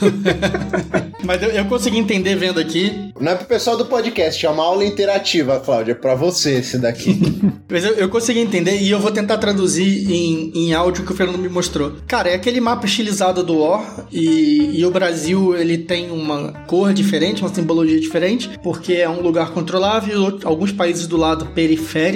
Mas 1.24 1.42
eu, 1.42 1.50
eu, 1.50 1.64
consegui 1.66 1.98
entender 1.98 2.36
vendo 2.36 2.58
aqui. 2.58 3.12
Não 3.20 3.32
é 3.32 3.34
pro 3.34 3.46
pessoal 3.46 3.76
do 3.76 3.84
podcast, 3.84 4.44
é 4.44 4.48
uma 4.48 4.64
aula 4.64 4.84
interativa, 4.84 5.60
Cláudia. 5.60 5.92
É 5.92 5.94
pra 5.94 6.14
você 6.14 6.54
esse 6.54 6.78
daqui. 6.78 7.20
Mas 7.70 7.84
eu, 7.84 7.94
eu, 7.94 8.08
consegui 8.08 8.40
entender 8.40 8.80
e 8.80 8.90
eu 8.90 8.98
vou 8.98 9.10
tentar 9.10 9.36
traduzir 9.38 10.10
em, 10.10 10.52
em 10.54 10.74
áudio 10.74 11.04
que 11.04 11.12
o 11.12 11.14
Fernando 11.14 11.38
me 11.38 11.48
mostrou. 11.48 11.94
Cara, 12.06 12.30
é 12.30 12.34
aquele 12.34 12.60
mapa 12.60 12.86
estilizado 12.86 13.42
do 13.42 13.58
War 13.58 14.06
e, 14.10 14.80
e 14.80 14.86
o 14.86 14.90
Brasil 14.90 15.54
ele 15.56 15.78
tem 15.78 16.10
uma 16.10 16.52
cor 16.66 16.94
diferente, 16.94 17.42
uma 17.42 17.52
simbologia 17.52 18.00
diferente, 18.00 18.50
porque 18.62 18.94
é 18.94 19.08
um 19.08 19.20
lugar 19.20 19.50
controlável, 19.50 20.38
alguns 20.44 20.72
países 20.72 21.06
do 21.06 21.16
lado 21.16 21.46
periférico 21.46 22.07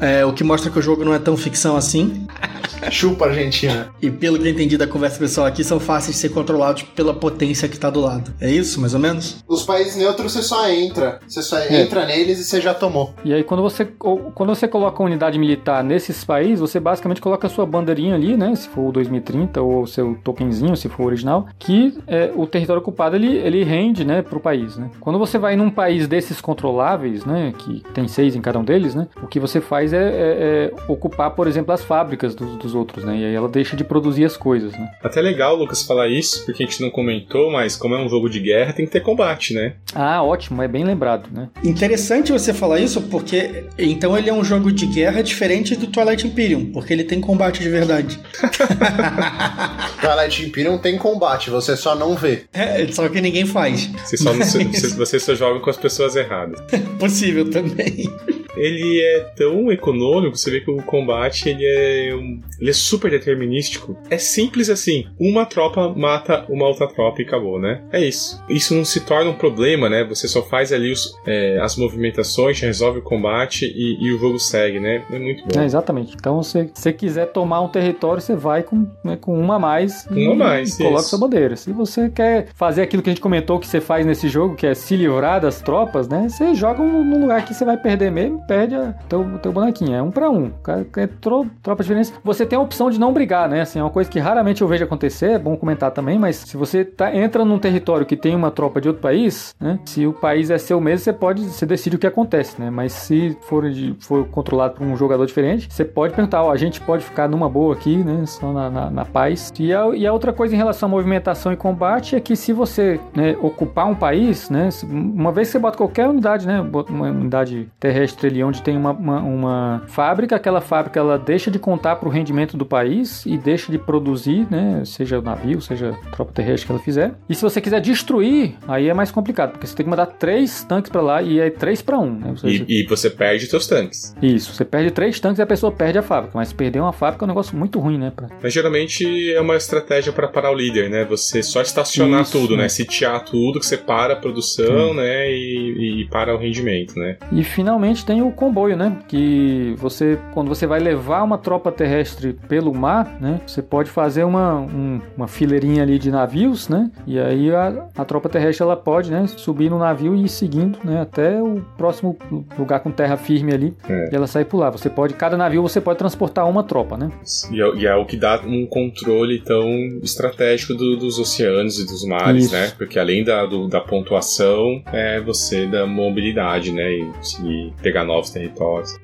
é, 0.00 0.24
o 0.24 0.32
que 0.32 0.44
mostra 0.44 0.70
que 0.70 0.78
o 0.78 0.82
jogo 0.82 1.04
não 1.04 1.14
é 1.14 1.18
tão 1.18 1.36
ficção 1.36 1.76
assim. 1.76 2.26
Chupa 2.90 3.26
Argentina. 3.26 3.88
E 4.00 4.10
pelo 4.10 4.38
que 4.38 4.46
eu 4.46 4.52
entendi 4.52 4.76
da 4.76 4.86
conversa 4.86 5.18
pessoal 5.18 5.46
aqui, 5.46 5.64
são 5.64 5.80
fáceis 5.80 6.16
de 6.16 6.20
ser 6.20 6.28
controlados 6.30 6.82
pela 6.82 7.14
potência 7.14 7.68
que 7.68 7.78
tá 7.78 7.90
do 7.90 8.00
lado. 8.00 8.32
É 8.40 8.50
isso, 8.50 8.80
mais 8.80 8.94
ou 8.94 9.00
menos? 9.00 9.44
Os 9.48 9.62
países 9.62 9.96
neutros 9.96 10.32
você 10.32 10.42
só 10.42 10.68
entra. 10.68 11.20
Você 11.26 11.42
só 11.42 11.58
é. 11.58 11.82
entra 11.82 12.06
neles 12.06 12.38
e 12.38 12.44
você 12.44 12.60
já 12.60 12.74
tomou. 12.74 13.14
E 13.24 13.32
aí 13.32 13.42
quando 13.42 13.62
você, 13.62 13.84
quando 13.84 14.54
você 14.54 14.68
coloca 14.68 15.02
uma 15.02 15.08
unidade 15.08 15.38
militar 15.38 15.82
nesses 15.82 16.24
países, 16.24 16.60
você 16.60 16.78
basicamente 16.78 17.20
coloca 17.20 17.46
a 17.46 17.50
sua 17.50 17.66
bandeirinha 17.66 18.14
ali, 18.14 18.36
né? 18.36 18.54
Se 18.54 18.68
for 18.68 18.88
o 18.88 18.92
2030 18.92 19.60
ou 19.60 19.82
o 19.82 19.86
seu 19.86 20.16
tokenzinho, 20.22 20.76
se 20.76 20.88
for 20.88 21.04
o 21.04 21.06
original, 21.06 21.46
que 21.58 21.96
é, 22.06 22.30
o 22.34 22.46
território 22.46 22.80
ocupado 22.80 23.16
ele, 23.16 23.36
ele 23.36 23.64
rende, 23.64 24.04
né, 24.04 24.22
pro 24.22 24.40
país, 24.40 24.76
né? 24.76 24.90
Quando 25.00 25.18
você 25.18 25.38
vai 25.38 25.56
num 25.56 25.70
país 25.70 26.06
desses 26.06 26.40
controláveis, 26.40 27.24
né, 27.24 27.52
que 27.56 27.82
tem 27.94 28.06
seis 28.08 28.36
em 28.36 28.40
cada 28.40 28.58
um 28.58 28.64
deles, 28.64 28.94
né, 28.94 29.08
o 29.22 29.26
que 29.26 29.35
você 29.38 29.60
faz 29.60 29.92
é, 29.92 29.96
é, 29.96 30.00
é 30.02 30.72
ocupar, 30.88 31.30
por 31.30 31.46
exemplo, 31.46 31.72
as 31.72 31.82
fábricas 31.82 32.34
dos, 32.34 32.56
dos 32.56 32.74
outros, 32.74 33.04
né? 33.04 33.16
E 33.16 33.24
aí 33.24 33.34
ela 33.34 33.48
deixa 33.48 33.76
de 33.76 33.84
produzir 33.84 34.24
as 34.24 34.36
coisas, 34.36 34.72
né? 34.72 34.90
Até 35.02 35.20
legal, 35.20 35.56
Lucas, 35.56 35.82
falar 35.82 36.08
isso, 36.08 36.44
porque 36.44 36.62
a 36.62 36.66
gente 36.66 36.82
não 36.82 36.90
comentou, 36.90 37.50
mas 37.50 37.76
como 37.76 37.94
é 37.94 37.98
um 37.98 38.08
jogo 38.08 38.28
de 38.28 38.40
guerra, 38.40 38.72
tem 38.72 38.86
que 38.86 38.92
ter 38.92 39.00
combate, 39.00 39.54
né? 39.54 39.74
Ah, 39.94 40.22
ótimo, 40.22 40.62
é 40.62 40.68
bem 40.68 40.84
lembrado, 40.84 41.28
né? 41.32 41.48
Interessante 41.64 42.32
você 42.32 42.52
falar 42.52 42.80
isso, 42.80 43.02
porque 43.02 43.64
então 43.78 44.16
ele 44.16 44.30
é 44.30 44.32
um 44.32 44.44
jogo 44.44 44.72
de 44.72 44.86
guerra 44.86 45.22
diferente 45.22 45.76
do 45.76 45.86
Twilight 45.86 46.26
Imperium, 46.26 46.66
porque 46.72 46.92
ele 46.92 47.04
tem 47.04 47.20
combate 47.20 47.60
de 47.60 47.68
verdade. 47.68 48.18
Twilight 50.00 50.46
Imperium 50.46 50.78
tem 50.78 50.98
combate, 50.98 51.50
você 51.50 51.76
só 51.76 51.94
não 51.94 52.14
vê. 52.14 52.44
É, 52.52 52.86
só 52.88 53.08
que 53.08 53.20
ninguém 53.20 53.46
faz. 53.46 53.86
Você 54.04 54.16
só, 54.16 54.32
mas... 54.34 54.52
você 54.96 55.18
só 55.18 55.34
joga 55.34 55.60
com 55.60 55.70
as 55.70 55.76
pessoas 55.76 56.16
erradas. 56.16 56.60
Possível 56.98 57.50
também. 57.50 58.10
Ele 58.56 59.00
é 59.02 59.20
tão 59.36 59.70
econômico, 59.70 60.36
você 60.36 60.50
vê 60.50 60.60
que 60.60 60.70
o 60.70 60.82
combate 60.82 61.48
ele 61.48 61.64
é, 61.64 62.14
um, 62.14 62.40
ele 62.60 62.70
é 62.70 62.72
super 62.72 63.10
determinístico. 63.10 63.96
É 64.10 64.18
simples 64.18 64.70
assim, 64.70 65.06
uma 65.18 65.44
tropa 65.44 65.88
mata 65.94 66.44
uma 66.48 66.66
outra 66.66 66.86
tropa 66.86 67.20
e 67.20 67.24
acabou, 67.24 67.60
né? 67.60 67.82
É 67.92 68.00
isso. 68.00 68.42
Isso 68.48 68.74
não 68.74 68.84
se 68.84 69.00
torna 69.00 69.30
um 69.30 69.34
problema, 69.34 69.88
né? 69.88 70.04
Você 70.04 70.28
só 70.28 70.42
faz 70.42 70.72
ali 70.72 70.92
os, 70.92 71.14
é, 71.26 71.58
as 71.60 71.76
movimentações, 71.76 72.60
resolve 72.60 72.98
o 73.00 73.02
combate 73.02 73.64
e, 73.66 74.04
e, 74.04 74.12
o 74.12 74.18
jogo 74.18 74.38
segue, 74.38 74.80
né? 74.80 75.04
É 75.10 75.18
muito 75.18 75.44
bom. 75.46 75.60
É, 75.60 75.64
exatamente. 75.64 76.14
Então, 76.18 76.42
se 76.42 76.70
você 76.74 76.92
quiser 76.92 77.26
tomar 77.26 77.60
um 77.60 77.68
território, 77.68 78.20
você 78.20 78.34
vai 78.34 78.62
com, 78.62 78.86
né, 79.04 79.16
com 79.20 79.38
uma 79.38 79.56
a 79.56 79.58
mais 79.58 80.06
uma 80.10 80.32
a 80.32 80.36
mais, 80.36 80.76
coloca 80.76 81.00
isso. 81.00 81.10
sua 81.10 81.18
bandeira. 81.18 81.56
Se 81.56 81.72
você 81.72 82.08
quer 82.08 82.48
fazer 82.54 82.82
aquilo 82.82 83.02
que 83.02 83.10
a 83.10 83.12
gente 83.12 83.20
comentou 83.20 83.58
que 83.58 83.66
você 83.66 83.80
faz 83.80 84.04
nesse 84.04 84.28
jogo, 84.28 84.54
que 84.54 84.66
é 84.66 84.74
se 84.74 84.96
livrar 84.96 85.40
das 85.40 85.60
tropas, 85.60 86.08
né? 86.08 86.28
Você 86.28 86.54
joga 86.54 86.82
num 86.82 87.20
lugar 87.20 87.44
que 87.44 87.54
você 87.54 87.64
vai 87.64 87.76
perder 87.76 88.10
mesmo, 88.10 88.45
perde 88.46 88.74
a, 88.74 88.94
teu, 89.08 89.52
bonequinho. 89.52 89.94
É 89.94 90.02
um 90.02 90.10
para 90.10 90.30
um. 90.30 90.52
É 90.96 91.06
tro, 91.06 91.46
tropa 91.62 91.82
diferente. 91.82 92.12
Você 92.24 92.46
tem 92.46 92.58
a 92.58 92.62
opção 92.62 92.90
de 92.90 92.98
não 92.98 93.12
brigar, 93.12 93.48
né? 93.48 93.62
Assim, 93.62 93.78
é 93.78 93.82
uma 93.82 93.90
coisa 93.90 94.10
que 94.10 94.18
raramente 94.18 94.62
eu 94.62 94.68
vejo 94.68 94.84
acontecer, 94.84 95.32
é 95.32 95.38
bom 95.38 95.56
comentar 95.56 95.90
também, 95.90 96.18
mas 96.18 96.36
se 96.36 96.56
você 96.56 96.84
tá, 96.84 97.14
entra 97.14 97.44
num 97.44 97.58
território 97.58 98.06
que 98.06 98.16
tem 98.16 98.34
uma 98.34 98.50
tropa 98.50 98.80
de 98.80 98.88
outro 98.88 99.02
país, 99.02 99.54
né? 99.60 99.78
Se 99.84 100.06
o 100.06 100.12
país 100.12 100.50
é 100.50 100.58
seu 100.58 100.80
mesmo, 100.80 101.04
você 101.04 101.12
pode, 101.12 101.44
você 101.44 101.66
decide 101.66 101.96
o 101.96 101.98
que 101.98 102.06
acontece, 102.06 102.60
né? 102.60 102.70
Mas 102.70 102.92
se 102.92 103.36
for, 103.42 103.68
de, 103.70 103.94
for 104.00 104.26
controlado 104.28 104.74
por 104.74 104.86
um 104.86 104.96
jogador 104.96 105.26
diferente, 105.26 105.68
você 105.70 105.84
pode 105.84 106.14
perguntar, 106.14 106.42
ó, 106.42 106.50
a 106.50 106.56
gente 106.56 106.80
pode 106.80 107.04
ficar 107.04 107.28
numa 107.28 107.48
boa 107.48 107.74
aqui, 107.74 107.96
né? 107.96 108.24
Só 108.26 108.52
na, 108.52 108.70
na, 108.70 108.90
na 108.90 109.04
paz. 109.04 109.52
E 109.58 109.72
a, 109.72 109.88
e 109.94 110.06
a 110.06 110.12
outra 110.12 110.32
coisa 110.32 110.54
em 110.54 110.58
relação 110.58 110.88
à 110.88 110.90
movimentação 110.90 111.52
e 111.52 111.56
combate 111.56 112.16
é 112.16 112.20
que 112.20 112.36
se 112.36 112.52
você 112.52 113.00
né, 113.14 113.36
ocupar 113.40 113.86
um 113.86 113.94
país, 113.94 114.50
né? 114.50 114.68
Uma 114.84 115.32
vez 115.32 115.48
que 115.48 115.52
você 115.52 115.58
bota 115.58 115.76
qualquer 115.76 116.08
unidade, 116.08 116.46
né? 116.46 116.60
Uma 116.88 117.08
unidade 117.08 117.68
terrestre 117.80 118.35
ali 118.36 118.44
onde 118.44 118.62
tem 118.62 118.76
uma, 118.76 118.92
uma, 118.92 119.20
uma 119.20 119.82
fábrica, 119.88 120.36
aquela 120.36 120.60
fábrica 120.60 121.00
ela 121.00 121.18
deixa 121.18 121.50
de 121.50 121.58
contar 121.58 121.96
para 121.96 122.08
o 122.08 122.12
rendimento 122.12 122.56
do 122.56 122.66
país 122.66 123.24
e 123.24 123.38
deixa 123.38 123.72
de 123.72 123.78
produzir, 123.78 124.46
né? 124.50 124.82
Seja 124.84 125.20
navio, 125.20 125.60
seja 125.60 125.96
tropa 126.12 126.32
terrestre 126.32 126.66
que 126.66 126.72
ela 126.72 126.80
fizer. 126.80 127.14
E 127.28 127.34
se 127.34 127.42
você 127.42 127.60
quiser 127.60 127.80
destruir, 127.80 128.54
aí 128.68 128.88
é 128.88 128.94
mais 128.94 129.10
complicado, 129.10 129.52
porque 129.52 129.66
você 129.66 129.74
tem 129.74 129.84
que 129.84 129.90
mandar 129.90 130.06
três 130.06 130.62
tanques 130.64 130.90
para 130.90 131.00
lá 131.00 131.22
e 131.22 131.40
é 131.40 131.50
três 131.50 131.80
para 131.80 131.98
um, 131.98 132.12
né? 132.12 132.34
E, 132.44 132.82
e, 132.82 132.86
você 132.86 133.08
perde 133.08 133.46
seus 133.46 133.66
tanques. 133.66 134.14
Isso, 134.20 134.52
você 134.52 134.64
perde 134.64 134.90
três 134.90 135.18
tanques 135.18 135.38
e 135.38 135.42
a 135.42 135.46
pessoa 135.46 135.72
perde 135.72 135.98
a 135.98 136.02
fábrica. 136.02 136.36
Mas 136.36 136.52
perder 136.52 136.80
uma 136.80 136.92
fábrica 136.92 137.24
é 137.24 137.26
um 137.26 137.28
negócio 137.28 137.56
muito 137.56 137.78
ruim, 137.78 137.98
né? 137.98 138.12
Pra... 138.14 138.28
Mas 138.42 138.52
geralmente 138.52 139.32
é 139.32 139.40
uma 139.40 139.56
estratégia 139.56 140.12
para 140.12 140.28
parar 140.28 140.50
o 140.50 140.54
líder, 140.54 140.90
né? 140.90 141.04
Você 141.04 141.42
só 141.42 141.62
estacionar 141.62 142.22
Isso, 142.22 142.38
tudo, 142.38 142.56
né? 142.56 142.64
né? 142.64 142.68
Sitiar 142.68 143.24
tudo, 143.24 143.58
que 143.58 143.66
você 143.66 143.76
para 143.76 144.14
a 144.14 144.16
produção, 144.16 144.90
Sim. 144.90 144.96
né? 144.96 145.30
E, 145.30 146.02
e 146.02 146.08
para 146.08 146.34
o 146.34 146.38
rendimento, 146.38 146.98
né? 146.98 147.16
E 147.32 147.42
finalmente 147.42 148.04
tem 148.04 148.22
o 148.22 148.25
comboio, 148.32 148.76
né? 148.76 148.98
Que 149.08 149.74
você, 149.78 150.18
quando 150.32 150.48
você 150.48 150.66
vai 150.66 150.80
levar 150.80 151.22
uma 151.22 151.38
tropa 151.38 151.70
terrestre 151.72 152.32
pelo 152.48 152.74
mar, 152.74 153.16
né? 153.20 153.40
Você 153.46 153.62
pode 153.62 153.90
fazer 153.90 154.24
uma, 154.24 154.54
um, 154.54 155.00
uma 155.16 155.28
fileirinha 155.28 155.82
ali 155.82 155.98
de 155.98 156.10
navios, 156.10 156.68
né? 156.68 156.90
E 157.06 157.18
aí 157.18 157.54
a, 157.54 157.86
a 157.96 158.04
tropa 158.04 158.28
terrestre 158.28 158.62
ela 158.62 158.76
pode, 158.76 159.10
né? 159.10 159.26
Subir 159.26 159.70
no 159.70 159.78
navio 159.78 160.14
e 160.14 160.24
ir 160.24 160.28
seguindo, 160.28 160.78
né? 160.84 161.00
Até 161.00 161.42
o 161.42 161.62
próximo 161.76 162.16
lugar 162.58 162.80
com 162.80 162.90
terra 162.90 163.16
firme 163.16 163.52
ali 163.52 163.74
é. 163.88 164.10
e 164.12 164.14
ela 164.14 164.26
sai 164.26 164.44
por 164.44 164.58
lá. 164.58 164.70
Você 164.70 164.88
pode, 164.88 165.14
cada 165.14 165.36
navio 165.36 165.62
você 165.62 165.80
pode 165.80 165.98
transportar 165.98 166.48
uma 166.48 166.62
tropa, 166.62 166.96
né? 166.96 167.10
E 167.50 167.60
é, 167.60 167.74
e 167.76 167.86
é 167.86 167.94
o 167.94 168.04
que 168.04 168.16
dá 168.16 168.40
um 168.44 168.66
controle 168.66 169.40
tão 169.40 169.68
estratégico 170.02 170.74
do, 170.74 170.96
dos 170.96 171.18
oceanos 171.18 171.78
e 171.78 171.86
dos 171.86 172.04
mares, 172.04 172.46
Isso. 172.46 172.54
né? 172.54 172.72
Porque 172.76 172.98
além 172.98 173.24
da, 173.24 173.44
do, 173.46 173.68
da 173.68 173.80
pontuação, 173.80 174.82
é 174.92 175.20
você 175.20 175.66
da 175.66 175.86
mobilidade, 175.86 176.72
né? 176.72 176.90
E, 176.92 177.10
e 177.44 177.72
pegar 177.82 178.04
novos 178.16 178.30
territórios. 178.30 178.98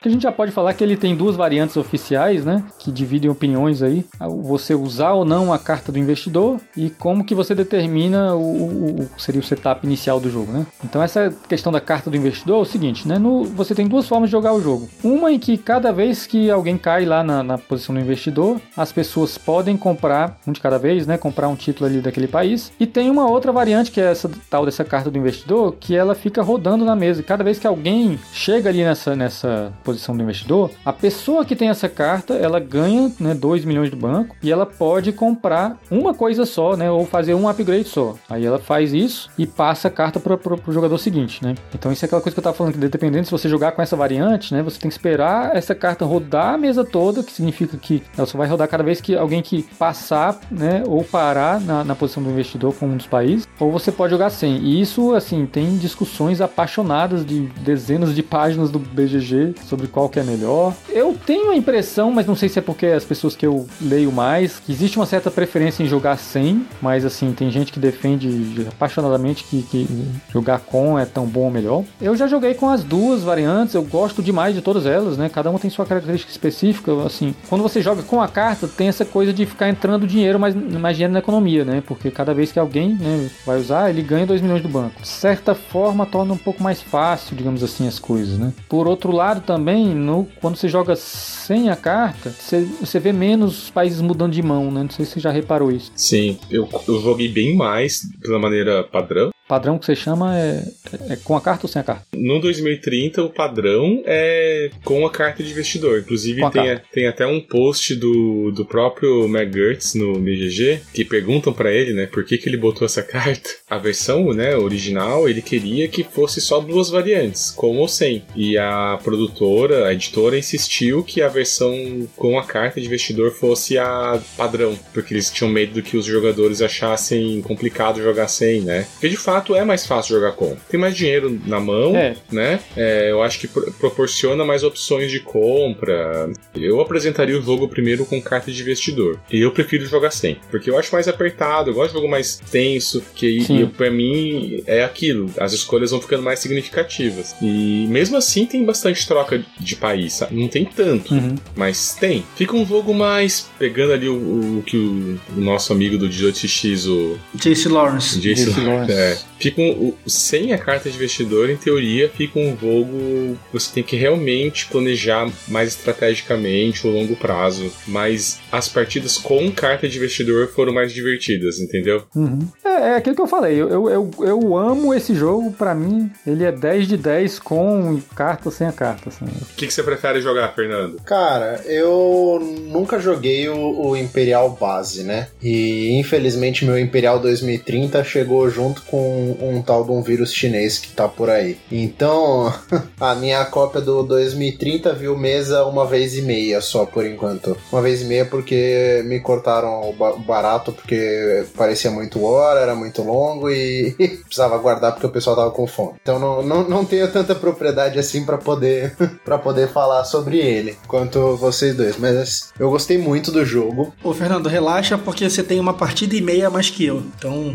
Que 0.00 0.08
a 0.08 0.12
gente 0.12 0.22
já 0.22 0.32
pode 0.32 0.52
falar 0.52 0.74
que 0.74 0.84
ele 0.84 0.96
tem 0.96 1.16
duas 1.16 1.36
variantes 1.36 1.76
oficiais, 1.76 2.44
né? 2.44 2.62
Que 2.78 2.92
dividem 2.92 3.30
opiniões 3.30 3.82
aí. 3.82 4.04
Você 4.42 4.74
usar 4.74 5.12
ou 5.12 5.24
não 5.24 5.52
a 5.52 5.58
carta 5.58 5.90
do 5.90 5.98
investidor 5.98 6.60
e 6.76 6.90
como 6.90 7.24
que 7.24 7.34
você 7.34 7.54
determina 7.54 8.34
o, 8.34 8.40
o, 8.40 9.00
o 9.00 9.10
seria 9.18 9.40
o 9.40 9.44
setup 9.44 9.84
inicial 9.86 10.20
do 10.20 10.30
jogo, 10.30 10.52
né? 10.52 10.66
Então 10.84 11.02
essa 11.02 11.34
questão 11.48 11.72
da 11.72 11.80
carta 11.80 12.10
do 12.10 12.16
investidor 12.16 12.58
é 12.58 12.62
o 12.62 12.64
seguinte, 12.64 13.08
né? 13.08 13.18
No, 13.18 13.44
você 13.44 13.74
tem 13.74 13.88
duas 13.88 14.06
formas 14.06 14.28
de 14.28 14.32
jogar 14.32 14.52
o 14.52 14.60
jogo. 14.60 14.88
Uma 15.02 15.32
em 15.32 15.38
que 15.38 15.58
cada 15.58 15.92
vez 15.92 16.26
que 16.26 16.50
alguém 16.50 16.78
cai 16.78 17.04
lá 17.04 17.24
na, 17.24 17.42
na 17.42 17.58
posição 17.58 17.94
do 17.94 18.00
investidor, 18.00 18.60
as 18.76 18.92
pessoas 18.92 19.36
podem 19.36 19.76
comprar 19.76 20.38
um 20.46 20.52
de 20.52 20.60
cada 20.60 20.78
vez, 20.78 21.06
né? 21.06 21.18
Comprar 21.18 21.48
um 21.48 21.56
título 21.56 21.88
ali 21.88 22.00
daquele 22.00 22.28
país. 22.28 22.70
E 22.78 22.86
tem 22.86 23.10
uma 23.10 23.28
outra 23.28 23.50
variante 23.50 23.90
que 23.90 24.00
é 24.00 24.12
essa 24.12 24.30
tal 24.48 24.64
dessa 24.64 24.84
carta 24.84 25.10
do 25.10 25.18
investidor, 25.18 25.74
que 25.80 25.96
ela 25.96 26.14
fica 26.14 26.42
rodando 26.42 26.84
na 26.84 26.94
mesa. 26.94 27.22
Cada 27.22 27.42
vez 27.42 27.58
que 27.58 27.66
alguém 27.66 28.18
chega 28.32 28.68
ali 28.68 28.84
nessa, 28.84 29.16
nessa 29.16 29.72
posição 29.82 29.95
posição 29.96 30.16
do 30.16 30.22
investidor, 30.22 30.70
a 30.84 30.92
pessoa 30.92 31.44
que 31.44 31.56
tem 31.56 31.68
essa 31.68 31.88
carta, 31.88 32.34
ela 32.34 32.60
ganha 32.60 33.10
né, 33.18 33.34
2 33.34 33.64
milhões 33.64 33.90
do 33.90 33.96
banco 33.96 34.36
e 34.42 34.52
ela 34.52 34.66
pode 34.66 35.10
comprar 35.12 35.78
uma 35.90 36.12
coisa 36.12 36.44
só, 36.44 36.76
né, 36.76 36.90
ou 36.90 37.06
fazer 37.06 37.34
um 37.34 37.48
upgrade 37.48 37.88
só. 37.88 38.14
Aí 38.28 38.44
ela 38.44 38.58
faz 38.58 38.92
isso 38.92 39.30
e 39.38 39.46
passa 39.46 39.88
a 39.88 39.90
carta 39.90 40.20
para 40.20 40.34
o 40.34 40.72
jogador 40.72 40.98
seguinte, 40.98 41.42
né? 41.42 41.54
Então 41.74 41.90
isso 41.90 42.04
é 42.04 42.06
aquela 42.06 42.20
coisa 42.20 42.34
que 42.34 42.38
eu 42.38 42.42
estava 42.42 42.56
falando, 42.56 42.74
que 42.74 42.78
dependendo 42.88 43.24
se 43.24 43.30
você 43.30 43.48
jogar 43.48 43.72
com 43.72 43.82
essa 43.82 43.96
variante, 43.96 44.52
né, 44.52 44.62
você 44.62 44.78
tem 44.78 44.88
que 44.88 44.94
esperar 44.94 45.56
essa 45.56 45.74
carta 45.74 46.04
rodar 46.04 46.54
a 46.54 46.58
mesa 46.58 46.84
toda, 46.84 47.22
que 47.22 47.32
significa 47.32 47.76
que 47.76 48.02
ela 48.16 48.26
só 48.26 48.36
vai 48.36 48.46
rodar 48.46 48.68
cada 48.68 48.84
vez 48.84 49.00
que 49.00 49.16
alguém 49.16 49.42
que 49.42 49.62
passar, 49.78 50.38
né, 50.50 50.82
ou 50.86 51.02
parar 51.02 51.60
na, 51.60 51.84
na 51.84 51.94
posição 51.94 52.22
do 52.22 52.30
investidor 52.30 52.74
com 52.74 52.86
um 52.86 52.96
dos 52.96 53.06
países, 53.06 53.48
ou 53.58 53.72
você 53.72 53.90
pode 53.90 54.10
jogar 54.10 54.30
sem. 54.30 54.56
E 54.58 54.80
isso, 54.80 55.14
assim, 55.14 55.46
tem 55.46 55.76
discussões 55.78 56.40
apaixonadas 56.40 57.24
de 57.24 57.46
dezenas 57.62 58.14
de 58.14 58.22
páginas 58.22 58.70
do 58.70 58.78
BGG 58.78 59.54
sobre 59.64 59.75
sobre 59.76 59.86
qual 59.88 60.08
que 60.08 60.18
é 60.18 60.22
melhor. 60.22 60.74
Eu 60.88 61.14
tenho 61.26 61.50
a 61.50 61.56
impressão, 61.56 62.10
mas 62.10 62.26
não 62.26 62.34
sei 62.34 62.48
se 62.48 62.58
é 62.58 62.62
porque 62.62 62.86
as 62.86 63.04
pessoas 63.04 63.36
que 63.36 63.46
eu 63.46 63.66
leio 63.80 64.10
mais, 64.10 64.58
que 64.58 64.72
existe 64.72 64.96
uma 64.96 65.04
certa 65.04 65.30
preferência 65.30 65.82
em 65.82 65.86
jogar 65.86 66.16
sem, 66.16 66.66
mas 66.80 67.04
assim, 67.04 67.32
tem 67.32 67.50
gente 67.50 67.70
que 67.70 67.78
defende 67.78 68.66
apaixonadamente 68.68 69.44
que, 69.44 69.62
que 69.62 69.86
jogar 70.32 70.60
com 70.60 70.98
é 70.98 71.04
tão 71.04 71.26
bom 71.26 71.42
ou 71.42 71.50
melhor. 71.50 71.84
Eu 72.00 72.16
já 72.16 72.26
joguei 72.26 72.54
com 72.54 72.70
as 72.70 72.82
duas 72.82 73.22
variantes, 73.22 73.74
eu 73.74 73.82
gosto 73.82 74.22
demais 74.22 74.54
de 74.54 74.62
todas 74.62 74.86
elas, 74.86 75.18
né? 75.18 75.28
Cada 75.28 75.50
uma 75.50 75.58
tem 75.58 75.70
sua 75.70 75.84
característica 75.84 76.32
específica, 76.32 76.92
assim. 77.04 77.34
Quando 77.48 77.62
você 77.62 77.82
joga 77.82 78.02
com 78.02 78.22
a 78.22 78.28
carta, 78.28 78.66
tem 78.66 78.88
essa 78.88 79.04
coisa 79.04 79.32
de 79.32 79.44
ficar 79.44 79.68
entrando 79.68 80.06
dinheiro, 80.06 80.40
mais, 80.40 80.54
mais 80.54 80.96
dinheiro 80.96 81.12
na 81.12 81.18
economia, 81.18 81.64
né? 81.64 81.82
Porque 81.86 82.10
cada 82.10 82.32
vez 82.32 82.50
que 82.50 82.58
alguém 82.58 82.94
né, 82.94 83.28
vai 83.44 83.58
usar, 83.58 83.90
ele 83.90 84.00
ganha 84.00 84.26
2 84.26 84.40
milhões 84.40 84.62
do 84.62 84.68
banco. 84.68 85.02
De 85.02 85.08
certa 85.08 85.54
forma, 85.54 86.06
torna 86.06 86.32
um 86.32 86.38
pouco 86.38 86.62
mais 86.62 86.80
fácil, 86.80 87.36
digamos 87.36 87.62
assim, 87.62 87.86
as 87.86 87.98
coisas, 87.98 88.38
né? 88.38 88.52
Por 88.68 88.88
outro 88.88 89.12
lado, 89.12 89.40
também 89.40 89.65
também, 89.66 89.84
no, 89.96 90.28
quando 90.40 90.54
você 90.54 90.68
joga 90.68 90.94
sem 90.94 91.70
a 91.70 91.74
carta, 91.74 92.30
você, 92.30 92.60
você 92.60 93.00
vê 93.00 93.12
menos 93.12 93.68
países 93.68 94.00
mudando 94.00 94.32
de 94.32 94.40
mão, 94.40 94.70
né? 94.70 94.84
Não 94.84 94.90
sei 94.90 95.04
se 95.04 95.14
você 95.14 95.20
já 95.20 95.32
reparou 95.32 95.72
isso. 95.72 95.90
Sim, 95.96 96.38
eu, 96.48 96.68
eu 96.86 97.00
joguei 97.00 97.26
bem 97.26 97.56
mais 97.56 98.02
pela 98.22 98.38
maneira 98.38 98.84
padrão 98.84 99.30
padrão 99.46 99.78
que 99.78 99.86
você 99.86 99.96
chama 99.96 100.38
é, 100.38 100.62
é, 101.10 101.16
com 101.16 101.36
a 101.36 101.40
carta 101.40 101.66
ou 101.66 101.72
sem 101.72 101.80
a 101.80 101.84
carta? 101.84 102.04
No 102.14 102.40
2030, 102.40 103.22
o 103.22 103.30
padrão 103.30 104.02
é 104.04 104.70
com 104.84 105.06
a 105.06 105.10
carta 105.10 105.42
de 105.42 105.50
investidor. 105.50 106.00
Inclusive, 106.00 106.50
tem, 106.50 106.70
a, 106.70 106.78
tem 106.92 107.06
até 107.06 107.26
um 107.26 107.40
post 107.40 107.94
do, 107.94 108.50
do 108.52 108.64
próprio 108.64 109.26
McGurts 109.26 109.94
no 109.94 110.18
BGG 110.18 110.80
que 110.92 111.04
perguntam 111.04 111.52
para 111.52 111.72
ele, 111.72 111.92
né, 111.92 112.06
por 112.06 112.24
que, 112.24 112.38
que 112.38 112.48
ele 112.48 112.56
botou 112.56 112.84
essa 112.84 113.02
carta. 113.04 113.50
A 113.68 113.78
versão, 113.78 114.32
né, 114.32 114.56
original, 114.56 115.28
ele 115.28 115.42
queria 115.42 115.88
que 115.88 116.02
fosse 116.02 116.40
só 116.40 116.60
duas 116.60 116.90
variantes, 116.90 117.50
com 117.50 117.76
ou 117.76 117.88
sem. 117.88 118.22
E 118.34 118.56
a 118.58 118.98
produtora, 119.02 119.86
a 119.86 119.92
editora, 119.92 120.38
insistiu 120.38 121.02
que 121.02 121.22
a 121.22 121.28
versão 121.28 122.08
com 122.16 122.38
a 122.38 122.44
carta 122.44 122.80
de 122.80 122.86
investidor 122.86 123.30
fosse 123.32 123.78
a 123.78 124.20
padrão, 124.36 124.78
porque 124.92 125.14
eles 125.14 125.30
tinham 125.30 125.50
medo 125.50 125.74
do 125.74 125.82
que 125.82 125.96
os 125.96 126.04
jogadores 126.04 126.62
achassem 126.62 127.40
complicado 127.42 128.02
jogar 128.02 128.28
sem, 128.28 128.60
né? 128.60 128.86
Porque 128.92 129.08
de 129.08 129.16
fato, 129.16 129.35
fato 129.36 129.54
é 129.54 129.64
mais 129.64 129.86
fácil 129.86 130.16
jogar 130.16 130.32
com. 130.32 130.56
Tem 130.68 130.78
mais 130.80 130.96
dinheiro 130.96 131.40
na 131.46 131.60
mão, 131.60 131.94
é. 131.94 132.16
né? 132.32 132.60
É, 132.76 133.10
eu 133.10 133.22
acho 133.22 133.38
que 133.40 133.48
pr 133.48 133.66
proporciona 133.78 134.44
mais 134.44 134.62
opções 134.62 135.10
de 135.10 135.20
compra. 135.20 136.30
Eu 136.54 136.80
apresentaria 136.80 137.38
o 137.38 137.42
jogo 137.42 137.68
primeiro 137.68 138.06
com 138.06 138.20
carta 138.20 138.50
de 138.50 138.60
investidor. 138.60 139.20
E 139.30 139.40
eu 139.40 139.52
prefiro 139.52 139.86
jogar 139.86 140.10
sem, 140.10 140.38
porque 140.50 140.70
eu 140.70 140.78
acho 140.78 140.92
mais 140.92 141.08
apertado, 141.08 141.70
eu 141.70 141.74
gosto 141.74 141.88
de 141.88 141.94
jogo 141.94 142.08
mais 142.08 142.40
tenso, 142.50 143.02
que 143.14 143.38
e, 143.48 143.66
pra 143.66 143.90
mim 143.90 144.62
é 144.66 144.82
aquilo. 144.82 145.30
As 145.38 145.52
escolhas 145.52 145.90
vão 145.90 146.00
ficando 146.00 146.22
mais 146.22 146.38
significativas. 146.38 147.34
E 147.40 147.86
mesmo 147.88 148.16
assim 148.16 148.46
tem 148.46 148.64
bastante 148.64 149.06
troca 149.06 149.44
de 149.58 149.76
país, 149.76 150.14
sabe? 150.14 150.36
Não 150.40 150.48
tem 150.48 150.64
tanto, 150.64 151.14
uhum. 151.14 151.34
mas 151.54 151.94
tem. 151.94 152.24
Fica 152.36 152.56
um 152.56 152.66
jogo 152.66 152.94
mais 152.94 153.48
pegando 153.58 153.92
ali 153.92 154.08
o, 154.08 154.14
o 154.58 154.62
que 154.64 154.76
o, 154.76 155.18
o, 155.36 155.40
nosso 155.40 155.72
amigo 155.72 155.98
do 155.98 156.08
18x, 156.08 156.88
o 156.88 157.18
Jace 157.34 157.68
Lawrence. 157.68 158.18
Jace 158.18 158.50
Lawrence. 158.60 158.92
É 158.92 159.18
Fica 159.38 159.60
um, 159.60 159.92
sem 160.06 160.52
a 160.52 160.58
carta 160.58 160.88
de 160.88 160.96
investidor, 160.96 161.50
em 161.50 161.56
teoria, 161.56 162.08
fica 162.08 162.38
um 162.38 162.56
jogo 162.56 163.36
que 163.46 163.52
você 163.52 163.74
tem 163.74 163.82
que 163.82 163.96
realmente 163.96 164.66
planejar 164.66 165.30
mais 165.48 165.70
estrategicamente 165.70 166.86
o 166.86 166.90
longo 166.90 167.14
prazo. 167.16 167.70
Mas 167.86 168.40
as 168.50 168.68
partidas 168.68 169.18
com 169.18 169.50
carta 169.50 169.88
de 169.88 169.98
investidor 169.98 170.48
foram 170.48 170.72
mais 170.72 170.92
divertidas, 170.92 171.58
entendeu? 171.60 172.04
Uhum. 172.14 172.48
É, 172.64 172.68
é, 172.68 172.96
aquilo 172.96 173.14
que 173.14 173.22
eu 173.22 173.26
falei. 173.26 173.60
Eu, 173.60 173.68
eu, 173.70 173.90
eu, 173.90 174.10
eu 174.20 174.56
amo 174.56 174.94
esse 174.94 175.14
jogo. 175.14 175.52
Para 175.52 175.74
mim, 175.74 176.10
ele 176.26 176.44
é 176.44 176.52
10 176.52 176.88
de 176.88 176.96
10 176.96 177.38
com 177.38 178.00
carta 178.14 178.48
ou 178.48 178.52
sem 178.52 178.66
a 178.66 178.72
carta. 178.72 179.08
Assim. 179.08 179.24
O 179.24 179.56
que, 179.56 179.66
que 179.66 179.72
você 179.72 179.82
prefere 179.82 180.20
jogar, 180.20 180.54
Fernando? 180.54 181.00
Cara, 181.04 181.62
eu 181.66 182.38
nunca 182.68 182.98
joguei 182.98 183.48
o, 183.48 183.88
o 183.88 183.96
Imperial 183.96 184.50
Base, 184.50 185.02
né? 185.02 185.28
E 185.42 185.98
infelizmente 185.98 186.64
meu 186.64 186.78
Imperial 186.78 187.18
2030 187.18 188.02
chegou 188.04 188.48
junto 188.50 188.82
com 188.82 189.15
um 189.16 189.62
tal 189.62 189.84
de 189.84 189.90
um 189.90 190.02
vírus 190.02 190.32
chinês 190.32 190.78
que 190.78 190.90
tá 190.90 191.08
por 191.08 191.30
aí. 191.30 191.58
Então, 191.70 192.52
a 193.00 193.14
minha 193.14 193.44
cópia 193.46 193.80
do 193.80 194.02
2030 194.02 194.92
viu 194.94 195.16
mesa 195.16 195.64
uma 195.64 195.86
vez 195.86 196.16
e 196.16 196.22
meia 196.22 196.60
só 196.60 196.84
por 196.84 197.04
enquanto. 197.06 197.56
Uma 197.72 197.82
vez 197.82 198.02
e 198.02 198.04
meia 198.04 198.24
porque 198.24 199.02
me 199.06 199.20
cortaram 199.20 199.90
o 199.90 200.18
barato 200.18 200.72
porque 200.72 201.44
parecia 201.56 201.90
muito 201.90 202.24
hora, 202.24 202.60
era 202.60 202.74
muito 202.74 203.02
longo 203.02 203.50
e 203.50 203.94
precisava 204.24 204.58
guardar 204.58 204.92
porque 204.92 205.06
o 205.06 205.10
pessoal 205.10 205.36
tava 205.36 205.50
com 205.50 205.66
fome. 205.66 205.94
Então 206.00 206.18
não, 206.18 206.42
não, 206.42 206.68
não 206.68 206.84
tenho 206.84 207.10
tanta 207.10 207.34
propriedade 207.34 207.98
assim 207.98 208.24
para 208.24 208.38
poder 208.38 208.96
para 209.24 209.38
poder 209.38 209.68
falar 209.68 210.04
sobre 210.04 210.38
ele 210.38 210.76
quanto 210.86 211.36
vocês 211.36 211.74
dois, 211.74 211.96
mas 211.98 212.52
eu 212.58 212.70
gostei 212.70 212.98
muito 212.98 213.30
do 213.30 213.44
jogo. 213.44 213.92
Ô 214.02 214.12
Fernando, 214.12 214.48
relaxa 214.48 214.98
porque 214.98 215.28
você 215.28 215.42
tem 215.42 215.60
uma 215.60 215.74
partida 215.74 216.14
e 216.14 216.20
meia 216.20 216.50
mais 216.50 216.70
que 216.70 216.84
eu. 216.84 217.02
Então 217.16 217.52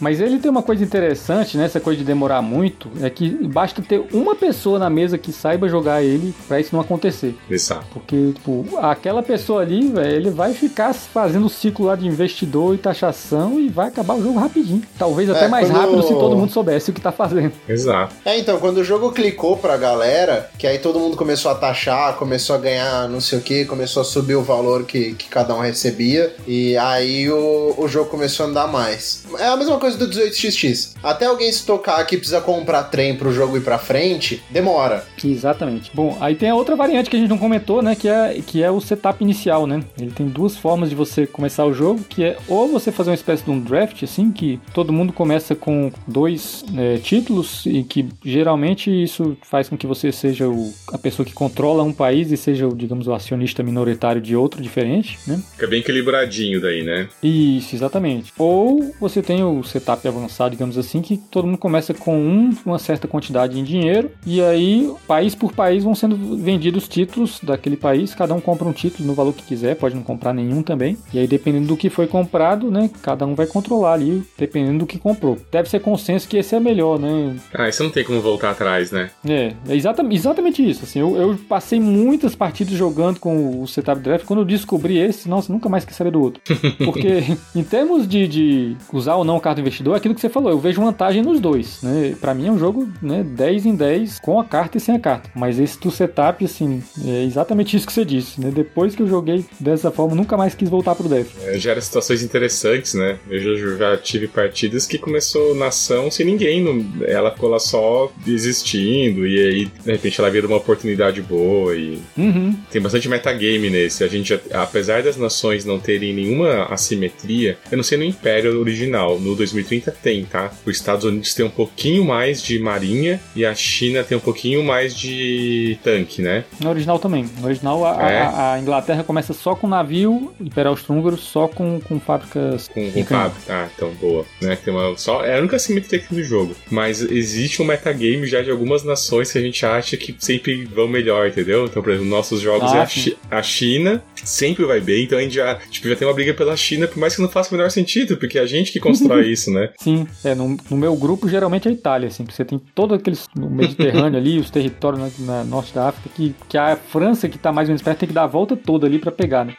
Mas 0.00 0.20
ele 0.20 0.38
tem 0.38 0.50
uma 0.50 0.62
coisa 0.62 0.82
interessante, 0.82 1.56
né? 1.56 1.64
Essa 1.66 1.80
coisa 1.80 1.98
de 1.98 2.04
demorar 2.04 2.42
muito, 2.42 2.88
é 3.00 3.10
que 3.10 3.28
basta 3.28 3.82
ter 3.82 4.02
uma 4.12 4.34
pessoa 4.34 4.78
na 4.78 4.88
mesa 4.88 5.18
que 5.18 5.32
saiba 5.32 5.68
jogar 5.68 6.02
ele 6.02 6.34
para 6.48 6.58
isso 6.60 6.74
não 6.74 6.80
acontecer. 6.80 7.36
Exato. 7.50 7.86
Porque, 7.92 8.32
tipo, 8.32 8.66
aquela 8.78 9.22
pessoa 9.22 9.62
ali, 9.62 9.88
velho, 9.88 10.16
ele 10.16 10.30
vai 10.30 10.54
ficar 10.54 10.94
fazendo 10.94 11.46
o 11.46 11.50
ciclo 11.50 11.86
lá 11.86 11.96
de 11.96 12.06
investidor 12.06 12.74
e 12.74 12.78
taxação 12.78 13.60
e 13.60 13.68
vai 13.68 13.88
acabar 13.88 14.14
o 14.14 14.22
jogo 14.22 14.38
rapidinho. 14.38 14.82
Talvez 14.98 15.28
até 15.28 15.44
é, 15.44 15.48
mais 15.48 15.68
quando... 15.68 15.80
rápido 15.80 16.02
se 16.02 16.14
todo 16.14 16.36
mundo 16.36 16.52
soubesse 16.52 16.90
o 16.90 16.92
que 16.92 17.00
tá 17.00 17.12
fazendo. 17.12 17.52
Exato. 17.68 18.14
É, 18.24 18.38
então, 18.38 18.58
quando 18.58 18.78
o 18.78 18.84
jogo 18.84 19.12
clicou 19.12 19.56
pra 19.56 19.76
galera, 19.76 20.50
que 20.58 20.66
aí 20.66 20.78
todo 20.78 20.98
mundo 20.98 21.16
começou 21.16 21.50
a 21.50 21.54
taxar, 21.54 22.14
começou 22.14 22.56
a 22.56 22.58
ganhar 22.58 23.08
não 23.08 23.20
sei 23.20 23.38
o 23.38 23.42
que, 23.42 23.64
começou 23.64 24.02
a 24.02 24.04
subir 24.04 24.34
o 24.34 24.42
valor 24.42 24.84
que, 24.84 25.14
que 25.14 25.28
cada 25.28 25.54
um 25.54 25.60
recebia, 25.60 26.34
e 26.46 26.76
aí 26.76 27.30
o, 27.30 27.74
o 27.76 27.88
jogo 27.88 28.10
começou 28.10 28.46
a 28.46 28.48
andar 28.48 28.66
mais. 28.66 29.24
É 29.38 29.46
a 29.46 29.56
mesma 29.56 29.78
coisa 29.78 29.89
do 29.96 30.08
18xx. 30.08 30.94
Até 31.02 31.26
alguém 31.26 31.50
se 31.52 31.64
tocar 31.64 32.04
que 32.04 32.16
precisa 32.16 32.40
comprar 32.40 32.84
trem 32.84 33.16
pro 33.16 33.32
jogo 33.32 33.56
ir 33.56 33.62
pra 33.62 33.78
frente, 33.78 34.42
demora. 34.50 35.04
Exatamente. 35.24 35.90
Bom, 35.94 36.16
aí 36.20 36.34
tem 36.34 36.50
a 36.50 36.54
outra 36.54 36.76
variante 36.76 37.10
que 37.10 37.16
a 37.16 37.18
gente 37.18 37.28
não 37.28 37.38
comentou, 37.38 37.82
né, 37.82 37.94
que 37.94 38.08
é, 38.08 38.40
que 38.46 38.62
é 38.62 38.70
o 38.70 38.80
setup 38.80 39.22
inicial, 39.22 39.66
né? 39.66 39.82
Ele 39.98 40.10
tem 40.10 40.26
duas 40.26 40.56
formas 40.56 40.90
de 40.90 40.94
você 40.94 41.26
começar 41.26 41.64
o 41.64 41.72
jogo, 41.72 42.04
que 42.08 42.24
é 42.24 42.36
ou 42.48 42.68
você 42.68 42.92
fazer 42.92 43.10
uma 43.10 43.14
espécie 43.14 43.44
de 43.44 43.50
um 43.50 43.60
draft, 43.60 44.02
assim, 44.02 44.30
que 44.30 44.60
todo 44.74 44.92
mundo 44.92 45.12
começa 45.12 45.54
com 45.54 45.92
dois 46.06 46.64
é, 46.76 46.98
títulos 46.98 47.64
e 47.66 47.82
que 47.82 48.08
geralmente 48.24 48.90
isso 48.90 49.36
faz 49.42 49.68
com 49.68 49.76
que 49.76 49.86
você 49.86 50.12
seja 50.12 50.48
o, 50.48 50.72
a 50.92 50.98
pessoa 50.98 51.26
que 51.26 51.32
controla 51.32 51.82
um 51.82 51.92
país 51.92 52.30
e 52.30 52.36
seja, 52.36 52.66
o, 52.66 52.74
digamos, 52.74 53.06
o 53.06 53.12
acionista 53.12 53.62
minoritário 53.62 54.20
de 54.20 54.36
outro 54.36 54.62
diferente, 54.62 55.18
né? 55.26 55.42
Fica 55.52 55.66
bem 55.66 55.80
equilibradinho 55.80 56.60
daí, 56.60 56.82
né? 56.82 57.08
Isso, 57.22 57.74
exatamente. 57.74 58.32
Ou 58.38 58.94
você 59.00 59.22
tem 59.22 59.42
o 59.42 59.62
setup 59.62 59.79
avançado, 60.08 60.50
digamos 60.50 60.78
assim, 60.78 61.00
que 61.00 61.16
todo 61.16 61.46
mundo 61.46 61.58
começa 61.58 61.94
com 61.94 62.16
um, 62.16 62.56
uma 62.64 62.78
certa 62.78 63.08
quantidade 63.08 63.58
em 63.58 63.64
dinheiro 63.64 64.10
e 64.26 64.40
aí, 64.42 64.92
país 65.06 65.34
por 65.34 65.52
país, 65.52 65.84
vão 65.84 65.94
sendo 65.94 66.16
vendidos 66.36 66.88
títulos 66.88 67.40
daquele 67.42 67.76
país, 67.76 68.14
cada 68.14 68.34
um 68.34 68.40
compra 68.40 68.68
um 68.68 68.72
título 68.72 69.06
no 69.06 69.14
valor 69.14 69.32
que 69.32 69.42
quiser, 69.42 69.76
pode 69.76 69.94
não 69.94 70.02
comprar 70.02 70.32
nenhum 70.32 70.62
também. 70.62 70.96
E 71.12 71.18
aí, 71.18 71.26
dependendo 71.26 71.68
do 71.68 71.76
que 71.76 71.90
foi 71.90 72.06
comprado, 72.06 72.70
né, 72.70 72.90
cada 73.02 73.26
um 73.26 73.34
vai 73.34 73.46
controlar 73.46 73.94
ali, 73.94 74.22
dependendo 74.38 74.80
do 74.80 74.86
que 74.86 74.98
comprou. 74.98 75.38
Deve 75.50 75.68
ser 75.68 75.80
consenso 75.80 76.28
que 76.28 76.36
esse 76.36 76.54
é 76.54 76.60
melhor, 76.60 76.98
né? 76.98 77.36
Ah, 77.54 77.68
isso 77.68 77.82
não 77.82 77.90
tem 77.90 78.04
como 78.04 78.20
voltar 78.20 78.50
atrás, 78.50 78.90
né? 78.90 79.10
É, 79.26 79.52
é 79.68 79.74
exatamente, 79.74 80.16
exatamente 80.16 80.68
isso. 80.68 80.84
Assim, 80.84 81.00
eu, 81.00 81.16
eu 81.16 81.38
passei 81.48 81.80
muitas 81.80 82.34
partidas 82.34 82.74
jogando 82.74 83.18
com 83.18 83.62
o 83.62 83.66
setup 83.66 84.00
draft. 84.00 84.24
Quando 84.26 84.40
eu 84.40 84.44
descobri 84.44 84.98
esse, 84.98 85.28
nossa, 85.28 85.52
nunca 85.52 85.68
mais 85.68 85.84
quis 85.84 85.96
saber 85.96 86.10
do 86.10 86.20
outro. 86.20 86.42
Porque, 86.84 87.36
em 87.54 87.62
termos 87.62 88.06
de, 88.06 88.28
de 88.28 88.76
usar 88.92 89.16
ou 89.16 89.24
não 89.24 89.36
o 89.36 89.40
carta 89.40 89.60
investidor, 89.70 89.94
é 89.94 89.96
aquilo 89.96 90.14
que 90.14 90.20
você 90.20 90.28
falou, 90.28 90.50
eu 90.50 90.58
vejo 90.58 90.82
vantagem 90.82 91.22
nos 91.22 91.40
dois, 91.40 91.82
né? 91.82 92.14
Pra 92.20 92.34
mim 92.34 92.48
é 92.48 92.52
um 92.52 92.58
jogo, 92.58 92.88
né, 93.00 93.22
10 93.22 93.66
em 93.66 93.74
10 93.74 94.20
com 94.20 94.38
a 94.38 94.44
carta 94.44 94.76
e 94.76 94.80
sem 94.80 94.96
a 94.96 94.98
carta. 94.98 95.30
Mas 95.34 95.58
esse 95.58 95.80
do 95.80 95.90
setup, 95.90 96.44
assim, 96.44 96.82
é 97.04 97.24
exatamente 97.24 97.76
isso 97.76 97.86
que 97.86 97.92
você 97.92 98.04
disse, 98.04 98.40
né? 98.40 98.50
Depois 98.50 98.94
que 98.94 99.02
eu 99.02 99.06
joguei 99.06 99.44
dessa 99.58 99.90
forma, 99.90 100.14
nunca 100.14 100.36
mais 100.36 100.54
quis 100.54 100.68
voltar 100.68 100.94
pro 100.94 101.08
dev. 101.08 101.26
É, 101.44 101.58
gera 101.58 101.80
situações 101.80 102.22
interessantes, 102.22 102.94
né? 102.94 103.18
Eu 103.28 103.40
já, 103.40 103.76
já, 103.76 103.96
tive 103.96 104.26
partidas 104.26 104.86
que 104.86 104.98
começou 104.98 105.54
nação 105.54 106.10
sem 106.10 106.26
ninguém, 106.26 106.90
ela 107.06 107.30
ficou 107.30 107.48
lá 107.48 107.58
só 107.58 108.10
existindo 108.26 109.26
e 109.26 109.38
aí, 109.38 109.64
de 109.66 109.92
repente, 109.92 110.20
ela 110.20 110.30
vira 110.30 110.46
uma 110.46 110.56
oportunidade 110.56 111.22
boa 111.22 111.74
e 111.76 112.00
uhum. 112.16 112.56
tem 112.70 112.80
bastante 112.80 113.08
metagame 113.08 113.70
nesse. 113.70 114.02
A 114.02 114.08
gente, 114.08 114.38
apesar 114.52 115.02
das 115.02 115.16
nações 115.16 115.64
não 115.64 115.78
terem 115.78 116.12
nenhuma 116.12 116.64
assimetria, 116.64 117.58
eu 117.70 117.76
não 117.76 117.84
sei 117.84 117.98
no 117.98 118.04
Império 118.04 118.58
original, 118.58 119.18
no 119.18 119.34
2030 119.62 119.90
tem, 120.02 120.24
tá? 120.24 120.52
Os 120.64 120.76
Estados 120.76 121.04
Unidos 121.04 121.34
tem 121.34 121.44
um 121.44 121.50
pouquinho 121.50 122.04
mais 122.04 122.42
de 122.42 122.58
marinha 122.58 123.20
e 123.34 123.44
a 123.44 123.54
China 123.54 124.02
tem 124.02 124.16
um 124.16 124.20
pouquinho 124.20 124.62
mais 124.62 124.96
de 124.96 125.78
tanque, 125.82 126.22
né? 126.22 126.44
No 126.60 126.70
original 126.70 126.98
também. 126.98 127.28
No 127.38 127.46
original, 127.46 127.84
a, 127.84 128.10
é. 128.10 128.20
a, 128.22 128.52
a 128.54 128.60
Inglaterra 128.60 129.04
começa 129.04 129.32
só 129.32 129.54
com 129.54 129.68
navio, 129.68 130.32
Imperial 130.40 130.72
Austro-Húngaro 130.72 131.16
só 131.16 131.48
com, 131.48 131.80
com 131.80 132.00
fábricas. 132.00 132.68
Com, 132.68 132.90
com 132.90 133.04
fábrica, 133.04 133.40
ah, 133.48 133.68
então 133.74 133.90
boa. 133.94 134.24
Né? 134.40 134.56
Tem 134.56 134.72
uma, 134.72 134.96
só, 134.96 135.24
é 135.24 135.36
a 135.36 135.38
única 135.38 135.58
simetria 135.58 136.02
do 136.10 136.22
jogo. 136.22 136.54
Mas 136.70 137.02
existe 137.02 137.62
um 137.62 137.64
metagame 137.64 138.26
já 138.26 138.42
de 138.42 138.50
algumas 138.50 138.82
nações 138.84 139.30
que 139.32 139.38
a 139.38 139.40
gente 139.40 139.64
acha 139.64 139.96
que 139.96 140.14
sempre 140.18 140.64
vão 140.64 140.88
melhor, 140.88 141.28
entendeu? 141.28 141.64
Então, 141.64 141.82
por 141.82 141.90
exemplo, 141.90 142.08
nossos 142.08 142.40
jogos 142.40 142.72
ah, 142.72 142.78
é 142.78 142.80
a, 142.80 142.86
Chi 142.86 143.16
a, 143.30 143.42
China, 143.42 144.02
sempre 144.14 144.64
vai 144.64 144.80
bem, 144.80 145.04
então 145.04 145.18
a 145.18 145.22
gente 145.22 145.34
já, 145.34 145.54
tipo, 145.70 145.88
já 145.88 145.96
tem 145.96 146.06
uma 146.06 146.14
briga 146.14 146.34
pela 146.34 146.56
China, 146.56 146.86
por 146.86 146.98
mais 146.98 147.14
que 147.14 147.22
não 147.22 147.28
faça 147.28 147.50
o 147.50 147.56
menor 147.56 147.70
sentido, 147.70 148.16
porque 148.16 148.38
é 148.38 148.42
a 148.42 148.46
gente 148.46 148.72
que 148.72 148.80
constrói 148.80 149.28
isso, 149.30 149.39
né? 149.48 149.70
Sim, 149.78 150.06
é, 150.24 150.34
no, 150.34 150.56
no, 150.68 150.76
meu 150.76 150.96
grupo 150.96 151.28
geralmente 151.28 151.68
é 151.68 151.70
a 151.70 151.74
Itália, 151.74 152.08
assim, 152.08 152.24
porque 152.24 152.36
você 152.36 152.44
tem 152.44 152.58
todo 152.58 152.94
aqueles 152.94 153.28
no 153.36 153.48
Mediterrâneo 153.48 154.18
ali, 154.18 154.40
os 154.40 154.50
territórios 154.50 155.18
na, 155.20 155.34
na 155.34 155.44
norte 155.44 155.72
da 155.72 155.88
África, 155.88 156.10
que, 156.14 156.34
que 156.48 156.58
a 156.58 156.74
França, 156.74 157.28
que 157.28 157.38
tá 157.38 157.52
mais 157.52 157.68
ou 157.68 157.70
menos 157.70 157.82
perto, 157.82 157.98
tem 158.00 158.08
que 158.08 158.14
dar 158.14 158.24
a 158.24 158.26
volta 158.26 158.56
toda 158.56 158.86
ali 158.86 158.98
para 158.98 159.12
pegar, 159.12 159.44
né? 159.44 159.54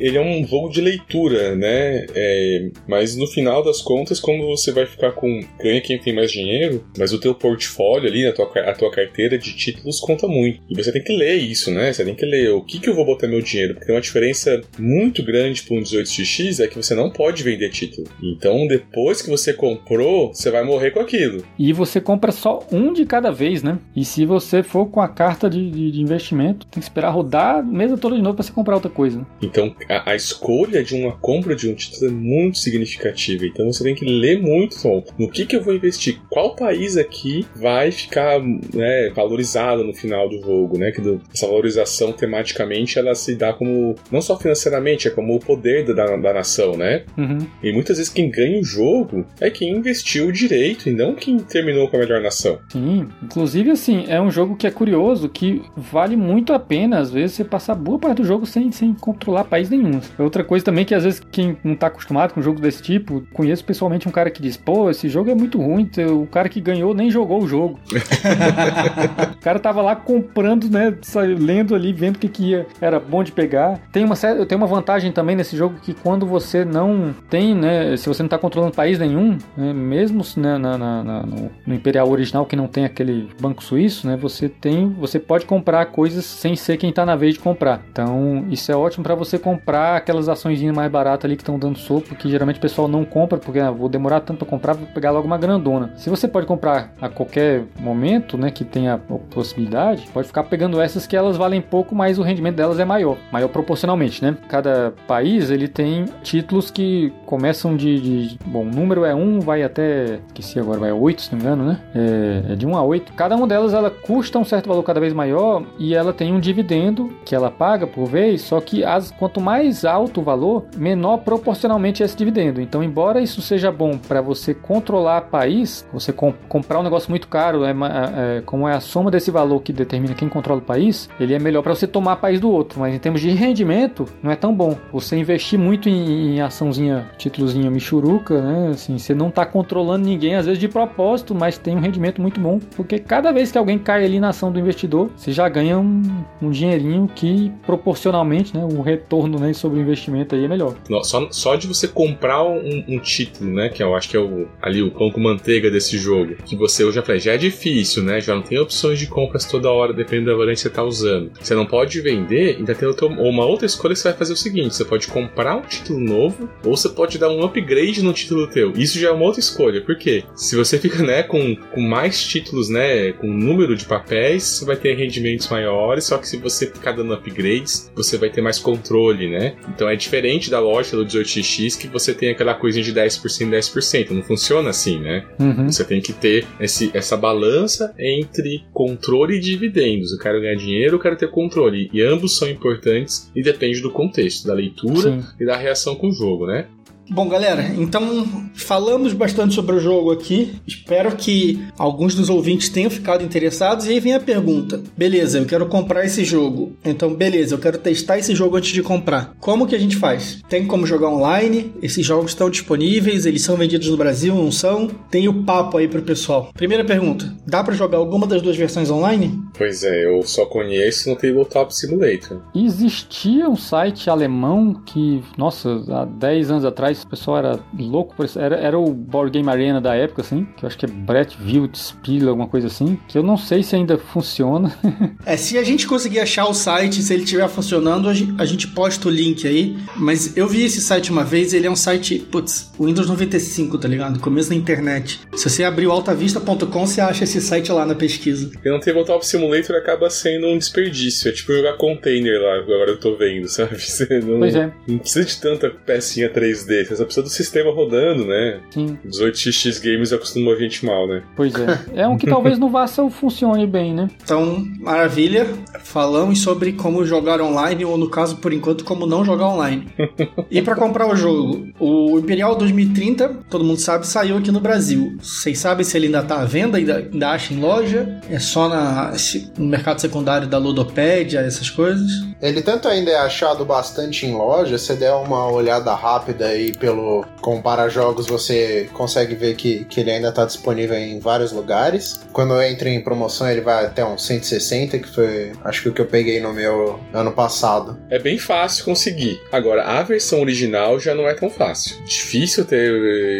Ele 0.00 0.16
é 0.16 0.20
um 0.20 0.46
jogo 0.46 0.68
de 0.70 0.80
leitura, 0.80 1.54
né? 1.54 2.06
É, 2.14 2.70
mas 2.88 3.16
no 3.16 3.26
final 3.26 3.62
das 3.62 3.80
contas, 3.82 4.18
como 4.18 4.46
você 4.46 4.72
vai 4.72 4.86
ficar 4.86 5.12
com 5.12 5.40
ganha 5.58 5.80
quem 5.80 5.98
tem 5.98 6.14
mais 6.14 6.32
dinheiro, 6.32 6.84
mas 6.98 7.12
o 7.12 7.20
teu 7.20 7.34
portfólio 7.34 8.08
ali, 8.08 8.26
a 8.26 8.32
tua, 8.32 8.46
a 8.46 8.72
tua 8.72 8.90
carteira 8.90 9.38
de 9.38 9.54
títulos 9.54 10.00
conta 10.00 10.26
muito. 10.26 10.60
E 10.68 10.74
você 10.74 10.92
tem 10.92 11.02
que 11.02 11.12
ler 11.12 11.36
isso, 11.36 11.70
né? 11.70 11.92
Você 11.92 12.04
tem 12.04 12.14
que 12.14 12.24
ler 12.24 12.50
o 12.50 12.62
que, 12.62 12.80
que 12.80 12.88
eu 12.88 12.94
vou 12.94 13.04
botar 13.04 13.28
meu 13.28 13.42
dinheiro, 13.42 13.74
porque 13.74 13.86
tem 13.86 13.94
uma 13.94 14.00
diferença 14.00 14.60
muito 14.78 15.22
grande 15.22 15.62
para 15.62 15.76
um 15.76 15.80
18x 15.80 16.62
é 16.62 16.66
que 16.66 16.76
você 16.76 16.94
não 16.94 17.10
pode 17.10 17.42
vender 17.42 17.70
título. 17.70 18.08
Então, 18.22 18.66
depois 18.66 19.22
que 19.22 19.30
você 19.30 19.52
comprou, 19.52 20.32
você 20.32 20.50
vai 20.50 20.64
morrer 20.64 20.90
com 20.90 21.00
aquilo. 21.00 21.44
E 21.58 21.72
você 21.72 22.00
compra 22.00 22.32
só 22.32 22.66
um 22.72 22.92
de 22.92 23.04
cada 23.04 23.30
vez, 23.30 23.62
né? 23.62 23.78
E 23.94 24.04
se 24.04 24.24
você 24.24 24.62
for 24.62 24.86
com 24.86 25.00
a 25.00 25.08
carta 25.08 25.48
de, 25.48 25.70
de, 25.70 25.90
de 25.90 26.00
investimento, 26.00 26.66
tem 26.66 26.80
que 26.80 26.86
esperar 26.86 27.10
rodar 27.10 27.56
a 27.56 27.62
mesa 27.62 27.96
toda 27.96 28.16
de 28.16 28.22
novo 28.22 28.36
para 28.36 28.44
você 28.44 28.52
comprar 28.52 28.74
outra 28.74 28.90
coisa. 28.90 29.18
Né? 29.18 29.26
Então, 29.42 29.74
a, 29.90 30.12
a, 30.12 30.14
escolha 30.14 30.82
de 30.82 30.94
uma 30.94 31.12
compra 31.12 31.56
de 31.56 31.68
um 31.68 31.74
título 31.74 32.10
é 32.10 32.14
muito 32.14 32.58
significativa. 32.58 33.44
Então 33.44 33.66
você 33.66 33.82
tem 33.82 33.94
que 33.94 34.04
ler 34.04 34.40
muito 34.40 34.80
bom, 34.82 35.04
no 35.18 35.28
que, 35.28 35.44
que 35.44 35.56
eu 35.56 35.62
vou 35.62 35.74
investir, 35.74 36.20
qual 36.28 36.54
país 36.54 36.96
aqui 36.96 37.44
vai 37.56 37.90
ficar 37.90 38.40
né, 38.40 39.10
valorizado 39.14 39.82
no 39.82 39.92
final 39.92 40.28
do 40.28 40.40
jogo, 40.40 40.78
né? 40.78 40.92
Que 40.92 41.00
do, 41.00 41.20
essa 41.34 41.46
valorização 41.46 42.12
tematicamente 42.12 42.98
ela 42.98 43.14
se 43.14 43.34
dá 43.34 43.52
como 43.52 43.96
não 44.10 44.20
só 44.20 44.38
financeiramente, 44.38 45.08
é 45.08 45.10
como 45.10 45.34
o 45.34 45.40
poder 45.40 45.84
da, 45.84 46.16
da 46.16 46.32
nação, 46.32 46.76
né? 46.76 47.04
Uhum. 47.18 47.38
E 47.62 47.72
muitas 47.72 47.96
vezes 47.96 48.12
quem 48.12 48.30
ganha 48.30 48.60
o 48.60 48.64
jogo 48.64 49.26
é 49.40 49.50
quem 49.50 49.70
investiu 49.70 50.30
direito 50.30 50.88
e 50.88 50.92
não 50.92 51.14
quem 51.14 51.38
terminou 51.38 51.88
com 51.88 51.96
a 51.96 52.00
melhor 52.00 52.20
nação. 52.20 52.58
Sim, 52.68 53.08
inclusive 53.22 53.70
assim, 53.70 54.04
é 54.08 54.20
um 54.20 54.30
jogo 54.30 54.56
que 54.56 54.66
é 54.66 54.70
curioso, 54.70 55.28
que 55.28 55.62
vale 55.76 56.16
muito 56.16 56.52
a 56.52 56.58
pena, 56.58 56.98
às 56.98 57.10
vezes, 57.10 57.36
você 57.36 57.44
passar 57.44 57.74
boa 57.74 57.98
parte 57.98 58.18
do 58.18 58.24
jogo 58.24 58.46
sem, 58.46 58.70
sem 58.70 58.94
controlar 58.94 59.44
país 59.44 59.70
nenhum 59.70 59.79
nenhum. 59.80 60.00
Outra 60.18 60.44
coisa 60.44 60.64
também 60.64 60.84
que 60.84 60.94
às 60.94 61.04
vezes 61.04 61.20
quem 61.30 61.56
não 61.62 61.74
tá 61.74 61.88
acostumado 61.88 62.34
com 62.34 62.40
um 62.40 62.42
jogo 62.42 62.60
desse 62.60 62.82
tipo, 62.82 63.22
conheço 63.32 63.64
pessoalmente 63.64 64.08
um 64.08 64.12
cara 64.12 64.30
que 64.30 64.42
diz: 64.42 64.56
pô, 64.56 64.90
esse 64.90 65.08
jogo 65.08 65.30
é 65.30 65.34
muito 65.34 65.60
ruim, 65.60 65.88
o 66.12 66.26
cara 66.26 66.48
que 66.48 66.60
ganhou 66.60 66.94
nem 66.94 67.10
jogou 67.10 67.42
o 67.42 67.48
jogo. 67.48 67.78
o 69.32 69.40
cara 69.40 69.58
tava 69.58 69.82
lá 69.82 69.96
comprando, 69.96 70.68
né, 70.70 70.94
lendo 71.38 71.74
ali, 71.74 71.92
vendo 71.92 72.16
o 72.16 72.18
que, 72.18 72.28
que 72.28 72.50
ia, 72.50 72.66
era 72.80 72.98
bom 72.98 73.22
de 73.22 73.32
pegar. 73.32 73.80
Tem 73.92 74.04
uma, 74.04 74.14
tem 74.16 74.56
uma 74.56 74.66
vantagem 74.66 75.12
também 75.12 75.36
nesse 75.36 75.56
jogo 75.56 75.76
que 75.82 75.94
quando 75.94 76.26
você 76.26 76.64
não 76.64 77.14
tem, 77.28 77.54
né, 77.54 77.96
se 77.96 78.08
você 78.08 78.22
não 78.22 78.28
tá 78.28 78.38
controlando 78.38 78.74
país 78.74 78.98
nenhum, 78.98 79.38
né, 79.56 79.72
mesmo 79.72 80.22
né, 80.36 80.58
na, 80.58 80.78
na, 80.78 81.04
na, 81.04 81.22
no, 81.22 81.50
no 81.66 81.74
Imperial 81.74 82.08
original 82.08 82.46
que 82.46 82.56
não 82.56 82.66
tem 82.66 82.84
aquele 82.84 83.28
banco 83.40 83.62
suíço, 83.62 84.06
né, 84.06 84.16
você 84.16 84.48
tem, 84.48 84.88
você 84.90 85.18
pode 85.18 85.46
comprar 85.46 85.86
coisas 85.86 86.24
sem 86.24 86.56
ser 86.56 86.76
quem 86.76 86.92
tá 86.92 87.04
na 87.04 87.16
vez 87.16 87.34
de 87.34 87.40
comprar. 87.40 87.82
Então, 87.90 88.44
isso 88.50 88.70
é 88.70 88.76
ótimo 88.76 89.02
para 89.02 89.14
você 89.14 89.38
comprar 89.38 89.69
aquelas 89.78 90.28
ações 90.28 90.60
mais 90.72 90.90
baratas 90.90 91.24
ali 91.24 91.36
que 91.36 91.42
estão 91.42 91.58
dando 91.58 91.78
sopa, 91.78 92.14
que 92.14 92.30
geralmente 92.30 92.58
o 92.58 92.60
pessoal 92.60 92.88
não 92.88 93.04
compra 93.04 93.38
porque 93.38 93.58
ah, 93.58 93.70
vou 93.70 93.88
demorar 93.88 94.20
tanto 94.20 94.38
para 94.38 94.48
comprar, 94.48 94.74
vou 94.74 94.86
pegar 94.86 95.10
logo 95.10 95.26
uma 95.26 95.38
grandona. 95.38 95.92
Se 95.96 96.10
você 96.10 96.28
pode 96.28 96.46
comprar 96.46 96.92
a 97.00 97.08
qualquer 97.08 97.64
momento, 97.78 98.36
né, 98.36 98.50
que 98.50 98.64
tenha 98.64 98.98
possibilidade, 99.30 100.08
pode 100.12 100.26
ficar 100.26 100.44
pegando 100.44 100.80
essas 100.80 101.06
que 101.06 101.16
elas 101.16 101.36
valem 101.36 101.60
pouco, 101.60 101.94
mas 101.94 102.18
o 102.18 102.22
rendimento 102.22 102.56
delas 102.56 102.78
é 102.78 102.84
maior, 102.84 103.16
maior 103.32 103.48
proporcionalmente, 103.48 104.22
né? 104.22 104.36
Cada 104.48 104.92
país 105.06 105.50
ele 105.50 105.68
tem 105.68 106.04
títulos 106.22 106.70
que 106.70 107.12
começam 107.26 107.76
de, 107.76 108.00
de 108.28 108.38
bom, 108.46 108.62
o 108.62 108.70
número 108.70 109.04
é 109.04 109.14
1, 109.14 109.40
vai 109.40 109.62
até, 109.62 110.20
esqueci 110.28 110.58
agora, 110.58 110.80
vai 110.80 110.90
a 110.90 110.94
8, 110.94 111.22
se 111.22 111.32
não 111.32 111.38
me 111.38 111.44
engano, 111.44 111.64
né? 111.64 111.80
É, 111.94 112.52
é 112.52 112.56
de 112.56 112.66
1 112.66 112.76
a 112.76 112.82
8. 112.82 113.12
Cada 113.12 113.36
uma 113.36 113.46
delas 113.46 113.74
ela 113.74 113.90
custa 113.90 114.38
um 114.38 114.44
certo 114.44 114.68
valor 114.68 114.82
cada 114.82 115.00
vez 115.00 115.12
maior 115.12 115.62
e 115.78 115.94
ela 115.94 116.12
tem 116.12 116.32
um 116.32 116.40
dividendo 116.40 117.12
que 117.24 117.34
ela 117.34 117.50
paga 117.50 117.86
por 117.86 118.06
vez, 118.06 118.42
só 118.42 118.60
que 118.60 118.84
as, 118.84 119.10
quanto 119.10 119.40
mais 119.40 119.59
alto 119.84 120.20
o 120.20 120.24
valor, 120.24 120.64
menor 120.76 121.18
proporcionalmente 121.18 122.02
esse 122.02 122.16
dividendo. 122.16 122.60
Então, 122.60 122.82
embora 122.82 123.20
isso 123.20 123.40
seja 123.40 123.70
bom 123.70 123.96
para 123.96 124.20
você 124.20 124.54
controlar 124.54 125.22
o 125.22 125.30
país, 125.30 125.86
você 125.92 126.12
comp 126.12 126.36
comprar 126.48 126.80
um 126.80 126.82
negócio 126.82 127.10
muito 127.10 127.28
caro, 127.28 127.64
é, 127.64 127.70
é, 127.70 128.42
como 128.42 128.68
é 128.68 128.74
a 128.74 128.80
soma 128.80 129.10
desse 129.10 129.30
valor 129.30 129.60
que 129.60 129.72
determina 129.72 130.14
quem 130.14 130.28
controla 130.28 130.60
o 130.60 130.64
país, 130.64 131.08
ele 131.18 131.34
é 131.34 131.38
melhor 131.38 131.62
para 131.62 131.74
você 131.74 131.86
tomar 131.86 132.16
país 132.16 132.40
do 132.40 132.50
outro. 132.50 132.80
Mas 132.80 132.94
em 132.94 132.98
termos 132.98 133.20
de 133.20 133.30
rendimento, 133.30 134.06
não 134.22 134.30
é 134.30 134.36
tão 134.36 134.54
bom. 134.54 134.76
Você 134.92 135.16
investir 135.16 135.58
muito 135.58 135.88
em, 135.88 136.36
em 136.36 136.40
açãozinha, 136.40 137.08
títulozinha 137.18 137.70
michuruca, 137.70 138.40
né? 138.40 138.68
Assim, 138.70 138.98
você 138.98 139.14
não 139.14 139.28
está 139.28 139.44
controlando 139.46 140.06
ninguém, 140.06 140.34
às 140.34 140.46
vezes 140.46 140.60
de 140.60 140.68
propósito, 140.68 141.34
mas 141.34 141.58
tem 141.58 141.76
um 141.76 141.80
rendimento 141.80 142.20
muito 142.20 142.40
bom, 142.40 142.58
porque 142.76 142.98
cada 142.98 143.32
vez 143.32 143.52
que 143.52 143.58
alguém 143.58 143.78
cai 143.78 144.04
ali 144.04 144.20
na 144.20 144.28
ação 144.28 144.50
do 144.52 144.58
investidor, 144.58 145.10
você 145.16 145.32
já 145.32 145.48
ganha 145.48 145.78
um, 145.78 146.02
um 146.40 146.50
dinheirinho 146.50 147.08
que 147.14 147.52
proporcionalmente, 147.66 148.56
né, 148.56 148.64
o 148.64 148.80
retorno 148.80 149.39
né, 149.40 149.52
sobre 149.52 149.80
investimento 149.80 150.34
aí 150.34 150.44
é 150.44 150.48
melhor. 150.48 150.74
Só, 151.02 151.28
só 151.30 151.56
de 151.56 151.66
você 151.66 151.88
comprar 151.88 152.42
um, 152.42 152.84
um, 152.88 152.98
título, 152.98 153.50
né, 153.50 153.68
que 153.68 153.82
eu 153.82 153.94
acho 153.94 154.08
que 154.08 154.16
é 154.16 154.20
o, 154.20 154.46
ali 154.60 154.82
o 154.82 154.90
pão 154.90 155.10
com 155.10 155.20
manteiga 155.20 155.70
desse 155.70 155.98
jogo, 155.98 156.36
que 156.44 156.56
você, 156.56 156.82
eu 156.82 156.92
já 156.92 157.02
falei, 157.02 157.20
já 157.20 157.32
é 157.32 157.36
difícil, 157.36 158.02
né, 158.02 158.20
já 158.20 158.34
não 158.34 158.42
tem 158.42 158.58
opções 158.58 158.98
de 158.98 159.06
compras 159.06 159.44
toda 159.44 159.70
hora, 159.70 159.92
dependendo 159.92 160.30
da 160.30 160.36
variante 160.36 160.56
que 160.56 160.62
você 160.62 160.68
está 160.68 160.84
usando. 160.84 161.32
Você 161.40 161.54
não 161.54 161.66
pode 161.66 162.00
vender, 162.00 162.56
ainda 162.56 162.74
tem 162.74 162.88
uma 163.10 163.44
outra 163.44 163.66
escolha 163.66 163.94
que 163.94 164.00
você 164.00 164.08
vai 164.08 164.18
fazer 164.18 164.32
o 164.32 164.36
seguinte, 164.36 164.74
você 164.74 164.84
pode 164.84 165.06
comprar 165.08 165.56
um 165.56 165.62
título 165.62 165.98
novo, 165.98 166.48
ou 166.64 166.76
você 166.76 166.88
pode 166.88 167.18
dar 167.18 167.30
um 167.30 167.42
upgrade 167.44 168.02
no 168.02 168.12
título 168.12 168.46
teu. 168.46 168.72
Isso 168.76 168.98
já 168.98 169.08
é 169.08 169.12
uma 169.12 169.24
outra 169.24 169.40
escolha, 169.40 169.80
porque 169.80 170.24
se 170.34 170.56
você 170.56 170.78
fica, 170.78 171.02
né, 171.02 171.22
com, 171.22 171.56
com 171.56 171.80
mais 171.80 172.22
títulos, 172.22 172.68
né, 172.68 173.12
com 173.12 173.26
número 173.26 173.76
de 173.76 173.84
papéis, 173.84 174.42
você 174.42 174.64
vai 174.64 174.76
ter 174.76 174.94
rendimentos 174.94 175.48
maiores, 175.48 176.04
só 176.04 176.18
que 176.18 176.28
se 176.28 176.36
você 176.36 176.66
ficar 176.66 176.92
dando 176.92 177.14
upgrades, 177.14 177.90
você 177.94 178.16
vai 178.16 178.30
ter 178.30 178.40
mais 178.40 178.58
controle, 178.58 179.28
né? 179.30 179.56
Então 179.68 179.88
é 179.88 179.96
diferente 179.96 180.50
da 180.50 180.60
loja 180.60 180.96
do 180.96 181.04
18x 181.04 181.78
que 181.78 181.88
você 181.88 182.12
tem 182.12 182.30
aquela 182.30 182.54
coisa 182.54 182.82
de 182.82 182.92
10%, 182.92 183.48
10%. 183.48 184.10
Não 184.10 184.22
funciona 184.22 184.70
assim, 184.70 184.98
né? 184.98 185.24
Uhum. 185.38 185.70
Você 185.70 185.84
tem 185.84 186.00
que 186.00 186.12
ter 186.12 186.46
esse, 186.58 186.90
essa 186.94 187.16
balança 187.16 187.94
entre 187.98 188.64
controle 188.72 189.36
e 189.36 189.40
dividendos. 189.40 190.12
Eu 190.12 190.18
quero 190.18 190.40
ganhar 190.40 190.56
dinheiro, 190.56 190.96
eu 190.96 191.00
quero 191.00 191.16
ter 191.16 191.30
controle. 191.30 191.90
E 191.92 192.02
ambos 192.02 192.36
são 192.36 192.48
importantes 192.48 193.30
e 193.34 193.42
depende 193.42 193.80
do 193.80 193.90
contexto, 193.90 194.46
da 194.46 194.54
leitura 194.54 195.00
Sim. 195.00 195.24
e 195.40 195.44
da 195.44 195.56
reação 195.56 195.94
com 195.94 196.08
o 196.08 196.12
jogo, 196.12 196.46
né? 196.46 196.66
Bom, 197.12 197.28
galera, 197.28 197.74
então 197.76 198.24
falamos 198.54 199.12
bastante 199.12 199.52
sobre 199.52 199.74
o 199.74 199.80
jogo 199.80 200.12
aqui. 200.12 200.54
Espero 200.64 201.16
que 201.16 201.60
alguns 201.76 202.14
dos 202.14 202.30
ouvintes 202.30 202.68
tenham 202.68 202.88
ficado 202.88 203.24
interessados. 203.24 203.86
E 203.86 203.90
aí 203.90 203.98
vem 203.98 204.14
a 204.14 204.20
pergunta: 204.20 204.80
beleza, 204.96 205.38
eu 205.38 205.44
quero 205.44 205.66
comprar 205.66 206.04
esse 206.04 206.24
jogo. 206.24 206.76
Então, 206.84 207.12
beleza, 207.12 207.56
eu 207.56 207.58
quero 207.58 207.78
testar 207.78 208.16
esse 208.18 208.32
jogo 208.32 208.56
antes 208.56 208.72
de 208.72 208.80
comprar. 208.80 209.34
Como 209.40 209.66
que 209.66 209.74
a 209.74 209.78
gente 209.78 209.96
faz? 209.96 210.40
Tem 210.48 210.64
como 210.64 210.86
jogar 210.86 211.08
online? 211.08 211.74
Esses 211.82 212.06
jogos 212.06 212.30
estão 212.30 212.48
disponíveis? 212.48 213.26
Eles 213.26 213.42
são 213.42 213.56
vendidos 213.56 213.88
no 213.88 213.96
Brasil? 213.96 214.32
Não 214.32 214.52
são? 214.52 214.86
Tem 215.10 215.26
o 215.26 215.42
papo 215.42 215.78
aí 215.78 215.88
pro 215.88 216.02
pessoal. 216.02 216.50
Primeira 216.54 216.84
pergunta: 216.84 217.34
dá 217.44 217.64
para 217.64 217.74
jogar 217.74 217.98
alguma 217.98 218.24
das 218.24 218.40
duas 218.40 218.56
versões 218.56 218.88
online? 218.88 219.36
Pois 219.58 219.82
é, 219.82 220.06
eu 220.06 220.22
só 220.22 220.46
conheço 220.46 221.10
no 221.10 221.16
Tabletop 221.16 221.74
Simulator. 221.74 222.40
Existia 222.54 223.48
um 223.48 223.56
site 223.56 224.08
alemão 224.08 224.74
que, 224.86 225.22
nossa, 225.36 225.82
há 225.88 226.04
10 226.04 226.52
anos 226.52 226.64
atrás 226.64 226.99
o 227.02 227.08
pessoal 227.08 227.38
era 227.38 227.60
louco 227.78 228.14
por 228.14 228.24
isso. 228.24 228.38
Era, 228.38 228.56
era 228.56 228.78
o 228.78 228.92
Board 228.92 229.32
Game 229.32 229.48
Arena 229.48 229.80
da 229.80 229.94
época, 229.94 230.22
assim, 230.22 230.46
que 230.56 230.64
eu 230.64 230.66
acho 230.66 230.78
que 230.78 230.84
é 230.84 230.88
Brett 230.88 231.36
Spiel, 231.74 232.28
alguma 232.28 232.48
coisa 232.48 232.66
assim, 232.66 232.98
que 233.08 233.16
eu 233.16 233.22
não 233.22 233.36
sei 233.36 233.62
se 233.62 233.74
ainda 233.74 233.98
funciona. 233.98 234.72
é, 235.24 235.36
se 235.36 235.58
a 235.58 235.64
gente 235.64 235.86
conseguir 235.86 236.20
achar 236.20 236.46
o 236.46 236.54
site, 236.54 237.02
se 237.02 237.12
ele 237.12 237.24
estiver 237.24 237.48
funcionando, 237.48 238.08
a 238.08 238.44
gente 238.44 238.68
posta 238.68 239.08
o 239.08 239.10
link 239.10 239.46
aí. 239.46 239.76
Mas 239.96 240.36
eu 240.36 240.46
vi 240.46 240.64
esse 240.64 240.80
site 240.80 241.10
uma 241.10 241.24
vez, 241.24 241.52
ele 241.52 241.66
é 241.66 241.70
um 241.70 241.76
site, 241.76 242.18
putz, 242.18 242.70
Windows 242.78 243.08
95, 243.08 243.78
tá 243.78 243.88
ligado? 243.88 244.20
Começo 244.20 244.50
da 244.50 244.54
internet. 244.54 245.20
Se 245.34 245.48
você 245.48 245.64
abrir 245.64 245.86
o 245.86 245.92
altavista.com, 245.92 246.86
você 246.86 247.00
acha 247.00 247.24
esse 247.24 247.40
site 247.40 247.72
lá 247.72 247.86
na 247.86 247.94
pesquisa. 247.94 248.50
E 248.64 248.68
não 248.68 248.78
ter 248.78 248.90
Tabletop 248.90 249.26
Simulator 249.26 249.76
acaba 249.76 250.10
sendo 250.10 250.46
um 250.48 250.58
desperdício. 250.58 251.28
É 251.28 251.32
tipo 251.32 251.52
jogar 251.52 251.74
container 251.74 252.40
lá, 252.40 252.56
agora 252.56 252.90
eu 252.90 252.98
tô 252.98 253.16
vendo, 253.16 253.46
sabe? 253.48 253.78
Você 253.78 254.20
não, 254.20 254.38
pois 254.38 254.54
é. 254.54 254.72
não 254.86 254.98
precisa 254.98 255.24
de 255.24 255.40
tanta 255.40 255.70
pecinha 255.70 256.28
3D 256.28 256.88
você 256.90 256.96
só 256.96 257.04
precisa 257.04 257.22
do 257.22 257.28
sistema 257.28 257.72
rodando, 257.72 258.26
né? 258.26 258.60
Sim. 258.70 258.98
18x 259.06 259.82
Games 259.82 260.12
acostuma 260.12 260.52
a 260.52 260.56
gente 260.56 260.84
mal, 260.84 261.06
né? 261.06 261.22
Pois 261.36 261.54
é. 261.54 262.02
É 262.02 262.08
um 262.08 262.16
que 262.16 262.26
talvez 262.30 262.58
no 262.58 262.68
Vassa 262.68 263.08
funcione 263.10 263.66
bem, 263.66 263.94
né? 263.94 264.10
Então, 264.22 264.64
maravilha. 264.80 265.46
Falamos 265.82 266.40
sobre 266.42 266.72
como 266.72 267.04
jogar 267.04 267.40
online, 267.40 267.84
ou 267.84 267.96
no 267.96 268.08
caso, 268.08 268.36
por 268.36 268.52
enquanto, 268.52 268.84
como 268.84 269.06
não 269.06 269.24
jogar 269.24 269.48
online. 269.48 269.88
e 270.50 270.60
para 270.62 270.74
comprar 270.74 271.06
o 271.06 271.16
jogo, 271.16 271.68
o 271.78 272.18
Imperial 272.18 272.56
2030, 272.56 273.28
todo 273.48 273.64
mundo 273.64 273.80
sabe, 273.80 274.06
saiu 274.06 274.36
aqui 274.36 274.50
no 274.50 274.60
Brasil. 274.60 275.16
Vocês 275.20 275.58
sabem 275.58 275.84
se 275.84 275.96
ele 275.96 276.06
ainda 276.06 276.22
tá 276.22 276.40
à 276.40 276.44
venda, 276.44 276.78
ainda, 276.78 277.08
ainda 277.12 277.30
acha 277.30 277.52
em 277.52 277.60
loja? 277.60 278.20
É 278.30 278.38
só 278.38 278.68
na, 278.68 279.12
no 279.58 279.66
mercado 279.66 280.00
secundário 280.00 280.46
da 280.46 280.58
Ludopédia, 280.58 281.40
essas 281.40 281.70
coisas? 281.70 282.10
Ele 282.40 282.62
tanto 282.62 282.88
ainda 282.88 283.10
é 283.10 283.16
achado 283.18 283.64
bastante 283.64 284.26
em 284.26 284.34
loja, 284.34 284.78
se 284.78 284.94
der 284.94 285.12
uma 285.12 285.50
olhada 285.50 285.94
rápida 285.94 286.46
aí 286.46 286.72
pelo 286.80 287.24
Compara 287.40 287.88
Jogos, 287.88 288.26
você 288.26 288.88
consegue 288.92 289.34
ver 289.34 289.54
que, 289.54 289.84
que 289.84 290.00
ele 290.00 290.10
ainda 290.10 290.30
está 290.30 290.44
disponível 290.44 290.96
em 290.96 291.20
vários 291.20 291.52
lugares. 291.52 292.26
Quando 292.32 292.60
entra 292.62 292.88
em 292.88 293.00
promoção, 293.00 293.48
ele 293.48 293.60
vai 293.60 293.84
até 293.84 294.04
uns 294.04 294.24
160, 294.24 294.98
que 294.98 295.08
foi 295.08 295.52
acho 295.62 295.82
que 295.82 295.88
o 295.90 295.92
que 295.92 296.00
eu 296.00 296.06
peguei 296.06 296.40
no 296.40 296.52
meu 296.52 296.98
ano 297.12 297.32
passado. 297.32 297.98
É 298.08 298.18
bem 298.18 298.38
fácil 298.38 298.84
conseguir. 298.84 299.40
Agora, 299.52 299.84
a 299.84 300.02
versão 300.02 300.40
original 300.40 300.98
já 300.98 301.14
não 301.14 301.28
é 301.28 301.34
tão 301.34 301.50
fácil. 301.50 302.02
Difícil 302.04 302.64
ter 302.64 302.90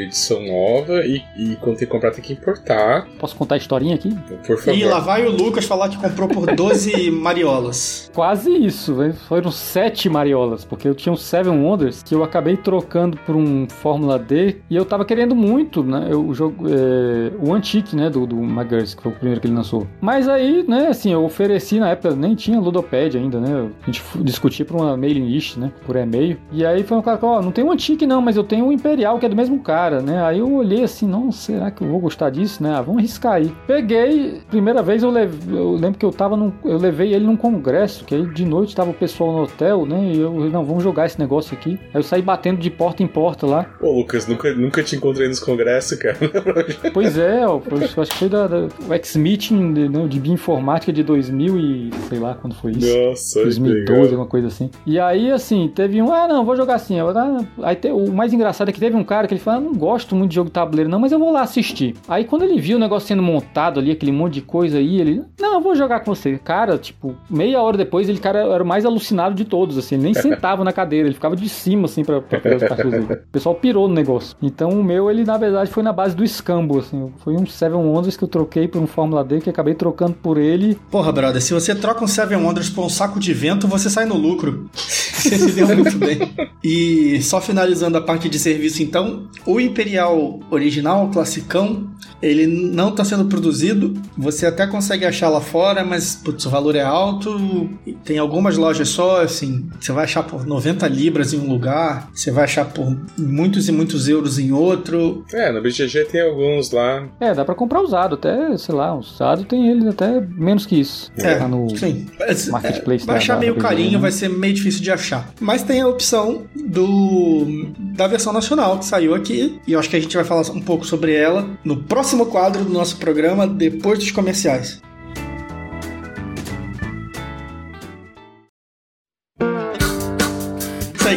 edição 0.04 0.42
nova 0.42 1.04
e, 1.04 1.22
e 1.36 1.56
quando 1.56 1.78
tem 1.78 1.86
que 1.86 1.92
comprar 1.92 2.10
tem 2.10 2.22
que 2.22 2.34
importar. 2.34 3.08
Posso 3.18 3.34
contar 3.34 3.54
a 3.54 3.58
historinha 3.58 3.94
aqui? 3.94 4.14
Por 4.46 4.58
favor. 4.58 4.74
E 4.74 4.84
lá 4.84 5.00
vai 5.00 5.26
o 5.26 5.30
Lucas 5.30 5.64
falar 5.64 5.88
que 5.88 5.96
comprou 5.96 6.28
por 6.28 6.54
12 6.54 7.10
mariolas. 7.10 8.10
Quase 8.14 8.50
isso, 8.50 8.96
foram 9.28 9.50
7 9.50 10.08
mariolas, 10.08 10.64
porque 10.64 10.86
eu 10.86 10.94
tinha 10.94 11.12
um 11.12 11.16
Seven 11.16 11.64
Wonders 11.64 12.02
que 12.02 12.14
eu 12.14 12.22
acabei 12.22 12.56
trocando 12.56 13.16
por 13.26 13.36
um 13.36 13.68
Fórmula 13.68 14.18
D 14.18 14.56
e 14.68 14.76
eu 14.76 14.84
tava 14.84 15.04
querendo 15.04 15.34
muito, 15.34 15.82
né? 15.82 16.10
o 16.14 16.32
jogo, 16.34 16.66
é, 16.68 17.32
o 17.40 17.52
Antique, 17.54 17.96
né? 17.96 18.10
Do, 18.10 18.26
do 18.26 18.36
McGurk, 18.36 18.96
que 18.96 19.02
foi 19.02 19.12
o 19.12 19.14
primeiro 19.14 19.40
que 19.40 19.46
ele 19.46 19.54
lançou. 19.54 19.86
Mas 20.00 20.28
aí, 20.28 20.64
né? 20.66 20.88
Assim, 20.88 21.12
eu 21.12 21.24
ofereci 21.24 21.78
na 21.78 21.90
época, 21.90 22.14
nem 22.14 22.34
tinha 22.34 22.60
Ludopad 22.60 23.16
ainda, 23.16 23.40
né? 23.40 23.68
A 23.82 23.86
gente 23.86 24.02
discutia 24.22 24.64
por 24.64 24.76
uma 24.76 24.96
mailing 24.96 25.26
list, 25.26 25.56
né? 25.56 25.72
Por 25.86 25.96
e-mail. 25.96 26.38
E 26.52 26.64
aí 26.64 26.82
foi 26.82 26.96
um 26.96 27.02
cara 27.02 27.18
que, 27.18 27.24
ó, 27.24 27.40
não 27.40 27.52
tem 27.52 27.64
um 27.64 27.70
Antique 27.70 28.06
não, 28.06 28.20
mas 28.20 28.36
eu 28.36 28.44
tenho 28.44 28.66
um 28.66 28.72
Imperial, 28.72 29.18
que 29.18 29.26
é 29.26 29.28
do 29.28 29.36
mesmo 29.36 29.58
cara, 29.60 30.00
né? 30.00 30.22
Aí 30.24 30.38
eu 30.38 30.52
olhei 30.52 30.82
assim, 30.82 31.06
não, 31.06 31.30
será 31.30 31.70
que 31.70 31.82
eu 31.82 31.88
vou 31.88 32.00
gostar 32.00 32.30
disso, 32.30 32.62
né? 32.62 32.74
Ah, 32.74 32.82
vamos 32.82 32.98
arriscar 32.98 33.34
aí. 33.34 33.52
Peguei, 33.66 34.40
primeira 34.50 34.82
vez 34.82 35.02
eu, 35.02 35.10
leve, 35.10 35.54
eu 35.54 35.72
lembro 35.72 35.98
que 35.98 36.04
eu 36.04 36.10
tava 36.10 36.36
num, 36.36 36.52
eu 36.64 36.78
levei 36.78 37.14
ele 37.14 37.26
num 37.26 37.36
congresso, 37.36 38.04
que 38.04 38.14
aí 38.14 38.26
de 38.26 38.44
noite 38.44 38.74
tava 38.74 38.90
o 38.90 38.94
pessoal 38.94 39.32
no 39.32 39.42
hotel, 39.42 39.86
né? 39.86 40.12
E 40.12 40.18
eu, 40.18 40.32
não, 40.50 40.64
vamos 40.64 40.82
jogar 40.82 41.06
esse 41.06 41.18
negócio 41.18 41.54
aqui. 41.54 41.78
Aí 41.92 42.00
eu 42.00 42.02
saí 42.02 42.22
batendo 42.22 42.58
de 42.58 42.70
porta 42.70 43.02
em 43.02 43.06
porta 43.10 43.46
lá. 43.46 43.66
Ô, 43.80 43.92
Lucas, 43.98 44.26
nunca, 44.26 44.52
nunca 44.54 44.82
te 44.82 44.96
encontrei 44.96 45.28
nos 45.28 45.40
congressos, 45.40 45.98
cara. 45.98 46.16
pois 46.92 47.18
é, 47.18 47.46
ó, 47.46 47.60
acho 47.98 48.12
que 48.12 48.18
foi 48.18 48.28
da, 48.28 48.46
da 48.46 48.68
o 48.88 48.94
X-Meeting 48.94 49.72
de, 49.72 49.88
não, 49.88 50.08
de 50.08 50.18
Bioinformática 50.18 50.92
de 50.92 51.02
2000 51.02 51.58
e 51.58 51.90
sei 52.08 52.18
lá 52.18 52.34
quando 52.34 52.54
foi 52.54 52.72
isso. 52.72 52.98
Nossa, 52.98 53.42
2012, 53.42 54.00
alguma 54.10 54.26
coisa 54.26 54.48
assim. 54.48 54.70
E 54.86 54.98
aí, 54.98 55.30
assim, 55.30 55.70
teve 55.74 56.00
um, 56.00 56.12
ah, 56.12 56.26
não, 56.28 56.44
vou 56.44 56.56
jogar 56.56 56.74
assim. 56.74 56.98
Ah, 56.98 57.44
aí 57.62 57.76
te, 57.76 57.88
o 57.88 58.12
mais 58.12 58.32
engraçado 58.32 58.68
é 58.68 58.72
que 58.72 58.80
teve 58.80 58.96
um 58.96 59.04
cara 59.04 59.26
que 59.26 59.34
ele 59.34 59.40
falou, 59.40 59.60
ah, 59.60 59.62
não 59.62 59.74
gosto 59.74 60.14
muito 60.14 60.30
de 60.30 60.36
jogo 60.36 60.48
de 60.48 60.54
tabuleiro 60.54 60.90
não, 60.90 60.98
mas 60.98 61.12
eu 61.12 61.18
vou 61.18 61.32
lá 61.32 61.42
assistir. 61.42 61.94
Aí 62.08 62.24
quando 62.24 62.42
ele 62.42 62.60
viu 62.60 62.76
o 62.76 62.80
negócio 62.80 63.08
sendo 63.08 63.22
montado 63.22 63.80
ali, 63.80 63.90
aquele 63.90 64.12
monte 64.12 64.34
de 64.34 64.42
coisa 64.42 64.78
aí, 64.78 65.00
ele, 65.00 65.22
não, 65.38 65.54
eu 65.54 65.60
vou 65.60 65.74
jogar 65.74 66.00
com 66.00 66.14
você. 66.14 66.38
Cara, 66.38 66.78
tipo, 66.78 67.14
meia 67.28 67.60
hora 67.60 67.76
depois, 67.76 68.08
ele, 68.08 68.18
cara, 68.18 68.40
era 68.40 68.62
o 68.62 68.66
mais 68.66 68.84
alucinado 68.84 69.34
de 69.34 69.44
todos, 69.44 69.78
assim, 69.78 69.96
ele 69.96 70.04
nem 70.04 70.14
sentava 70.20 70.64
na 70.64 70.72
cadeira, 70.72 71.08
ele 71.08 71.14
ficava 71.14 71.36
de 71.36 71.48
cima, 71.48 71.86
assim, 71.86 72.04
pra, 72.04 72.20
pra 72.20 72.40
fazer 72.40 72.96
aí. 72.96 72.99
O 73.02 73.32
pessoal 73.32 73.54
pirou 73.54 73.88
no 73.88 73.94
negócio. 73.94 74.36
Então 74.42 74.70
o 74.70 74.84
meu, 74.84 75.10
ele 75.10 75.24
na 75.24 75.36
verdade 75.36 75.70
foi 75.70 75.82
na 75.82 75.92
base 75.92 76.14
do 76.14 76.24
escambo, 76.24 76.78
assim, 76.78 77.12
foi 77.22 77.34
um 77.34 77.46
Seven 77.46 77.78
Wonders 77.78 78.16
que 78.16 78.24
eu 78.24 78.28
troquei 78.28 78.68
por 78.68 78.80
um 78.80 78.86
Fórmula 78.86 79.24
D, 79.24 79.40
que 79.40 79.50
acabei 79.50 79.74
trocando 79.74 80.14
por 80.14 80.38
ele. 80.38 80.78
Porra, 80.90 81.12
brother, 81.12 81.40
se 81.40 81.52
você 81.52 81.74
troca 81.74 82.04
um 82.04 82.08
Seven 82.08 82.38
Wonders 82.38 82.70
por 82.70 82.84
um 82.84 82.88
saco 82.88 83.18
de 83.18 83.32
vento, 83.32 83.66
você 83.66 83.90
sai 83.90 84.04
no 84.04 84.16
lucro. 84.16 84.68
você 84.74 85.38
se 85.38 85.52
deu 85.52 85.66
muito 85.66 85.98
bem. 85.98 86.18
E 86.62 87.20
só 87.22 87.40
finalizando 87.40 87.98
a 87.98 88.00
parte 88.00 88.28
de 88.28 88.38
serviço, 88.38 88.82
então, 88.82 89.28
o 89.46 89.60
Imperial 89.60 90.40
original, 90.50 91.08
classicão, 91.10 91.88
ele 92.22 92.46
não 92.46 92.90
está 92.90 93.04
sendo 93.04 93.24
produzido. 93.26 93.94
Você 94.16 94.46
até 94.46 94.66
consegue 94.66 95.06
achar 95.06 95.28
lá 95.28 95.40
fora, 95.40 95.84
mas 95.84 96.14
putz, 96.14 96.44
o 96.44 96.50
valor 96.50 96.76
é 96.76 96.82
alto. 96.82 97.70
Tem 98.04 98.18
algumas 98.18 98.56
lojas 98.56 98.88
só, 98.88 99.22
assim. 99.22 99.68
Você 99.80 99.92
vai 99.92 100.04
achar 100.04 100.22
por 100.22 100.46
90 100.46 100.86
libras 100.88 101.32
em 101.32 101.38
um 101.38 101.48
lugar, 101.48 102.10
você 102.14 102.30
vai 102.30 102.44
achar 102.44 102.66
por 102.66 102.89
muitos 103.18 103.68
e 103.68 103.72
muitos 103.72 104.08
euros 104.08 104.38
em 104.38 104.52
outro. 104.52 105.24
É, 105.32 105.52
no 105.52 105.60
BGG 105.60 106.04
tem 106.04 106.20
alguns 106.22 106.70
lá. 106.70 107.08
É, 107.20 107.34
dá 107.34 107.44
para 107.44 107.54
comprar 107.54 107.80
usado, 107.80 108.14
até, 108.14 108.56
sei 108.56 108.74
lá, 108.74 108.94
usado 108.94 109.44
tem 109.44 109.68
ele 109.68 109.88
até 109.88 110.20
menos 110.20 110.66
que 110.66 110.80
isso. 110.80 111.10
É, 111.16 111.36
tá 111.36 111.48
no 111.48 111.68
sim. 111.76 112.06
Marketplace. 112.50 113.04
É, 113.04 113.06
vai 113.06 113.16
achar 113.16 113.38
meio 113.38 113.56
carinho, 113.56 113.98
vai 113.98 114.12
ser 114.12 114.28
meio 114.28 114.54
difícil 114.54 114.82
de 114.82 114.90
achar. 114.90 115.32
Mas 115.40 115.62
tem 115.62 115.80
a 115.80 115.88
opção 115.88 116.42
do 116.56 117.46
da 117.76 118.06
versão 118.06 118.32
nacional 118.32 118.78
que 118.78 118.84
saiu 118.84 119.14
aqui, 119.14 119.60
e 119.66 119.72
eu 119.72 119.78
acho 119.78 119.88
que 119.90 119.96
a 119.96 120.00
gente 120.00 120.14
vai 120.14 120.24
falar 120.24 120.42
um 120.50 120.60
pouco 120.60 120.86
sobre 120.86 121.14
ela 121.14 121.48
no 121.64 121.76
próximo 121.76 122.26
quadro 122.26 122.64
do 122.64 122.70
nosso 122.70 122.96
programa, 122.96 123.46
depois 123.46 123.98
dos 123.98 124.10
comerciais. 124.10 124.80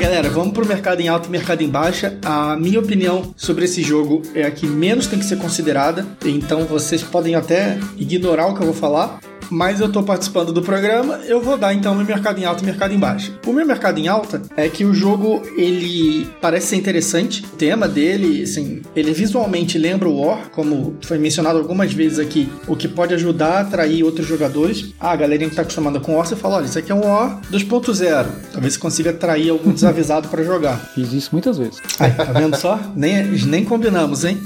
Galera. 0.04 0.30
Vamos 0.30 0.52
pro 0.52 0.66
mercado 0.66 1.00
em 1.00 1.08
alta 1.08 1.30
e 1.30 1.32
mercado 1.32 1.62
em 1.62 1.70
baixa. 1.70 2.18
A 2.26 2.58
minha 2.58 2.78
opinião 2.78 3.34
sobre 3.38 3.64
esse 3.64 3.82
jogo 3.82 4.22
é 4.36 4.44
a 4.44 4.52
que 4.52 4.68
menos 4.68 5.08
tem 5.08 5.18
que 5.18 5.24
ser 5.24 5.38
considerada. 5.38 6.06
Então 6.26 6.66
vocês 6.66 7.02
podem 7.02 7.36
até 7.36 7.78
ignorar 7.98 8.48
o 8.48 8.54
que 8.54 8.62
eu 8.62 8.66
vou 8.66 8.76
falar 8.76 9.22
mas 9.54 9.80
eu 9.80 9.88
estou 9.88 10.04
participando 10.04 10.52
do 10.52 10.62
programa, 10.62 11.20
eu 11.26 11.42
vou 11.42 11.58
dar 11.58 11.74
então 11.74 11.94
meu 11.94 12.06
mercado 12.06 12.40
em 12.40 12.46
alta 12.46 12.64
e 12.64 12.66
mercado 12.66 12.94
em 12.94 12.98
baixa. 12.98 13.32
O 13.46 13.54
meu 13.54 13.66
mercado 13.66 14.00
em 14.00 14.08
alta 14.08 14.42
é 14.58 14.68
que 14.68 14.84
o 14.84 14.94
jogo 14.94 15.44
ele 15.56 16.28
parece 16.42 16.68
ser 16.68 16.76
interessante, 16.76 17.44
o 17.44 17.56
tema 17.56 17.88
dele, 17.88 18.44
assim, 18.44 18.82
ele 18.96 19.14
visualmente 19.14 19.78
lembra 19.78 20.10
o 20.10 20.20
War, 20.20 20.50
como 20.50 20.96
foi 21.02 21.18
mencionado 21.18 21.60
algumas 21.60 21.94
vezes 21.94 22.20
aqui, 22.20 22.52
o 22.68 22.76
que 22.76 22.88
pode 22.88 23.14
ajudar 23.14 23.58
a 23.58 23.60
atrair 23.62 24.04
outros 24.04 24.28
jogadores. 24.28 24.94
Ah, 25.00 25.12
a 25.12 25.16
galerinha 25.16 25.48
que 25.48 25.54
está 25.54 25.62
acostumada 25.62 26.00
com 26.00 26.16
War, 26.16 26.26
você 26.26 26.36
fala, 26.36 26.58
olha, 26.58 26.66
isso 26.66 26.80
aqui 26.80 26.92
é 26.92 26.96
um 26.96 27.06
War 27.06 27.40
2.0. 27.52 28.26
Talvez 28.52 28.74
você 28.74 28.80
consiga 28.80 29.12
atrair 29.12 29.52
algum 29.52 29.72
desavisado 29.72 30.28
para 30.30 30.44
jogar. 30.44 30.78
Fiz 30.96 31.14
isso 31.14 31.30
muitas 31.32 31.58
vezes. 31.58 31.80
Aí, 32.00 32.12
tá 32.12 32.24
vendo 32.26 32.58
só? 32.58 32.80
Nem, 32.96 33.24
nem 33.24 33.64
combinamos, 33.64 34.26
hein? 34.26 34.42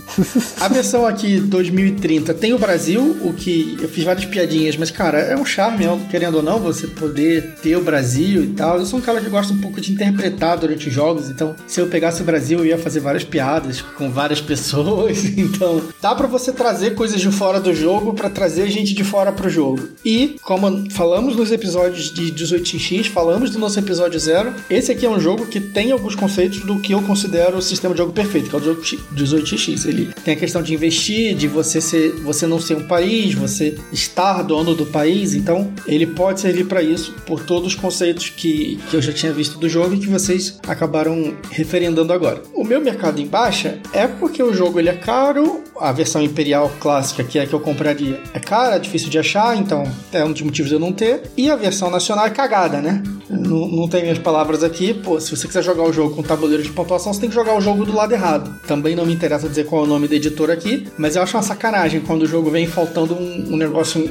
A 0.59 0.67
versão 0.67 1.05
aqui 1.05 1.39
2030 1.39 2.33
tem 2.33 2.53
o 2.53 2.59
Brasil, 2.59 3.17
o 3.23 3.33
que 3.33 3.77
eu 3.81 3.87
fiz 3.87 4.03
várias 4.03 4.25
piadinhas, 4.25 4.75
mas 4.75 4.87
mas, 4.87 4.91
cara, 4.97 5.19
é 5.19 5.37
um 5.37 5.45
charme, 5.45 5.85
querendo 6.09 6.37
ou 6.37 6.43
não, 6.43 6.59
você 6.59 6.87
poder 6.87 7.55
ter 7.61 7.75
o 7.75 7.83
Brasil 7.83 8.43
e 8.43 8.47
tal. 8.47 8.79
Eu 8.79 8.85
sou 8.85 8.97
um 8.97 9.01
cara 9.01 9.21
que 9.21 9.29
gosta 9.29 9.53
um 9.53 9.61
pouco 9.61 9.79
de 9.79 9.91
interpretar 9.91 10.57
durante 10.57 10.87
os 10.87 10.93
jogos, 10.93 11.29
então 11.29 11.55
se 11.67 11.79
eu 11.79 11.85
pegasse 11.85 12.23
o 12.23 12.25
Brasil, 12.25 12.59
eu 12.59 12.65
ia 12.65 12.79
fazer 12.79 12.99
várias 12.99 13.23
piadas 13.23 13.79
com 13.79 14.09
várias 14.09 14.41
pessoas. 14.47 15.23
Então, 15.37 15.83
dá 16.01 16.15
para 16.15 16.25
você 16.25 16.51
trazer 16.51 16.95
coisas 16.95 17.21
de 17.21 17.29
fora 17.29 17.59
do 17.59 17.73
jogo 17.73 18.13
para 18.13 18.29
trazer 18.29 18.69
gente 18.71 18.95
de 18.95 19.03
fora 19.03 19.31
pro 19.31 19.49
jogo. 19.49 19.87
E, 20.03 20.37
como 20.41 20.89
falamos 20.91 21.35
nos 21.35 21.51
episódios 21.51 22.11
de 22.11 22.31
18x, 22.31 23.09
falamos 23.09 23.51
do 23.51 23.59
nosso 23.59 23.77
episódio 23.77 24.19
zero, 24.19 24.53
esse 24.67 24.91
aqui 24.91 25.05
é 25.05 25.09
um 25.09 25.19
jogo 25.19 25.45
que 25.45 25.59
tem 25.59 25.91
alguns 25.91 26.15
conceitos 26.15 26.61
do 26.61 26.79
que 26.79 26.93
eu 26.93 27.03
considero 27.03 27.57
o 27.57 27.61
sistema 27.61 27.93
de 27.93 27.99
jogo 27.99 28.13
perfeito, 28.13 28.49
que 28.49 28.55
é 28.55 28.59
o 28.59 28.63
jogo 28.63 28.81
18x. 28.81 29.87
Ele 29.87 30.09
tem 30.23 30.33
a 30.33 30.37
questão 30.37 30.63
de 30.63 30.73
investir, 30.73 31.35
de 31.35 31.47
você 31.47 31.79
ser, 31.79 32.13
você 32.15 32.47
não 32.47 32.59
ser 32.59 32.75
um 32.75 32.87
país, 32.87 33.35
você 33.35 33.77
estar 33.93 34.41
dono 34.41 34.73
do 34.77 34.85
país, 34.85 35.33
então 35.33 35.71
ele 35.85 36.05
pode 36.05 36.39
servir 36.39 36.65
para 36.65 36.81
isso 36.81 37.13
por 37.25 37.43
todos 37.43 37.67
os 37.67 37.75
conceitos 37.75 38.29
que, 38.29 38.79
que 38.89 38.95
eu 38.95 39.01
já 39.01 39.11
tinha 39.11 39.33
visto 39.33 39.57
do 39.57 39.67
jogo 39.67 39.95
e 39.95 39.99
que 39.99 40.07
vocês 40.07 40.59
acabaram 40.67 41.35
referendando 41.51 42.13
agora. 42.13 42.41
O 42.53 42.63
meu 42.63 42.79
mercado 42.79 43.19
em 43.19 43.27
baixa 43.27 43.79
é 43.91 44.07
porque 44.07 44.41
o 44.41 44.53
jogo 44.53 44.79
ele 44.79 44.89
é 44.89 44.95
caro, 44.95 45.63
a 45.79 45.91
versão 45.91 46.21
imperial 46.21 46.71
clássica, 46.79 47.23
que 47.23 47.39
é 47.39 47.43
a 47.43 47.47
que 47.47 47.53
eu 47.53 47.59
compraria, 47.59 48.21
é 48.33 48.39
cara, 48.39 48.75
é 48.75 48.79
difícil 48.79 49.09
de 49.09 49.19
achar, 49.19 49.57
então 49.57 49.83
é 50.11 50.23
um 50.23 50.31
dos 50.31 50.41
motivos 50.41 50.69
de 50.69 50.75
eu 50.75 50.79
não 50.79 50.93
ter, 50.93 51.23
e 51.35 51.49
a 51.49 51.55
versão 51.55 51.89
nacional 51.89 52.25
é 52.25 52.29
cagada, 52.29 52.81
né? 52.81 53.01
Não, 53.29 53.67
não 53.67 53.87
tem 53.87 54.03
minhas 54.03 54.17
palavras 54.19 54.63
aqui, 54.63 54.93
pô, 54.93 55.19
se 55.19 55.35
você 55.35 55.47
quiser 55.47 55.63
jogar 55.63 55.83
o 55.83 55.91
jogo 55.91 56.15
com 56.15 56.23
tabuleiro 56.23 56.63
de 56.63 56.69
pontuação, 56.69 57.13
você 57.13 57.19
tem 57.19 57.29
que 57.29 57.35
jogar 57.35 57.55
o 57.57 57.61
jogo 57.61 57.85
do 57.85 57.93
lado 57.93 58.13
errado. 58.13 58.59
Também 58.65 58.95
não 58.95 59.05
me 59.05 59.13
interessa 59.13 59.49
dizer 59.49 59.65
qual 59.65 59.83
é 59.83 59.85
o 59.85 59.87
nome 59.87 60.07
da 60.07 60.15
editora 60.15 60.53
aqui, 60.53 60.87
mas 60.97 61.15
eu 61.15 61.21
acho 61.21 61.35
uma 61.35 61.43
sacanagem 61.43 62.01
quando 62.01 62.23
o 62.23 62.27
jogo 62.27 62.49
vem 62.49 62.67
faltando 62.67 63.15
um, 63.15 63.53
um 63.53 63.57
negócio 63.57 64.09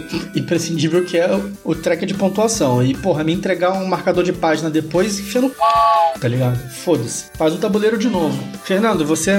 imprescindível 0.56 1.04
que 1.04 1.18
é 1.18 1.28
o, 1.64 1.74
track 1.74 2.06
de 2.06 2.14
pontuação. 2.14 2.82
E, 2.82 2.94
porra, 2.94 3.22
me 3.22 3.32
entregar 3.32 3.72
um 3.72 3.86
marcador 3.86 4.24
de 4.24 4.32
página 4.32 4.70
depois, 4.70 5.18
enfia 5.20 5.40
no 5.40 5.50
tá 6.18 6.28
ligado? 6.28 6.58
Foda-se. 6.70 7.26
Faz 7.34 7.54
o 7.54 7.58
tabuleiro 7.58 7.98
de 7.98 8.08
novo. 8.08 8.36
Fernando, 8.64 9.04
você 9.04 9.32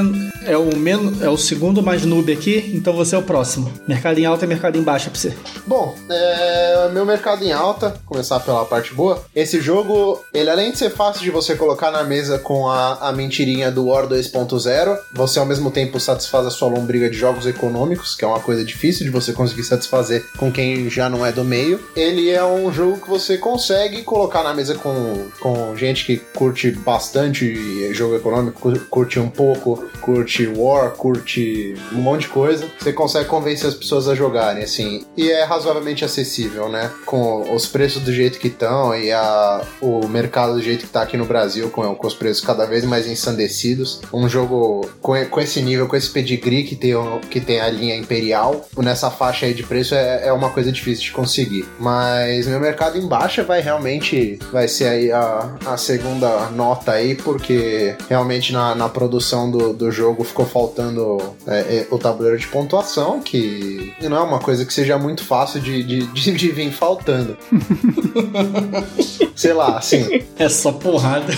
é 0.45 0.57
o 0.57 0.75
menos, 0.75 1.21
é 1.21 1.29
o 1.29 1.37
segundo 1.37 1.81
mais 1.81 2.05
noob 2.05 2.31
aqui, 2.31 2.71
então 2.73 2.93
você 2.93 3.15
é 3.15 3.17
o 3.17 3.23
próximo. 3.23 3.71
Mercado 3.87 4.19
em 4.19 4.25
alta 4.25 4.45
e 4.45 4.47
mercado 4.47 4.77
em 4.77 4.83
baixa 4.83 5.09
pra 5.09 5.19
você. 5.19 5.35
Bom, 5.65 5.95
é, 6.09 6.89
meu 6.93 7.05
mercado 7.05 7.43
em 7.43 7.51
alta, 7.51 7.99
começar 8.05 8.39
pela 8.39 8.65
parte 8.65 8.93
boa. 8.93 9.23
Esse 9.35 9.59
jogo, 9.59 10.23
ele 10.33 10.49
além 10.49 10.71
de 10.71 10.77
ser 10.77 10.89
fácil 10.91 11.23
de 11.23 11.31
você 11.31 11.55
colocar 11.55 11.91
na 11.91 12.03
mesa 12.03 12.37
com 12.39 12.69
a, 12.69 13.09
a 13.09 13.11
mentirinha 13.11 13.71
do 13.71 13.87
War 13.87 14.07
2.0, 14.07 14.97
você 15.13 15.39
ao 15.39 15.45
mesmo 15.45 15.71
tempo 15.71 15.99
satisfaz 15.99 16.45
a 16.45 16.51
sua 16.51 16.69
lombriga 16.69 17.09
de 17.09 17.17
jogos 17.17 17.45
econômicos, 17.45 18.15
que 18.15 18.23
é 18.23 18.27
uma 18.27 18.39
coisa 18.39 18.63
difícil 18.63 19.05
de 19.05 19.11
você 19.11 19.33
conseguir 19.33 19.63
satisfazer 19.63 20.25
com 20.37 20.51
quem 20.51 20.89
já 20.89 21.06
não 21.09 21.25
é 21.25 21.31
do 21.31 21.43
meio. 21.43 21.79
Ele 21.95 22.29
é 22.29 22.43
um 22.43 22.71
jogo 22.71 22.99
que 22.99 23.09
você 23.09 23.37
consegue 23.37 24.03
colocar 24.03 24.43
na 24.43 24.53
mesa 24.53 24.75
com, 24.75 25.27
com 25.39 25.75
gente 25.75 26.05
que 26.05 26.17
curte 26.17 26.71
bastante 26.71 27.93
jogo 27.93 28.15
econômico, 28.15 28.77
curte 28.89 29.19
um 29.19 29.29
pouco, 29.29 29.85
curte 30.01 30.47
War, 30.47 30.91
curte 30.91 31.75
um 31.91 31.97
monte 31.97 32.21
de 32.21 32.27
coisa. 32.29 32.67
Você 32.79 32.93
consegue 32.93 33.27
convencer 33.27 33.67
as 33.67 33.75
pessoas 33.75 34.07
a 34.07 34.15
jogarem, 34.15 34.63
assim. 34.63 35.05
E 35.15 35.29
é 35.29 35.43
razoavelmente 35.43 36.05
acessível, 36.05 36.69
né? 36.69 36.91
Com 37.05 37.53
os 37.53 37.65
preços 37.65 38.01
do 38.01 38.13
jeito 38.13 38.39
que 38.39 38.47
estão 38.47 38.95
e 38.95 39.11
a, 39.11 39.61
o 39.81 40.07
mercado 40.07 40.53
do 40.53 40.61
jeito 40.61 40.85
que 40.85 40.91
tá 40.91 41.01
aqui 41.01 41.17
no 41.17 41.25
Brasil, 41.25 41.69
com, 41.69 41.95
com 41.95 42.07
os 42.07 42.13
preços 42.13 42.43
cada 42.43 42.65
vez 42.65 42.85
mais 42.85 43.07
ensandecidos. 43.07 44.01
Um 44.13 44.27
jogo 44.27 44.89
com, 45.01 45.13
com 45.25 45.41
esse 45.41 45.61
nível, 45.61 45.87
com 45.87 45.95
esse 45.95 46.09
pedigree 46.09 46.63
que 46.63 46.75
tem, 46.75 46.93
que 47.29 47.39
tem 47.39 47.59
a 47.59 47.69
linha 47.69 47.95
Imperial, 47.95 48.67
nessa 48.77 49.09
faixa 49.09 49.45
aí 49.45 49.53
de 49.53 49.63
preço 49.63 49.95
é, 49.95 50.27
é 50.27 50.33
uma 50.33 50.49
coisa 50.49 50.71
difícil 50.71 50.96
de 51.01 51.11
conseguir. 51.11 51.65
Mas 51.79 52.47
meu 52.47 52.59
mercado 52.59 52.97
em 52.97 53.07
baixa 53.07 53.43
vai 53.43 53.61
realmente 53.61 54.39
vai 54.51 54.67
ser 54.67 54.85
aí 54.85 55.11
a, 55.11 55.55
a 55.65 55.77
segunda 55.77 56.49
nota 56.51 56.93
aí, 56.93 57.15
porque 57.15 57.95
realmente 58.09 58.53
na, 58.53 58.75
na 58.75 58.89
produção 58.89 59.49
do, 59.49 59.73
do 59.73 59.91
jogo 59.91 60.23
ficou 60.23 60.45
faltando 60.45 61.17
é, 61.45 61.59
é, 61.59 61.87
o 61.91 61.97
tabuleiro 61.97 62.37
de 62.37 62.47
pontuação, 62.47 63.19
que 63.19 63.93
não 64.01 64.17
é 64.17 64.21
uma 64.21 64.39
coisa 64.39 64.65
que 64.65 64.73
seja 64.73 64.97
muito 64.97 65.23
fácil 65.23 65.59
de, 65.59 65.83
de, 65.83 66.07
de, 66.07 66.31
de 66.31 66.51
vir 66.51 66.71
faltando. 66.71 67.37
Sei 69.35 69.53
lá, 69.53 69.77
assim. 69.77 70.23
É 70.37 70.49
só 70.49 70.71
porrada. 70.71 71.33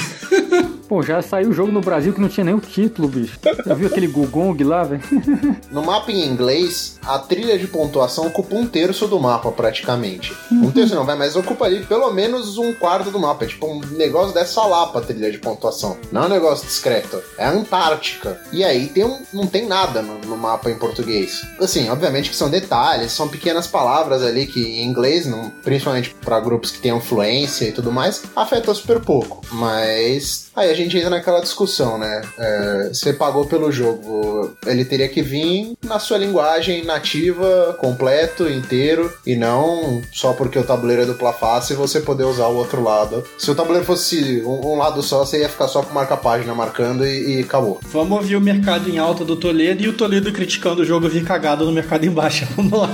Pô, 0.89 1.03
já 1.03 1.21
saiu 1.21 1.49
o 1.49 1.53
jogo 1.53 1.71
no 1.71 1.81
Brasil 1.81 2.11
que 2.11 2.19
não 2.19 2.27
tinha 2.27 2.43
nenhum 2.43 2.59
título, 2.59 3.07
bicho. 3.07 3.39
Já 3.63 3.75
viu 3.75 3.87
aquele 3.87 4.07
Gugong 4.07 4.63
lá, 4.63 4.83
velho? 4.83 5.03
No 5.69 5.83
mapa 5.83 6.11
em 6.11 6.25
inglês, 6.25 6.97
a 7.05 7.19
trilha 7.19 7.59
de 7.59 7.67
pontuação 7.67 8.25
ocupa 8.25 8.55
um 8.55 8.65
terço 8.65 9.07
do 9.07 9.19
mapa, 9.19 9.51
praticamente. 9.51 10.35
Um 10.51 10.71
terço 10.71 10.95
não, 10.95 11.05
vai, 11.05 11.15
mas 11.15 11.35
ocupa 11.35 11.65
ali 11.65 11.85
pelo 11.85 12.11
menos 12.11 12.57
um 12.57 12.73
quarto 12.73 13.11
do 13.11 13.19
mapa. 13.19 13.45
É 13.45 13.47
tipo 13.47 13.67
um 13.67 13.79
negócio 13.91 14.33
dessa 14.33 14.65
lá 14.65 14.87
pra 14.87 15.01
trilha 15.01 15.31
de 15.31 15.37
pontuação. 15.37 15.95
Não 16.11 16.23
é 16.23 16.25
um 16.25 16.29
negócio 16.29 16.65
discreto. 16.65 17.21
É 17.37 17.45
a 17.45 17.51
Antártica. 17.51 18.41
E 18.51 18.63
aí 18.63 18.87
tem 18.87 19.05
um, 19.05 19.21
não 19.31 19.45
tem 19.45 19.67
nada 19.67 20.01
no, 20.01 20.17
no 20.21 20.35
mapa 20.35 20.71
em 20.71 20.75
português. 20.75 21.45
Assim, 21.59 21.87
obviamente 21.89 22.31
que 22.31 22.35
são 22.35 22.49
detalhes, 22.49 23.11
são 23.11 23.27
pequenas 23.27 23.67
palavras 23.67 24.23
ali 24.23 24.47
que 24.47 24.59
em 24.59 24.85
inglês, 24.85 25.27
não, 25.27 25.51
principalmente 25.63 26.15
para 26.15 26.39
grupos 26.39 26.71
que 26.71 26.79
têm 26.79 26.97
influência 26.97 27.65
e 27.65 27.71
tudo 27.71 27.91
mais, 27.91 28.23
afeta 28.35 28.73
super 28.73 28.99
pouco. 28.99 29.41
Mas 29.51 30.48
Aí 30.59 30.69
a 30.69 30.73
gente 30.73 30.97
entra 30.97 31.11
naquela 31.11 31.39
discussão, 31.39 31.97
né? 31.97 32.21
É, 32.37 32.89
você 32.91 33.13
pagou 33.13 33.45
pelo 33.45 33.71
jogo, 33.71 34.53
ele 34.65 34.83
teria 34.83 35.07
que 35.07 35.21
vir 35.21 35.71
na 35.81 35.99
sua 35.99 36.17
linguagem 36.17 36.83
nativa, 36.83 37.77
completo, 37.79 38.49
inteiro, 38.49 39.09
e 39.25 39.37
não 39.37 40.01
só 40.11 40.33
porque 40.33 40.59
o 40.59 40.63
tabuleiro 40.63 41.03
é 41.03 41.05
dupla 41.05 41.31
face 41.31 41.73
você 41.73 42.01
poder 42.01 42.25
usar 42.25 42.47
o 42.47 42.57
outro 42.57 42.83
lado. 42.83 43.23
Se 43.37 43.49
o 43.49 43.55
tabuleiro 43.55 43.85
fosse 43.85 44.43
um, 44.45 44.73
um 44.73 44.75
lado 44.75 45.01
só, 45.01 45.19
você 45.19 45.39
ia 45.39 45.47
ficar 45.47 45.69
só 45.69 45.81
com 45.81 45.93
marca-página 45.93 46.53
marcando 46.53 47.07
e, 47.07 47.37
e, 47.37 47.39
acabou. 47.39 47.79
Vamos 47.83 48.17
ouvir 48.17 48.35
o 48.35 48.41
mercado 48.41 48.89
em 48.89 48.97
alta 48.97 49.23
do 49.23 49.37
Toledo 49.37 49.81
e 49.81 49.87
o 49.87 49.93
Toledo 49.93 50.29
criticando 50.33 50.81
o 50.81 50.85
jogo 50.85 51.07
vir 51.07 51.23
cagado 51.23 51.63
no 51.63 51.71
mercado 51.71 52.05
em 52.05 52.11
baixa. 52.11 52.45
Vamos 52.57 52.77
lá. 52.77 52.89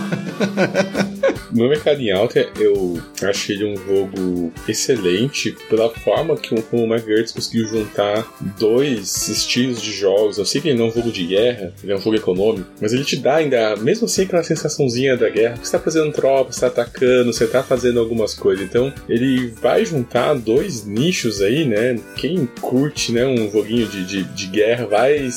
No 1.52 1.70
mercado 1.70 2.02
em 2.02 2.12
alta, 2.12 2.48
eu 2.60 3.02
achei 3.24 3.56
ele 3.56 3.66
um 3.66 3.76
jogo 3.78 4.54
excelente 4.68 5.56
pela 5.70 5.90
forma 5.90 6.36
que 6.36 6.54
o 6.54 6.58
McGurts 6.86 7.32
conseguiu 7.32 7.68
juntar 7.68 8.28
dois 8.58 9.28
estilos 9.28 9.82
de 9.82 9.92
jogos. 9.92 10.38
Eu 10.38 10.46
sei 10.46 10.62
que 10.62 10.70
ele 10.70 10.78
não 10.78 10.86
é 10.86 10.90
um 10.90 10.94
jogo 10.94 11.12
de 11.12 11.26
guerra, 11.26 11.74
ele 11.84 11.94
é 11.94 11.96
um 11.96 12.02
jogo 12.02 12.16
econômico, 12.16 12.68
mas 12.82 12.94
ele 12.94 13.04
te 13.04 13.18
dá 13.18 13.36
ainda, 13.36 13.76
mesmo 13.78 14.06
assim, 14.06 14.24
aquela 14.24 14.44
sensaçãozinha 14.44 15.16
da 15.18 15.30
guerra. 15.30 15.58
Você 15.62 15.72
tá 15.72 15.80
fazendo 15.80 16.12
tropa, 16.12 16.52
você 16.52 16.62
tá 16.62 16.68
atacando, 16.68 17.34
você 17.34 17.48
tá 17.48 17.64
fazendo 17.64 18.00
algumas 18.00 18.34
coisas. 18.34 18.66
Então, 18.66 18.94
ele 19.08 19.48
vai 19.62 19.86
juntar 19.86 20.34
dois 20.34 20.86
nichos 20.86 21.42
aí, 21.42 21.66
né? 21.66 22.00
Quem 22.16 22.48
curte 22.60 23.12
né, 23.12 23.26
um 23.26 23.50
joguinho 23.52 23.88
de, 23.88 24.06
de, 24.06 24.24
de 24.24 24.48
guerra 24.48 24.86
vai 24.86 25.30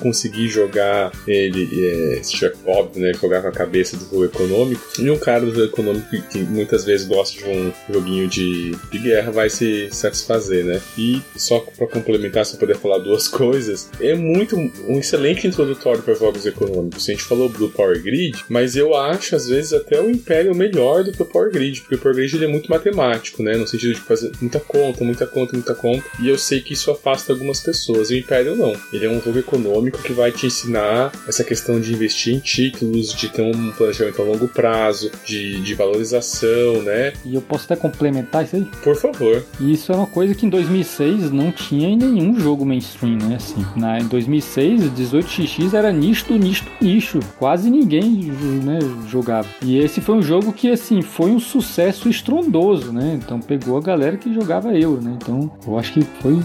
conseguir 0.00 0.48
jogar 0.48 1.12
ele, 1.26 1.68
é, 1.86 2.20
tiver 2.20 2.52
óbvio, 2.66 3.02
né? 3.02 3.12
Jogar 3.14 3.42
com 3.42 3.48
a 3.48 3.52
cabeça 3.52 3.96
do 3.96 4.04
jogo 4.04 4.24
econômico. 4.24 4.82
E 4.98 5.10
um 5.10 5.18
cara 5.18 5.51
econômico 5.60 6.08
que 6.30 6.38
muitas 6.38 6.84
vezes 6.84 7.06
gosta 7.06 7.38
de 7.38 7.44
um 7.44 7.72
joguinho 7.92 8.28
de, 8.28 8.72
de 8.90 8.98
guerra 8.98 9.30
vai 9.30 9.50
se 9.50 9.88
satisfazer, 9.90 10.64
né? 10.64 10.80
E 10.96 11.20
só 11.36 11.60
para 11.60 11.86
complementar, 11.86 12.44
só 12.44 12.56
poder 12.56 12.76
falar 12.76 12.98
duas 12.98 13.28
coisas, 13.28 13.90
é 14.00 14.14
muito 14.14 14.56
um 14.56 14.98
excelente 14.98 15.46
introdutório 15.46 16.02
para 16.02 16.14
jogos 16.14 16.46
econômicos. 16.46 17.08
A 17.08 17.12
gente 17.12 17.24
falou 17.24 17.48
do 17.48 17.68
Power 17.68 18.00
Grid, 18.02 18.44
mas 18.48 18.76
eu 18.76 18.94
acho 18.94 19.36
às 19.36 19.48
vezes 19.48 19.72
até 19.72 20.00
o 20.00 20.10
Império 20.10 20.54
melhor 20.54 21.04
do 21.04 21.12
que 21.12 21.22
o 21.22 21.26
Power 21.26 21.50
Grid, 21.50 21.80
porque 21.80 21.94
o 21.96 21.98
Power 21.98 22.16
Grid 22.16 22.36
ele 22.36 22.44
é 22.44 22.48
muito 22.48 22.70
matemático, 22.70 23.42
né? 23.42 23.56
No 23.56 23.66
sentido 23.66 23.94
de 23.94 24.00
fazer 24.00 24.32
muita 24.40 24.60
conta, 24.60 25.04
muita 25.04 25.26
conta, 25.26 25.52
muita 25.52 25.74
conta. 25.74 26.04
E 26.20 26.28
eu 26.28 26.38
sei 26.38 26.60
que 26.60 26.74
isso 26.74 26.90
afasta 26.90 27.32
algumas 27.32 27.60
pessoas. 27.60 28.10
E 28.10 28.14
o 28.14 28.18
Império 28.18 28.56
não. 28.56 28.74
Ele 28.92 29.06
é 29.06 29.10
um 29.10 29.20
jogo 29.20 29.38
econômico 29.38 30.02
que 30.02 30.12
vai 30.12 30.32
te 30.32 30.46
ensinar 30.46 31.12
essa 31.26 31.44
questão 31.44 31.80
de 31.80 31.92
investir 31.92 32.34
em 32.34 32.38
títulos, 32.38 33.14
de 33.14 33.28
ter 33.28 33.42
um 33.42 33.72
planejamento 33.72 34.20
a 34.20 34.24
longo 34.24 34.48
prazo, 34.48 35.10
de, 35.24 35.41
de 35.60 35.74
valorização, 35.74 36.82
né? 36.82 37.12
E 37.24 37.34
eu 37.34 37.42
posso 37.42 37.64
até 37.64 37.76
complementar 37.76 38.44
isso 38.44 38.56
aí? 38.56 38.64
Por 38.82 38.96
favor. 38.96 39.44
E 39.60 39.72
isso 39.72 39.92
é 39.92 39.96
uma 39.96 40.06
coisa 40.06 40.34
que 40.34 40.46
em 40.46 40.48
2006 40.48 41.30
não 41.30 41.50
tinha 41.50 41.88
em 41.88 41.96
nenhum 41.96 42.38
jogo 42.38 42.64
mainstream, 42.64 43.16
né? 43.16 43.36
Assim, 43.36 43.64
na, 43.76 43.98
em 43.98 44.06
2006, 44.06 44.90
18xx 44.90 45.74
era 45.74 45.92
nicho 45.92 46.26
do 46.26 46.38
nicho 46.38 46.64
do 46.64 46.84
nicho. 46.84 47.20
Quase 47.38 47.70
ninguém 47.70 48.32
né, 48.64 48.78
jogava. 49.08 49.48
E 49.62 49.78
esse 49.78 50.00
foi 50.00 50.16
um 50.16 50.22
jogo 50.22 50.52
que, 50.52 50.70
assim, 50.70 51.02
foi 51.02 51.30
um 51.30 51.40
sucesso 51.40 52.08
estrondoso, 52.08 52.92
né? 52.92 53.18
Então 53.22 53.40
pegou 53.40 53.76
a 53.76 53.80
galera 53.80 54.16
que 54.16 54.32
jogava 54.32 54.76
Euro, 54.76 55.02
né? 55.02 55.16
Então 55.20 55.50
eu 55.66 55.78
acho 55.78 55.92
que 55.92 56.02
foi 56.20 56.38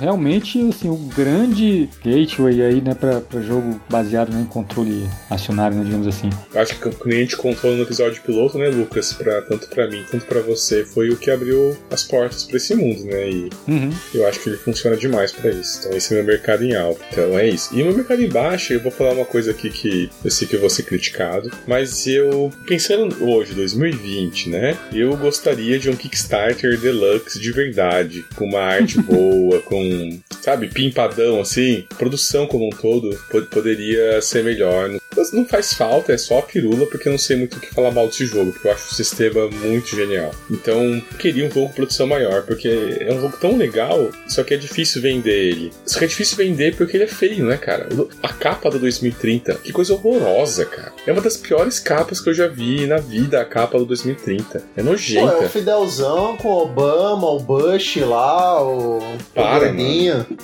realmente, 0.00 0.60
assim, 0.68 0.88
o 0.88 0.96
grande 0.96 1.88
gateway 2.04 2.62
aí, 2.62 2.80
né, 2.80 2.94
pra, 2.94 3.20
pra 3.20 3.40
jogo 3.40 3.80
baseado 3.88 4.32
né, 4.32 4.40
em 4.40 4.46
controle 4.46 5.08
acionário, 5.30 5.76
né, 5.76 5.84
digamos 5.84 6.06
assim. 6.06 6.30
Acho 6.54 6.78
que 6.78 6.88
o 6.88 6.92
cliente 6.92 7.36
contou 7.36 7.72
no 7.72 7.82
episódio 7.82 8.20
piloto, 8.22 8.41
né, 8.58 8.68
Lucas, 8.68 9.12
pra, 9.12 9.42
tanto 9.42 9.68
para 9.68 9.88
mim 9.88 10.04
quanto 10.10 10.26
para 10.26 10.40
você, 10.40 10.84
foi 10.84 11.10
o 11.10 11.16
que 11.16 11.30
abriu 11.30 11.76
as 11.90 12.04
portas 12.04 12.44
para 12.44 12.56
esse 12.56 12.74
mundo, 12.74 13.04
né? 13.04 13.30
E 13.30 13.50
uhum. 13.68 13.90
eu 14.14 14.26
acho 14.26 14.40
que 14.40 14.48
ele 14.48 14.56
funciona 14.56 14.96
demais 14.96 15.32
para 15.32 15.50
isso. 15.50 15.80
Então 15.80 15.96
esse 15.96 16.12
é 16.12 16.16
meu 16.16 16.24
mercado 16.24 16.64
em 16.64 16.74
alta. 16.74 17.02
Então 17.10 17.38
é 17.38 17.48
isso. 17.48 17.74
E 17.76 17.82
no 17.82 17.92
mercado 17.92 18.22
em 18.22 18.28
baixa, 18.28 18.74
eu 18.74 18.80
vou 18.80 18.92
falar 18.92 19.12
uma 19.12 19.24
coisa 19.24 19.50
aqui 19.50 19.70
que 19.70 20.10
eu 20.24 20.30
sei 20.30 20.46
que 20.46 20.56
eu 20.56 20.60
vou 20.60 20.70
ser 20.70 20.84
criticado, 20.84 21.50
mas 21.66 22.06
eu, 22.06 22.50
pensando 22.66 23.24
hoje, 23.24 23.54
2020, 23.54 24.48
né? 24.48 24.78
Eu 24.92 25.16
gostaria 25.16 25.78
de 25.78 25.90
um 25.90 25.96
Kickstarter 25.96 26.78
Deluxe 26.78 27.38
de 27.38 27.52
verdade, 27.52 28.24
com 28.34 28.46
uma 28.46 28.60
arte 28.60 29.00
boa, 29.02 29.60
com, 29.60 30.20
sabe, 30.40 30.68
pimpadão 30.68 31.40
assim. 31.40 31.84
Produção 31.96 32.46
como 32.46 32.66
um 32.66 32.70
todo 32.70 33.18
poderia 33.50 34.20
ser 34.20 34.42
melhor. 34.44 34.90
Não 35.32 35.44
faz 35.44 35.74
falta, 35.74 36.12
é 36.12 36.18
só 36.18 36.38
a 36.38 36.42
pirula, 36.42 36.86
porque 36.86 37.08
eu 37.08 37.12
não 37.12 37.18
sei 37.18 37.36
muito 37.36 37.56
o 37.56 37.60
que 37.60 37.74
falar 37.74 37.90
mal 37.90 38.06
desse 38.06 38.26
jogo, 38.32 38.52
porque 38.52 38.68
eu 38.68 38.72
acho 38.72 38.90
o 38.90 38.94
sistema 38.94 39.48
muito 39.48 39.94
genial. 39.94 40.30
Então, 40.50 41.02
queria 41.18 41.46
um 41.46 41.50
jogo 41.50 41.68
com 41.68 41.74
produção 41.74 42.06
maior, 42.06 42.42
porque 42.42 42.68
é 43.00 43.12
um 43.12 43.20
jogo 43.20 43.36
tão 43.40 43.56
legal, 43.56 44.10
só 44.26 44.42
que 44.42 44.54
é 44.54 44.56
difícil 44.56 45.02
vender 45.02 45.50
ele. 45.50 45.72
Só 45.86 45.98
que 45.98 46.04
é 46.04 46.08
difícil 46.08 46.36
vender 46.36 46.76
porque 46.76 46.96
ele 46.96 47.04
é 47.04 47.08
feio, 47.08 47.44
né, 47.44 47.56
cara? 47.56 47.88
A 48.22 48.28
capa 48.28 48.70
do 48.70 48.78
2030, 48.78 49.54
que 49.56 49.72
coisa 49.72 49.94
horrorosa, 49.94 50.64
cara. 50.64 50.92
É 51.06 51.12
uma 51.12 51.20
das 51.20 51.36
piores 51.36 51.78
capas 51.78 52.20
que 52.20 52.30
eu 52.30 52.34
já 52.34 52.46
vi 52.46 52.86
na 52.86 52.98
vida, 52.98 53.40
a 53.40 53.44
capa 53.44 53.78
do 53.78 53.84
2030. 53.84 54.64
É 54.76 54.82
nojenta. 54.82 55.32
Pô, 55.32 55.42
é 55.42 55.46
o 55.46 55.48
Fidelzão 55.48 56.36
com 56.36 56.48
o 56.48 56.62
Obama, 56.62 57.28
o 57.28 57.40
Bush 57.40 57.96
lá, 57.96 58.62
o. 58.62 59.00
Para, 59.34 59.70
o 59.70 59.74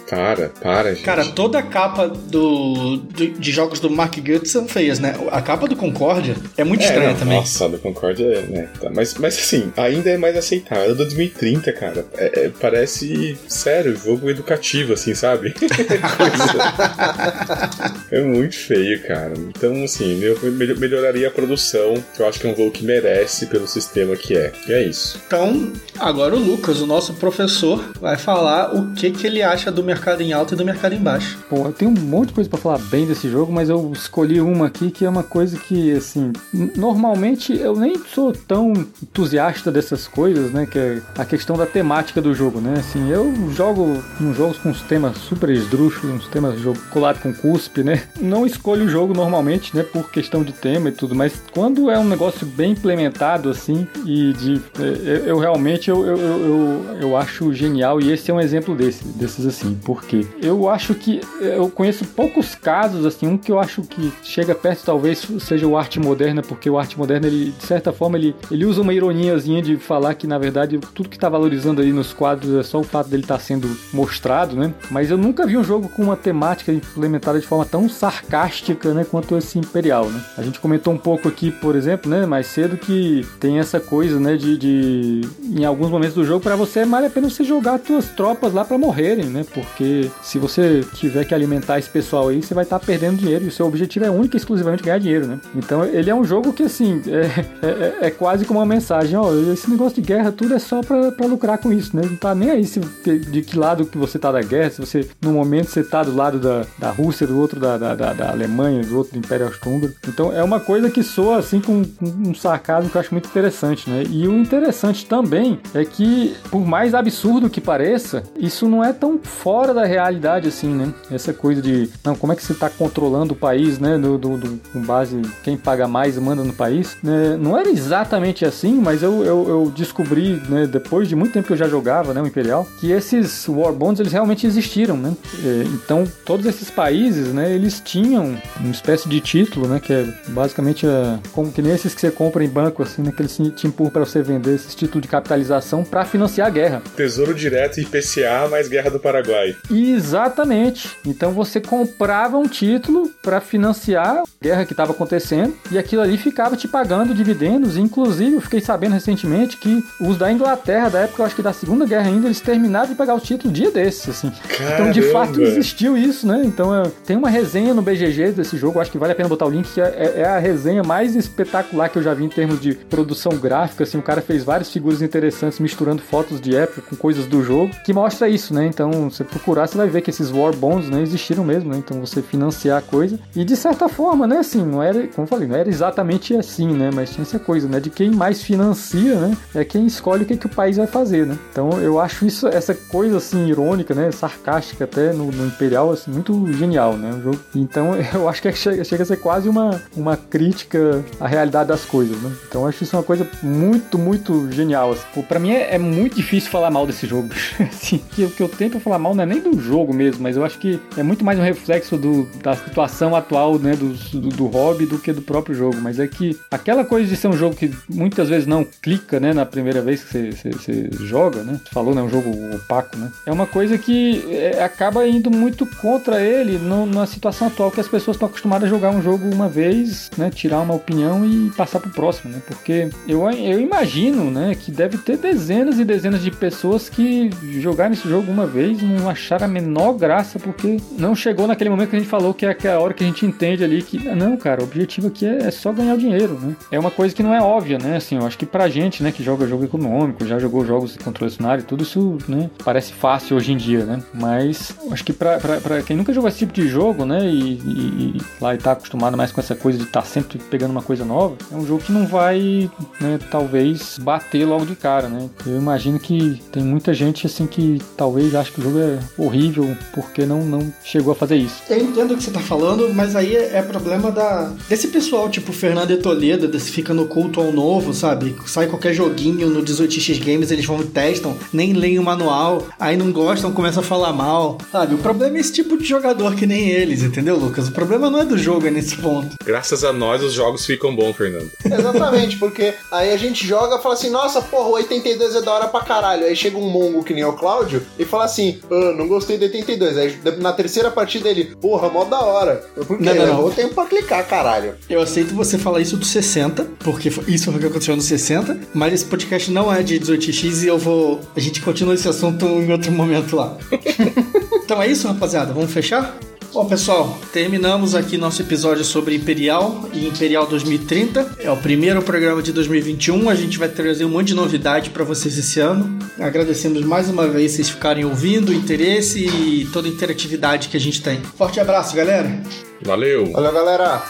Para, 0.08 0.48
para, 0.48 0.94
gente. 0.94 1.04
Cara, 1.04 1.24
toda 1.26 1.58
a 1.58 1.62
capa 1.62 2.08
do, 2.08 2.96
do, 2.96 3.28
de 3.28 3.52
jogos 3.52 3.80
do 3.80 3.90
Mark 3.90 4.16
Goetz 4.18 4.50
são 4.50 4.66
feias, 4.66 4.98
né? 4.98 5.14
A 5.30 5.40
capa 5.40 5.68
do 5.68 5.76
Concórdia 5.76 6.36
é 6.56 6.64
muito 6.64 6.82
é, 6.82 6.86
estranha 6.86 7.10
não, 7.10 7.18
também. 7.18 7.38
Nossa, 7.38 7.66
a 7.66 7.68
do 7.78 7.82
Concórdia 7.82 8.24
é, 8.24 8.42
né? 8.42 8.68
Tá, 8.80 8.90
mas, 8.90 9.14
mas 9.14 9.38
assim, 9.38 9.72
ainda 9.76 10.10
é 10.10 10.16
mais 10.16 10.36
aceitável. 10.36 10.84
A 10.84 10.88
do 10.88 10.96
2030, 10.96 11.72
cara, 11.72 12.04
é, 12.16 12.44
é, 12.44 12.50
parece, 12.60 13.36
sério, 13.48 13.96
jogo 13.96 14.30
educativo, 14.30 14.92
assim, 14.92 15.14
sabe? 15.14 15.54
é 18.10 18.22
muito 18.22 18.56
feio, 18.56 19.02
cara. 19.06 19.32
Então, 19.36 19.84
assim, 19.84 20.20
eu 20.22 20.38
melhoraria 20.52 21.28
a 21.28 21.30
produção, 21.30 21.94
que 22.14 22.20
eu 22.20 22.28
acho 22.28 22.40
que 22.40 22.46
é 22.46 22.52
um 22.52 22.56
jogo 22.56 22.70
que 22.70 22.84
merece 22.84 23.46
pelo 23.46 23.66
sistema 23.66 24.16
que 24.16 24.36
é. 24.36 24.52
E 24.66 24.72
é 24.72 24.82
isso. 24.82 25.20
Então, 25.26 25.72
agora 25.98 26.34
o 26.34 26.38
Lucas, 26.38 26.80
o 26.80 26.86
nosso 26.86 27.14
professor, 27.14 27.92
vai 28.00 28.16
falar 28.16 28.74
o 28.74 28.92
que, 28.92 29.10
que 29.10 29.26
ele 29.26 29.42
acha 29.42 29.70
do 29.70 29.82
mercado 29.82 30.22
em 30.22 30.32
alta 30.32 30.54
e 30.54 30.56
do 30.56 30.64
mercado 30.64 30.94
em 30.94 30.98
baixo. 30.98 31.38
Pô, 31.48 31.66
eu 31.66 31.72
tenho 31.72 31.90
um 31.90 31.94
monte 31.94 32.28
de 32.28 32.34
coisa 32.34 32.50
para 32.50 32.58
falar 32.58 32.78
bem 32.78 33.06
desse 33.06 33.28
jogo, 33.28 33.52
mas 33.52 33.68
eu 33.68 33.92
escolhi 33.92 34.40
uma 34.40 34.66
aqui 34.66 34.90
que 34.90 35.04
é 35.04 35.08
uma 35.08 35.22
coisa 35.22 35.58
que, 35.58 35.92
assim, 35.92 36.32
normalmente 36.52 37.52
eu 37.68 37.76
nem 37.76 37.98
sou 37.98 38.32
tão 38.32 38.72
entusiasta 39.02 39.70
dessas 39.70 40.08
coisas, 40.08 40.52
né? 40.52 40.66
Que 40.66 40.78
é 40.78 41.02
a 41.16 41.24
questão 41.24 41.56
da 41.56 41.66
temática 41.66 42.20
do 42.20 42.34
jogo, 42.34 42.60
né? 42.60 42.74
Assim, 42.78 43.10
eu 43.10 43.32
jogo 43.50 44.02
uns 44.20 44.36
jogos 44.36 44.58
com 44.58 44.70
uns 44.70 44.82
temas 44.82 45.16
super 45.18 45.50
esdrúxulos, 45.50 46.16
uns 46.16 46.28
temas 46.28 46.58
jogo 46.58 46.78
colado 46.90 47.20
com 47.20 47.32
cuspe, 47.32 47.82
né? 47.82 48.04
Não 48.20 48.46
escolho 48.46 48.86
o 48.86 48.88
jogo 48.88 49.14
normalmente, 49.14 49.76
né? 49.76 49.82
Por 49.82 50.10
questão 50.10 50.42
de 50.42 50.52
tema 50.52 50.88
e 50.88 50.92
tudo, 50.92 51.14
mas 51.14 51.40
quando 51.52 51.90
é 51.90 51.98
um 51.98 52.04
negócio 52.04 52.46
bem 52.46 52.72
implementado, 52.72 53.50
assim, 53.50 53.86
e 54.04 54.32
de. 54.32 54.62
Eu, 54.78 55.16
eu 55.26 55.38
realmente 55.38 55.90
eu, 55.90 56.06
eu, 56.06 56.18
eu, 56.18 56.84
eu 57.00 57.16
acho 57.16 57.52
genial, 57.52 58.00
e 58.00 58.10
esse 58.10 58.30
é 58.30 58.34
um 58.34 58.40
exemplo 58.40 58.74
desse, 58.74 59.04
desses 59.04 59.46
assim, 59.46 59.78
porque 59.84 60.26
eu 60.42 60.68
acho 60.68 60.94
que 60.94 61.20
eu 61.40 61.68
conheço 61.70 62.04
poucos 62.04 62.54
casos, 62.54 63.04
assim, 63.04 63.26
um 63.26 63.36
que 63.36 63.52
eu 63.52 63.58
acho 63.58 63.82
que 63.82 64.12
chega 64.22 64.54
perto 64.54 64.84
talvez 64.84 65.26
seja 65.40 65.66
o 65.66 65.76
arte 65.76 66.00
moderna, 66.00 66.42
porque 66.42 66.68
o 66.68 66.78
arte 66.78 66.98
moderna, 66.98 67.26
ele, 67.26 67.54
de 67.58 67.66
certa 67.66 67.92
forma, 67.92 68.16
ele, 68.16 68.34
ele 68.50 68.64
usa 68.64 68.80
uma 68.80 68.94
ironiazinha 68.94 69.60
de 69.60 69.76
falar 69.76 70.14
que, 70.14 70.26
na 70.26 70.38
verdade, 70.38 70.78
tudo 70.94 71.08
que 71.08 71.16
está 71.16 71.28
valorizando 71.28 71.80
ali 71.80 71.92
nos 71.92 72.12
quadros 72.12 72.54
é 72.54 72.62
só 72.62 72.80
o 72.80 72.84
fato 72.84 73.08
dele 73.08 73.22
estar 73.22 73.36
tá 73.36 73.40
sendo 73.40 73.68
mostrado, 73.92 74.56
né? 74.56 74.72
Mas 74.90 75.10
eu 75.10 75.18
nunca 75.18 75.46
vi 75.46 75.56
um 75.56 75.64
jogo 75.64 75.88
com 75.88 76.02
uma 76.02 76.16
temática 76.16 76.72
implementada 76.72 77.40
de 77.40 77.46
forma 77.46 77.64
tão 77.64 77.88
sarcástica, 77.88 78.94
né, 78.94 79.04
quanto 79.04 79.36
esse 79.36 79.58
Imperial, 79.58 80.08
né? 80.08 80.22
A 80.36 80.42
gente 80.42 80.60
comentou 80.60 80.92
um 80.92 80.98
pouco 80.98 81.28
aqui, 81.28 81.50
por 81.50 81.74
exemplo, 81.74 82.10
né, 82.10 82.24
mais 82.24 82.46
cedo, 82.46 82.76
que 82.76 83.26
tem 83.40 83.58
essa 83.58 83.80
coisa, 83.80 84.20
né, 84.20 84.36
de, 84.36 84.56
de 84.56 85.20
em 85.56 85.64
alguns 85.64 85.90
momentos 85.90 86.14
do 86.14 86.24
jogo, 86.24 86.40
para 86.40 86.56
você, 86.56 86.84
vale 86.84 87.06
a 87.06 87.10
pena 87.10 87.28
você 87.28 87.42
jogar 87.42 87.80
suas 87.84 88.08
tropas 88.10 88.52
lá 88.52 88.64
para 88.64 88.78
morrerem, 88.78 89.26
né? 89.26 89.44
Porque 89.52 90.10
se 90.22 90.38
você 90.38 90.84
tiver 90.94 91.24
que 91.24 91.34
alimentar 91.34 91.78
esse 91.78 91.88
pessoal 91.88 92.28
aí, 92.28 92.42
você 92.42 92.54
vai 92.54 92.64
estar 92.64 92.78
tá 92.78 92.84
perdendo 92.84 93.16
dinheiro 93.16 93.44
e 93.44 93.48
o 93.48 93.52
seu 93.52 93.66
objetivo 93.66 94.04
é 94.04 94.10
único 94.10 94.36
e 94.36 94.38
exclusivamente 94.38 94.82
ganhar 94.82 94.98
dinheiro, 94.98 95.26
né? 95.26 95.40
Então 95.54 95.84
ele 95.84 96.10
é 96.10 96.14
um 96.14 96.24
jogo 96.24 96.52
que, 96.52 96.62
assim, 96.62 97.02
é, 97.06 97.44
é, 97.62 97.66
é, 97.66 98.06
é 98.06 98.10
quase 98.10 98.44
como 98.44 98.60
uma 98.60 98.66
mensagem: 98.66 99.16
ó, 99.16 99.32
esse 99.52 99.70
negócio 99.70 100.00
de 100.00 100.06
guerra, 100.06 100.32
tudo 100.32 100.54
é 100.54 100.58
só 100.58 100.80
pra, 100.80 101.12
pra 101.12 101.26
lucrar 101.26 101.58
com 101.58 101.72
isso, 101.72 101.96
né? 101.96 102.02
Não 102.04 102.16
tá 102.16 102.34
nem 102.34 102.50
aí 102.50 102.64
se, 102.64 102.80
de 102.80 103.42
que 103.42 103.58
lado 103.58 103.86
que 103.86 103.98
você 103.98 104.18
tá 104.18 104.30
da 104.30 104.42
guerra, 104.42 104.70
se 104.70 104.80
você, 104.80 105.08
no 105.20 105.32
momento, 105.32 105.70
você 105.70 105.82
tá 105.82 106.02
do 106.02 106.14
lado 106.14 106.38
da, 106.38 106.64
da 106.78 106.90
Rússia, 106.90 107.26
do 107.26 107.38
outro 107.38 107.58
da, 107.58 107.76
da, 107.76 107.94
da, 107.94 108.12
da 108.12 108.30
Alemanha, 108.30 108.82
do 108.84 108.96
outro 108.96 109.12
do 109.12 109.18
Império 109.18 109.46
Austro-Húngaro. 109.46 109.94
Então 110.06 110.32
é 110.32 110.42
uma 110.42 110.60
coisa 110.60 110.90
que 110.90 111.02
soa, 111.02 111.38
assim, 111.38 111.60
com, 111.60 111.84
com 111.84 112.06
um 112.06 112.34
sarcasmo 112.34 112.90
que 112.90 112.96
eu 112.96 113.00
acho 113.00 113.14
muito 113.14 113.28
interessante, 113.28 113.88
né? 113.90 114.04
E 114.08 114.26
o 114.28 114.38
interessante 114.38 115.06
também 115.06 115.58
é 115.74 115.84
que, 115.84 116.36
por 116.50 116.64
mais 116.64 116.94
absurdo 116.94 117.50
que 117.50 117.60
pareça, 117.60 118.22
isso 118.38 118.68
não 118.68 118.84
é 118.84 118.92
tão 118.92 119.18
fora 119.18 119.74
da 119.74 119.84
realidade, 119.84 120.48
assim, 120.48 120.68
né? 120.68 120.92
Essa 121.10 121.32
coisa 121.32 121.60
de, 121.60 121.88
não, 122.04 122.14
como 122.14 122.32
é 122.32 122.36
que 122.36 122.42
você 122.42 122.54
tá 122.54 122.70
controlando 122.70 123.32
o 123.32 123.36
país, 123.36 123.78
né? 123.78 123.98
Do, 123.98 124.18
do, 124.18 124.36
do 124.36 124.60
com 124.72 124.80
base 124.80 125.20
quem 125.42 125.56
paga 125.56 125.86
mais 125.88 126.18
manda 126.18 126.44
no 126.44 126.52
país. 126.52 126.96
Né? 127.02 127.36
Não 127.38 127.58
era 127.58 127.68
exatamente 127.68 128.44
assim, 128.44 128.74
mas 128.74 129.02
eu, 129.02 129.24
eu, 129.24 129.48
eu 129.48 129.72
descobri, 129.74 130.40
né, 130.48 130.66
depois 130.66 131.08
de 131.08 131.16
muito 131.16 131.32
tempo 131.32 131.46
que 131.46 131.52
eu 131.52 131.56
já 131.56 131.68
jogava, 131.68 132.12
né, 132.12 132.20
o 132.20 132.26
Imperial, 132.26 132.66
que 132.80 132.90
esses 132.90 133.48
War 133.48 133.72
Bonds, 133.72 134.00
eles 134.00 134.12
realmente 134.12 134.46
existiram, 134.46 134.96
né? 134.96 135.14
É, 135.44 135.64
então, 135.66 136.04
todos 136.24 136.46
esses 136.46 136.70
países, 136.70 137.28
né, 137.28 137.52
eles 137.52 137.80
tinham 137.80 138.36
uma 138.60 138.70
espécie 138.70 139.08
de 139.08 139.20
título, 139.20 139.68
né, 139.68 139.80
que 139.80 139.92
é 139.92 140.04
basicamente 140.28 140.86
a, 140.86 141.18
como 141.32 141.52
que 141.52 141.62
nem 141.62 141.72
esses 141.72 141.94
que 141.94 142.00
você 142.00 142.10
compra 142.10 142.44
em 142.44 142.48
banco, 142.48 142.82
assim, 142.82 143.02
né, 143.02 143.12
que 143.12 143.22
eles 143.22 143.36
te 143.56 143.66
empurram 143.66 143.90
para 143.90 144.04
você 144.04 144.22
vender 144.22 144.54
esses 144.54 144.74
títulos 144.74 145.02
de 145.02 145.08
capitalização 145.08 145.84
para 145.84 146.04
financiar 146.04 146.46
a 146.46 146.50
guerra. 146.50 146.82
Tesouro 146.96 147.34
Direto 147.34 147.80
IPCA 147.80 148.48
mais 148.50 148.68
Guerra 148.68 148.90
do 148.90 148.98
Paraguai. 148.98 149.54
Exatamente. 149.70 150.90
Então 151.06 151.32
você 151.32 151.60
comprava 151.60 152.36
um 152.36 152.46
título 152.46 153.10
para 153.22 153.40
financiar 153.40 154.18
a 154.18 154.24
guerra 154.42 154.64
que 154.64 154.72
estava 154.72 154.92
acontecendo 154.92 155.54
e 155.70 155.78
aquilo 155.78 156.02
ali 156.02 156.16
ficava 156.16 156.56
te 156.56 156.68
pagando 156.68 157.14
dividendos. 157.18 157.76
Inclusive, 157.76 158.34
eu 158.34 158.40
fiquei 158.40 158.60
sabendo 158.60 158.92
recentemente 158.92 159.56
que 159.56 159.84
os 160.00 160.16
da 160.16 160.32
Inglaterra, 160.32 160.88
da 160.88 161.00
época, 161.00 161.22
eu 161.22 161.26
acho 161.26 161.36
que 161.36 161.42
da 161.42 161.52
Segunda 161.52 161.84
Guerra 161.84 162.08
ainda, 162.08 162.26
eles 162.26 162.40
terminaram 162.40 162.88
de 162.88 162.94
pagar 162.94 163.14
os 163.14 163.22
títulos 163.22 163.52
dia 163.52 163.70
desses, 163.70 164.08
assim. 164.08 164.30
Caramba. 164.30 164.74
Então, 164.74 164.90
de 164.90 165.02
fato, 165.10 165.42
existiu 165.42 165.96
isso, 165.96 166.26
né? 166.26 166.42
Então, 166.44 166.74
é, 166.74 166.90
tem 167.04 167.16
uma 167.16 167.28
resenha 167.28 167.74
no 167.74 167.82
BGG 167.82 168.32
desse 168.32 168.56
jogo, 168.56 168.80
acho 168.80 168.90
que 168.90 168.98
vale 168.98 169.12
a 169.12 169.16
pena 169.16 169.28
botar 169.28 169.46
o 169.46 169.50
link, 169.50 169.68
que 169.72 169.80
é, 169.80 170.14
é 170.16 170.24
a 170.24 170.38
resenha 170.38 170.82
mais 170.82 171.14
espetacular 171.14 171.88
que 171.88 171.98
eu 171.98 172.02
já 172.02 172.14
vi 172.14 172.24
em 172.24 172.28
termos 172.28 172.60
de 172.60 172.74
produção 172.74 173.36
gráfica, 173.36 173.84
assim, 173.84 173.98
o 173.98 174.02
cara 174.02 174.20
fez 174.20 174.44
várias 174.44 174.70
figuras 174.72 175.02
interessantes 175.02 175.58
misturando 175.58 176.00
fotos 176.00 176.40
de 176.40 176.54
época 176.54 176.82
com 176.82 176.96
coisas 176.96 177.26
do 177.26 177.42
jogo, 177.42 177.72
que 177.84 177.92
mostra 177.92 178.28
isso, 178.28 178.54
né? 178.54 178.66
Então, 178.66 179.10
você 179.10 179.24
procurar, 179.24 179.66
você 179.66 179.76
vai 179.76 179.88
ver 179.88 180.02
que 180.02 180.10
esses 180.10 180.30
War 180.30 180.54
Bonds, 180.54 180.88
né, 180.88 181.02
existiram 181.02 181.44
mesmo, 181.44 181.70
né? 181.70 181.78
Então, 181.78 182.00
você 182.00 182.22
financiar 182.22 182.78
a 182.78 182.82
coisa. 182.82 183.18
E, 183.34 183.44
de 183.44 183.56
certa 183.56 183.88
forma, 183.88 184.26
né, 184.26 184.38
assim, 184.38 184.64
não 184.64 184.82
era, 184.82 185.06
como 185.08 185.24
eu 185.24 185.26
falei, 185.26 185.48
não 185.48 185.56
era 185.56 185.68
exatamente 185.68 186.34
assim, 186.34 186.72
né? 186.72 186.90
Mas 186.92 187.07
tinha 187.10 187.22
essa 187.22 187.38
coisa, 187.38 187.68
né? 187.68 187.80
De 187.80 187.90
quem 187.90 188.10
mais 188.10 188.42
financia, 188.42 189.14
né? 189.14 189.36
É 189.54 189.64
quem 189.64 189.86
escolhe 189.86 190.22
o 190.22 190.26
que, 190.26 190.36
que 190.36 190.46
o 190.46 190.50
país 190.50 190.76
vai 190.76 190.86
fazer, 190.86 191.26
né? 191.26 191.38
Então, 191.50 191.70
eu 191.80 192.00
acho 192.00 192.26
isso, 192.26 192.48
essa 192.48 192.74
coisa, 192.74 193.18
assim, 193.18 193.48
irônica, 193.48 193.94
né? 193.94 194.10
Sarcástica 194.10 194.84
até 194.84 195.12
no, 195.12 195.30
no 195.30 195.46
Imperial, 195.46 195.90
assim, 195.90 196.10
muito 196.10 196.52
genial, 196.52 196.94
né? 196.94 197.10
O 197.12 197.22
jogo. 197.22 197.40
Então, 197.54 197.94
eu 198.14 198.28
acho 198.28 198.42
que 198.42 198.52
chega, 198.52 198.84
chega 198.84 199.02
a 199.02 199.06
ser 199.06 199.16
quase 199.16 199.48
uma, 199.48 199.80
uma 199.96 200.16
crítica 200.16 201.04
à 201.20 201.26
realidade 201.26 201.68
das 201.68 201.84
coisas, 201.84 202.20
né? 202.20 202.32
Então, 202.48 202.62
eu 202.62 202.68
acho 202.68 202.84
isso 202.84 202.96
uma 202.96 203.02
coisa 203.02 203.26
muito, 203.42 203.98
muito 203.98 204.50
genial, 204.50 204.92
assim. 204.92 205.04
Pô, 205.14 205.22
pra 205.22 205.38
mim 205.38 205.50
é, 205.50 205.74
é 205.74 205.78
muito 205.78 206.16
difícil 206.16 206.50
falar 206.50 206.70
mal 206.70 206.86
desse 206.86 207.06
jogo. 207.06 207.28
assim, 207.60 207.98
que 208.10 208.24
o 208.24 208.30
que 208.30 208.42
eu 208.42 208.48
tento 208.48 208.80
falar 208.80 208.98
mal 208.98 209.14
não 209.14 209.22
é 209.22 209.26
nem 209.26 209.40
do 209.40 209.58
jogo 209.60 209.94
mesmo, 209.94 210.22
mas 210.22 210.36
eu 210.36 210.44
acho 210.44 210.58
que 210.58 210.80
é 210.96 211.02
muito 211.02 211.24
mais 211.24 211.38
um 211.38 211.42
reflexo 211.42 211.96
do, 211.96 212.28
da 212.42 212.56
situação 212.56 213.14
atual, 213.14 213.58
né, 213.58 213.74
do, 213.76 213.88
do, 214.18 214.28
do 214.28 214.46
hobby 214.46 214.86
do 214.86 214.98
que 214.98 215.12
do 215.12 215.22
próprio 215.22 215.54
jogo. 215.54 215.76
Mas 215.80 215.98
é 215.98 216.06
que 216.06 216.38
aquela 216.50 216.84
coisa 216.84 216.97
de 217.06 217.16
ser 217.16 217.28
um 217.28 217.36
jogo 217.36 217.54
que 217.54 217.70
muitas 217.88 218.28
vezes 218.28 218.46
não 218.46 218.64
clica, 218.64 219.20
né, 219.20 219.32
na 219.32 219.44
primeira 219.44 219.80
vez 219.82 220.02
que 220.02 220.32
você, 220.32 220.88
joga, 221.00 221.42
né? 221.42 221.60
Você 221.62 221.70
falou, 221.72 221.94
né, 221.94 222.02
um 222.02 222.08
jogo 222.08 222.30
opaco, 222.54 222.96
né? 222.96 223.10
É 223.26 223.32
uma 223.32 223.46
coisa 223.46 223.76
que 223.76 224.24
é, 224.30 224.62
acaba 224.62 225.06
indo 225.06 225.30
muito 225.30 225.66
contra 225.66 226.20
ele 226.22 226.58
no, 226.58 226.86
na 226.86 227.06
situação 227.06 227.48
atual 227.48 227.70
que 227.70 227.80
as 227.80 227.88
pessoas 227.88 228.16
estão 228.16 228.28
acostumadas 228.28 228.66
a 228.66 228.70
jogar 228.70 228.90
um 228.90 229.02
jogo 229.02 229.28
uma 229.32 229.48
vez, 229.48 230.10
né, 230.16 230.30
tirar 230.30 230.60
uma 230.60 230.74
opinião 230.74 231.24
e 231.24 231.50
passar 231.50 231.80
pro 231.80 231.90
próximo, 231.90 232.32
né? 232.32 232.42
Porque 232.46 232.88
eu, 233.06 233.28
eu 233.30 233.60
imagino, 233.60 234.30
né, 234.30 234.54
que 234.54 234.70
deve 234.70 234.98
ter 234.98 235.16
dezenas 235.16 235.78
e 235.78 235.84
dezenas 235.84 236.22
de 236.22 236.30
pessoas 236.30 236.88
que 236.88 237.30
jogaram 237.60 237.92
esse 237.92 238.08
jogo 238.08 238.30
uma 238.30 238.46
vez 238.46 238.80
não 238.82 239.08
acharam 239.08 239.46
a 239.46 239.48
menor 239.48 239.92
graça 239.94 240.38
porque 240.38 240.78
não 240.98 241.14
chegou 241.14 241.46
naquele 241.46 241.70
momento 241.70 241.90
que 241.90 241.96
a 241.96 241.98
gente 241.98 242.08
falou 242.08 242.32
que 242.32 242.46
é 242.46 242.50
aquela 242.50 242.80
hora 242.80 242.94
que 242.94 243.04
a 243.04 243.06
gente 243.06 243.26
entende 243.26 243.64
ali 243.64 243.82
que 243.82 243.98
não, 244.14 244.36
cara, 244.36 244.60
o 244.60 244.64
objetivo 244.64 245.08
aqui 245.08 245.26
é, 245.26 245.48
é 245.48 245.50
só 245.50 245.72
ganhar 245.72 245.96
dinheiro, 245.96 246.38
né? 246.40 246.56
É 246.70 246.78
uma 246.78 246.87
coisa 246.90 247.14
que 247.14 247.22
não 247.22 247.34
é 247.34 247.40
óbvia, 247.40 247.78
né? 247.78 247.96
Assim, 247.96 248.16
eu 248.16 248.26
acho 248.26 248.38
que 248.38 248.46
pra 248.46 248.68
gente, 248.68 249.02
né, 249.02 249.12
que 249.12 249.22
joga 249.22 249.46
jogo 249.46 249.64
econômico, 249.64 250.24
já 250.26 250.38
jogou 250.38 250.64
jogos 250.64 250.92
de 250.92 250.98
controle 250.98 251.32
cenário, 251.32 251.64
tudo 251.64 251.82
isso, 251.82 252.18
né, 252.28 252.50
parece 252.64 252.92
fácil 252.92 253.36
hoje 253.36 253.52
em 253.52 253.56
dia, 253.56 253.84
né? 253.84 254.02
Mas 254.14 254.74
acho 254.90 255.04
que 255.04 255.12
pra, 255.12 255.38
pra, 255.38 255.60
pra 255.60 255.82
quem 255.82 255.96
nunca 255.96 256.12
jogou 256.12 256.28
esse 256.28 256.38
tipo 256.38 256.52
de 256.52 256.68
jogo, 256.68 257.04
né, 257.04 257.26
e, 257.26 257.54
e, 257.54 258.16
e 258.16 258.22
lá 258.40 258.54
e 258.54 258.58
tá 258.58 258.72
acostumado 258.72 259.16
mais 259.16 259.32
com 259.32 259.40
essa 259.40 259.54
coisa 259.54 259.78
de 259.78 259.84
estar 259.84 260.02
tá 260.02 260.06
sempre 260.06 260.38
pegando 260.38 260.70
uma 260.70 260.82
coisa 260.82 261.04
nova, 261.04 261.36
é 261.50 261.54
um 261.54 261.66
jogo 261.66 261.82
que 261.82 261.92
não 261.92 262.06
vai, 262.06 262.70
né, 263.00 263.18
talvez 263.30 263.98
bater 263.98 264.44
logo 264.44 264.64
de 264.64 264.76
cara, 264.76 265.08
né? 265.08 265.28
Eu 265.46 265.56
imagino 265.56 265.98
que 265.98 266.40
tem 266.52 266.62
muita 266.62 266.92
gente 266.94 267.26
assim 267.26 267.46
que 267.46 267.80
talvez 267.96 268.34
ache 268.34 268.52
que 268.52 268.60
o 268.60 268.62
jogo 268.62 268.78
é 268.78 268.98
horrível 269.16 269.76
porque 269.92 270.24
não, 270.24 270.42
não 270.44 270.72
chegou 270.84 271.12
a 271.12 271.16
fazer 271.16 271.36
isso. 271.36 271.62
Eu 271.68 271.80
entendo 271.80 272.14
o 272.14 272.16
que 272.16 272.22
você 272.22 272.30
tá 272.30 272.40
falando, 272.40 272.92
mas 272.94 273.16
aí 273.16 273.36
é, 273.36 273.58
é 273.58 273.62
problema 273.62 274.10
da 274.10 274.52
desse 274.68 274.88
pessoal, 274.88 275.28
tipo 275.28 275.52
Fernando 275.52 275.96
Toledo, 275.98 276.48
desse 276.48 276.70
fica 276.78 276.94
no 276.94 277.06
culto 277.06 277.40
ao 277.40 277.50
novo, 277.50 277.92
sabe? 277.92 278.36
Sai 278.46 278.68
qualquer 278.68 278.94
joguinho 278.94 279.50
no 279.50 279.64
18x 279.64 280.24
Games, 280.24 280.52
eles 280.52 280.64
vão 280.64 280.80
e 280.80 280.84
testam, 280.84 281.36
nem 281.52 281.72
leem 281.72 281.98
o 281.98 282.04
manual, 282.04 282.68
aí 282.78 282.96
não 282.96 283.10
gostam, 283.10 283.50
começam 283.50 283.82
a 283.82 283.86
falar 283.86 284.12
mal, 284.12 284.58
sabe? 284.70 284.94
O 284.94 284.98
problema 284.98 285.38
é 285.38 285.40
esse 285.40 285.52
tipo 285.52 285.76
de 285.76 285.84
jogador 285.84 286.36
que 286.36 286.46
nem 286.46 286.68
eles, 286.68 287.02
entendeu, 287.02 287.36
Lucas? 287.36 287.66
O 287.66 287.72
problema 287.72 288.08
não 288.08 288.20
é 288.20 288.24
do 288.24 288.38
jogo, 288.38 288.68
é 288.68 288.70
nesse 288.70 288.96
ponto. 288.96 289.34
Graças 289.44 289.82
a 289.82 289.92
nós, 289.92 290.22
os 290.22 290.32
jogos 290.32 290.64
ficam 290.64 290.94
bons, 290.94 291.16
Fernando. 291.16 291.50
Exatamente, 291.66 292.36
porque 292.36 292.72
aí 292.92 293.12
a 293.12 293.16
gente 293.16 293.44
joga 293.44 293.76
e 293.76 293.82
fala 293.82 293.94
assim, 293.94 294.10
nossa, 294.10 294.40
porra, 294.40 294.68
o 294.68 294.72
82 294.74 295.34
é 295.34 295.42
da 295.42 295.52
hora 295.52 295.66
pra 295.66 295.80
caralho. 295.80 296.26
Aí 296.26 296.36
chega 296.36 296.56
um 296.56 296.70
mongo 296.70 297.02
que 297.02 297.12
nem 297.12 297.24
o 297.24 297.32
Cláudio 297.32 297.82
e 297.98 298.04
fala 298.04 298.24
assim, 298.24 298.60
ah, 298.70 298.94
não 298.96 299.08
gostei 299.08 299.36
do 299.36 299.42
82. 299.42 299.98
Aí 299.98 300.18
na 300.38 300.52
terceira 300.52 300.92
partida 300.92 301.28
ele, 301.28 301.56
porra, 301.60 301.88
mó 301.88 302.04
da 302.04 302.20
hora. 302.20 302.64
Por 302.86 302.98
quê? 302.98 303.04
Não, 303.04 303.14
não, 303.14 303.26
não. 303.26 303.36
Levou 303.36 303.50
tempo 303.50 303.74
pra 303.74 303.86
clicar, 303.86 304.24
caralho. 304.28 304.76
Eu 304.88 305.00
aceito 305.00 305.34
você 305.34 305.58
falar 305.58 305.80
isso 305.80 305.96
do 305.96 306.04
60, 306.04 306.67
porque 306.80 307.08
isso 307.26 307.46
foi 307.46 307.56
o 307.56 307.58
que 307.58 307.66
aconteceu 307.66 307.96
no 307.96 308.02
60, 308.02 308.58
mas 308.74 308.92
esse 308.92 309.04
podcast 309.04 309.50
não 309.50 309.72
é 309.72 309.82
de 309.82 309.98
18x 309.98 310.64
e 310.64 310.66
eu 310.66 310.78
vou. 310.78 311.20
A 311.36 311.40
gente 311.40 311.60
continua 311.60 311.94
esse 311.94 312.08
assunto 312.08 312.46
em 312.46 312.70
outro 312.70 312.92
momento 312.92 313.36
lá. 313.36 313.56
então 314.64 314.80
é 314.82 314.88
isso, 314.88 315.08
rapaziada. 315.08 315.52
Vamos 315.52 315.72
fechar? 315.72 316.18
Bom, 316.52 316.64
pessoal, 316.66 317.18
terminamos 317.30 317.94
aqui 317.94 318.16
nosso 318.16 318.40
episódio 318.40 318.82
sobre 318.82 319.14
Imperial 319.14 319.88
e 319.92 320.06
Imperial 320.06 320.46
2030. 320.46 321.36
É 321.40 321.50
o 321.50 321.56
primeiro 321.56 322.02
programa 322.02 322.42
de 322.42 322.52
2021. 322.52 323.28
A 323.28 323.34
gente 323.34 323.58
vai 323.58 323.68
trazer 323.68 324.04
um 324.06 324.08
monte 324.08 324.28
de 324.28 324.34
novidade 324.34 324.90
para 324.90 325.04
vocês 325.04 325.36
esse 325.36 325.60
ano. 325.60 325.98
Agradecemos 326.18 326.82
mais 326.84 327.08
uma 327.10 327.28
vez 327.28 327.52
vocês 327.52 327.68
ficarem 327.68 328.04
ouvindo, 328.04 328.48
o 328.50 328.54
interesse 328.54 329.26
e 329.26 329.66
toda 329.72 329.88
a 329.88 329.90
interatividade 329.90 330.68
que 330.68 330.76
a 330.76 330.80
gente 330.80 331.02
tem. 331.02 331.20
Forte 331.36 331.60
abraço, 331.60 331.94
galera. 331.94 332.42
Valeu! 332.82 333.30
Valeu, 333.30 333.52
galera. 333.52 334.02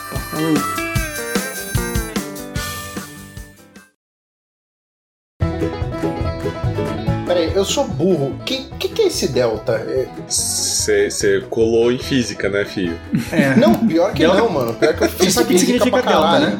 Peraí, 7.48 7.56
eu 7.56 7.64
sou 7.64 7.84
burro. 7.86 8.34
O 8.38 8.44
que, 8.44 8.64
que, 8.78 8.88
que 8.88 9.02
é 9.02 9.06
esse 9.06 9.28
delta? 9.28 9.72
É- 9.72 10.06
Você 10.28 11.42
colou 11.50 11.90
em 11.90 11.98
física, 11.98 12.48
né, 12.48 12.64
filho? 12.64 12.98
É. 13.32 13.54
Não, 13.56 13.74
pior 13.74 14.12
que 14.12 14.20
Delta- 14.20 14.38
não, 14.38 14.50
mano. 14.50 14.74
Pior 14.74 14.94
que 14.94 15.04
eu 15.04 15.08
Você 15.08 15.24
fiz 15.24 15.34
sabe 15.34 15.46
o 15.46 15.50
que 15.50 15.58
significa 15.58 16.02
delta, 16.02 16.38
né? 16.40 16.58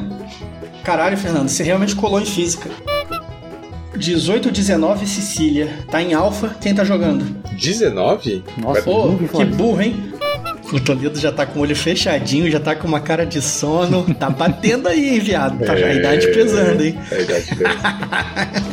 Caralho, 0.83 1.17
Fernando, 1.17 1.49
você 1.49 1.63
realmente 1.63 1.95
colou 1.95 2.19
em 2.19 2.25
física. 2.25 2.69
1819 3.95 5.05
Sicília. 5.07 5.69
Tá 5.91 6.01
em 6.01 6.13
alfa. 6.13 6.55
Quem 6.61 6.73
tá 6.73 6.83
jogando? 6.83 7.25
19? 7.53 8.43
Nossa, 8.57 8.81
Pô, 8.81 9.15
que 9.35 9.45
burro, 9.45 9.81
hein? 9.81 10.13
O 10.71 10.79
Toledo 10.79 11.19
já 11.19 11.31
tá 11.31 11.47
com 11.47 11.59
o 11.59 11.61
olho 11.63 11.75
fechadinho, 11.75 12.49
já 12.51 12.59
tá 12.59 12.75
com 12.75 12.87
uma 12.87 12.99
cara 12.99 13.25
de 13.25 13.41
sono. 13.41 14.03
Tá 14.13 14.29
batendo 14.29 14.87
aí, 14.87 15.15
hein, 15.15 15.19
viado. 15.19 15.65
Tá 15.65 15.73
a 15.73 15.93
idade 15.93 16.27
pesando, 16.27 16.83
hein? 16.83 16.97
É 17.11 17.15
a 17.15 17.21
idade 17.21 17.45
pesando. 17.55 18.68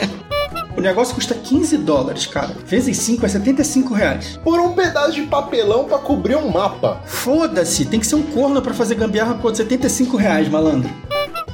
O 0.76 0.80
negócio 0.80 1.14
custa 1.14 1.34
15 1.34 1.78
dólares, 1.78 2.26
cara. 2.26 2.54
Vezes 2.66 2.98
5 2.98 3.24
é 3.24 3.28
75 3.28 3.94
reais. 3.94 4.38
Por 4.44 4.60
um 4.60 4.72
pedaço 4.72 5.12
de 5.12 5.22
papelão 5.22 5.84
pra 5.84 5.98
cobrir 5.98 6.36
um 6.36 6.48
mapa. 6.48 7.00
Foda-se, 7.06 7.86
tem 7.86 7.98
que 7.98 8.06
ser 8.06 8.16
um 8.16 8.22
corno 8.22 8.60
pra 8.60 8.74
fazer 8.74 8.94
gambiarra 8.94 9.34
por 9.34 9.54
75 9.56 10.16
reais, 10.16 10.48
malandro. 10.48 10.90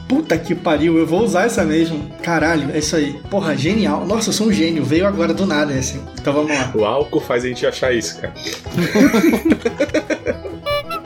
Puta 0.09 0.37
que 0.37 0.55
pariu, 0.55 0.99
eu 0.99 1.07
vou 1.07 1.23
usar 1.23 1.47
essa 1.47 1.65
mesmo. 1.65 2.11
Caralho, 2.23 2.71
é 2.75 2.79
isso 2.79 2.97
aí. 2.97 3.15
Porra, 3.31 3.57
genial. 3.57 4.05
Nossa, 4.05 4.29
eu 4.29 4.33
sou 4.33 4.49
um 4.49 4.53
gênio. 4.53 4.85
Veio 4.85 5.07
agora 5.07 5.33
do 5.33 5.47
nada 5.47 5.73
esse. 5.73 6.01
Então 6.21 6.33
vamos 6.33 6.51
lá. 6.51 6.71
O 6.75 6.85
álcool 6.85 7.21
faz 7.21 7.45
a 7.45 7.49
gente 7.49 7.65
achar 7.65 7.95
isso, 7.95 8.21
cara. 8.21 8.35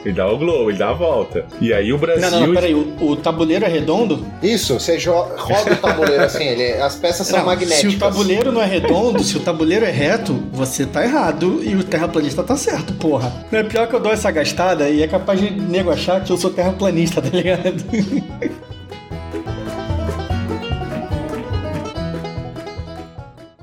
ele 0.07 0.15
dá 0.15 0.29
o 0.29 0.39
glow, 0.39 0.71
ele 0.71 0.79
dá 0.79 0.91
a 0.91 0.93
volta. 0.93 1.45
E 1.61 1.73
aí 1.73 1.93
o 1.93 1.99
Brasil. 1.99 2.31
Não, 2.31 2.31
não, 2.31 2.47
não, 2.47 2.55
peraí. 2.55 2.73
O, 2.73 2.97
o 3.01 3.17
tabuleiro 3.17 3.65
é 3.65 3.69
redondo? 3.69 4.25
Isso, 4.41 4.79
você 4.79 4.97
roda 5.05 5.73
o 5.73 5.77
tabuleiro 5.77 6.23
assim, 6.23 6.45
ele, 6.45 6.75
as 6.81 6.95
peças 6.95 7.27
são 7.27 7.41
Não, 7.41 7.47
magnéticas. 7.47 7.91
Se 7.91 7.97
o 7.97 7.99
tabuleiro 7.99 8.53
não 8.53 8.63
é 8.63 8.67
redondo, 8.67 9.25
se 9.25 9.37
o 9.37 9.41
tabuleiro 9.41 9.85
é 9.85 9.91
reto, 9.91 10.35
você 10.53 10.87
tá 10.87 11.03
errado 11.03 11.61
e 11.61 11.75
o 11.75 11.83
terraplanista 11.83 12.45
tá 12.45 12.57
certo, 12.57 12.93
porra. 12.95 13.33
Não 13.51 13.59
é 13.59 13.65
pior 13.65 13.89
que 13.89 13.95
eu 13.97 14.01
dou 14.01 14.13
essa 14.13 14.31
gastada 14.31 14.89
e 14.89 15.03
é 15.03 15.09
capaz 15.09 15.41
de 15.41 15.51
nego 15.51 15.91
achar 15.91 16.23
que 16.23 16.31
eu 16.31 16.37
sou 16.37 16.51
terraplanista, 16.51 17.21
tá 17.21 17.29
ligado? 17.29 17.85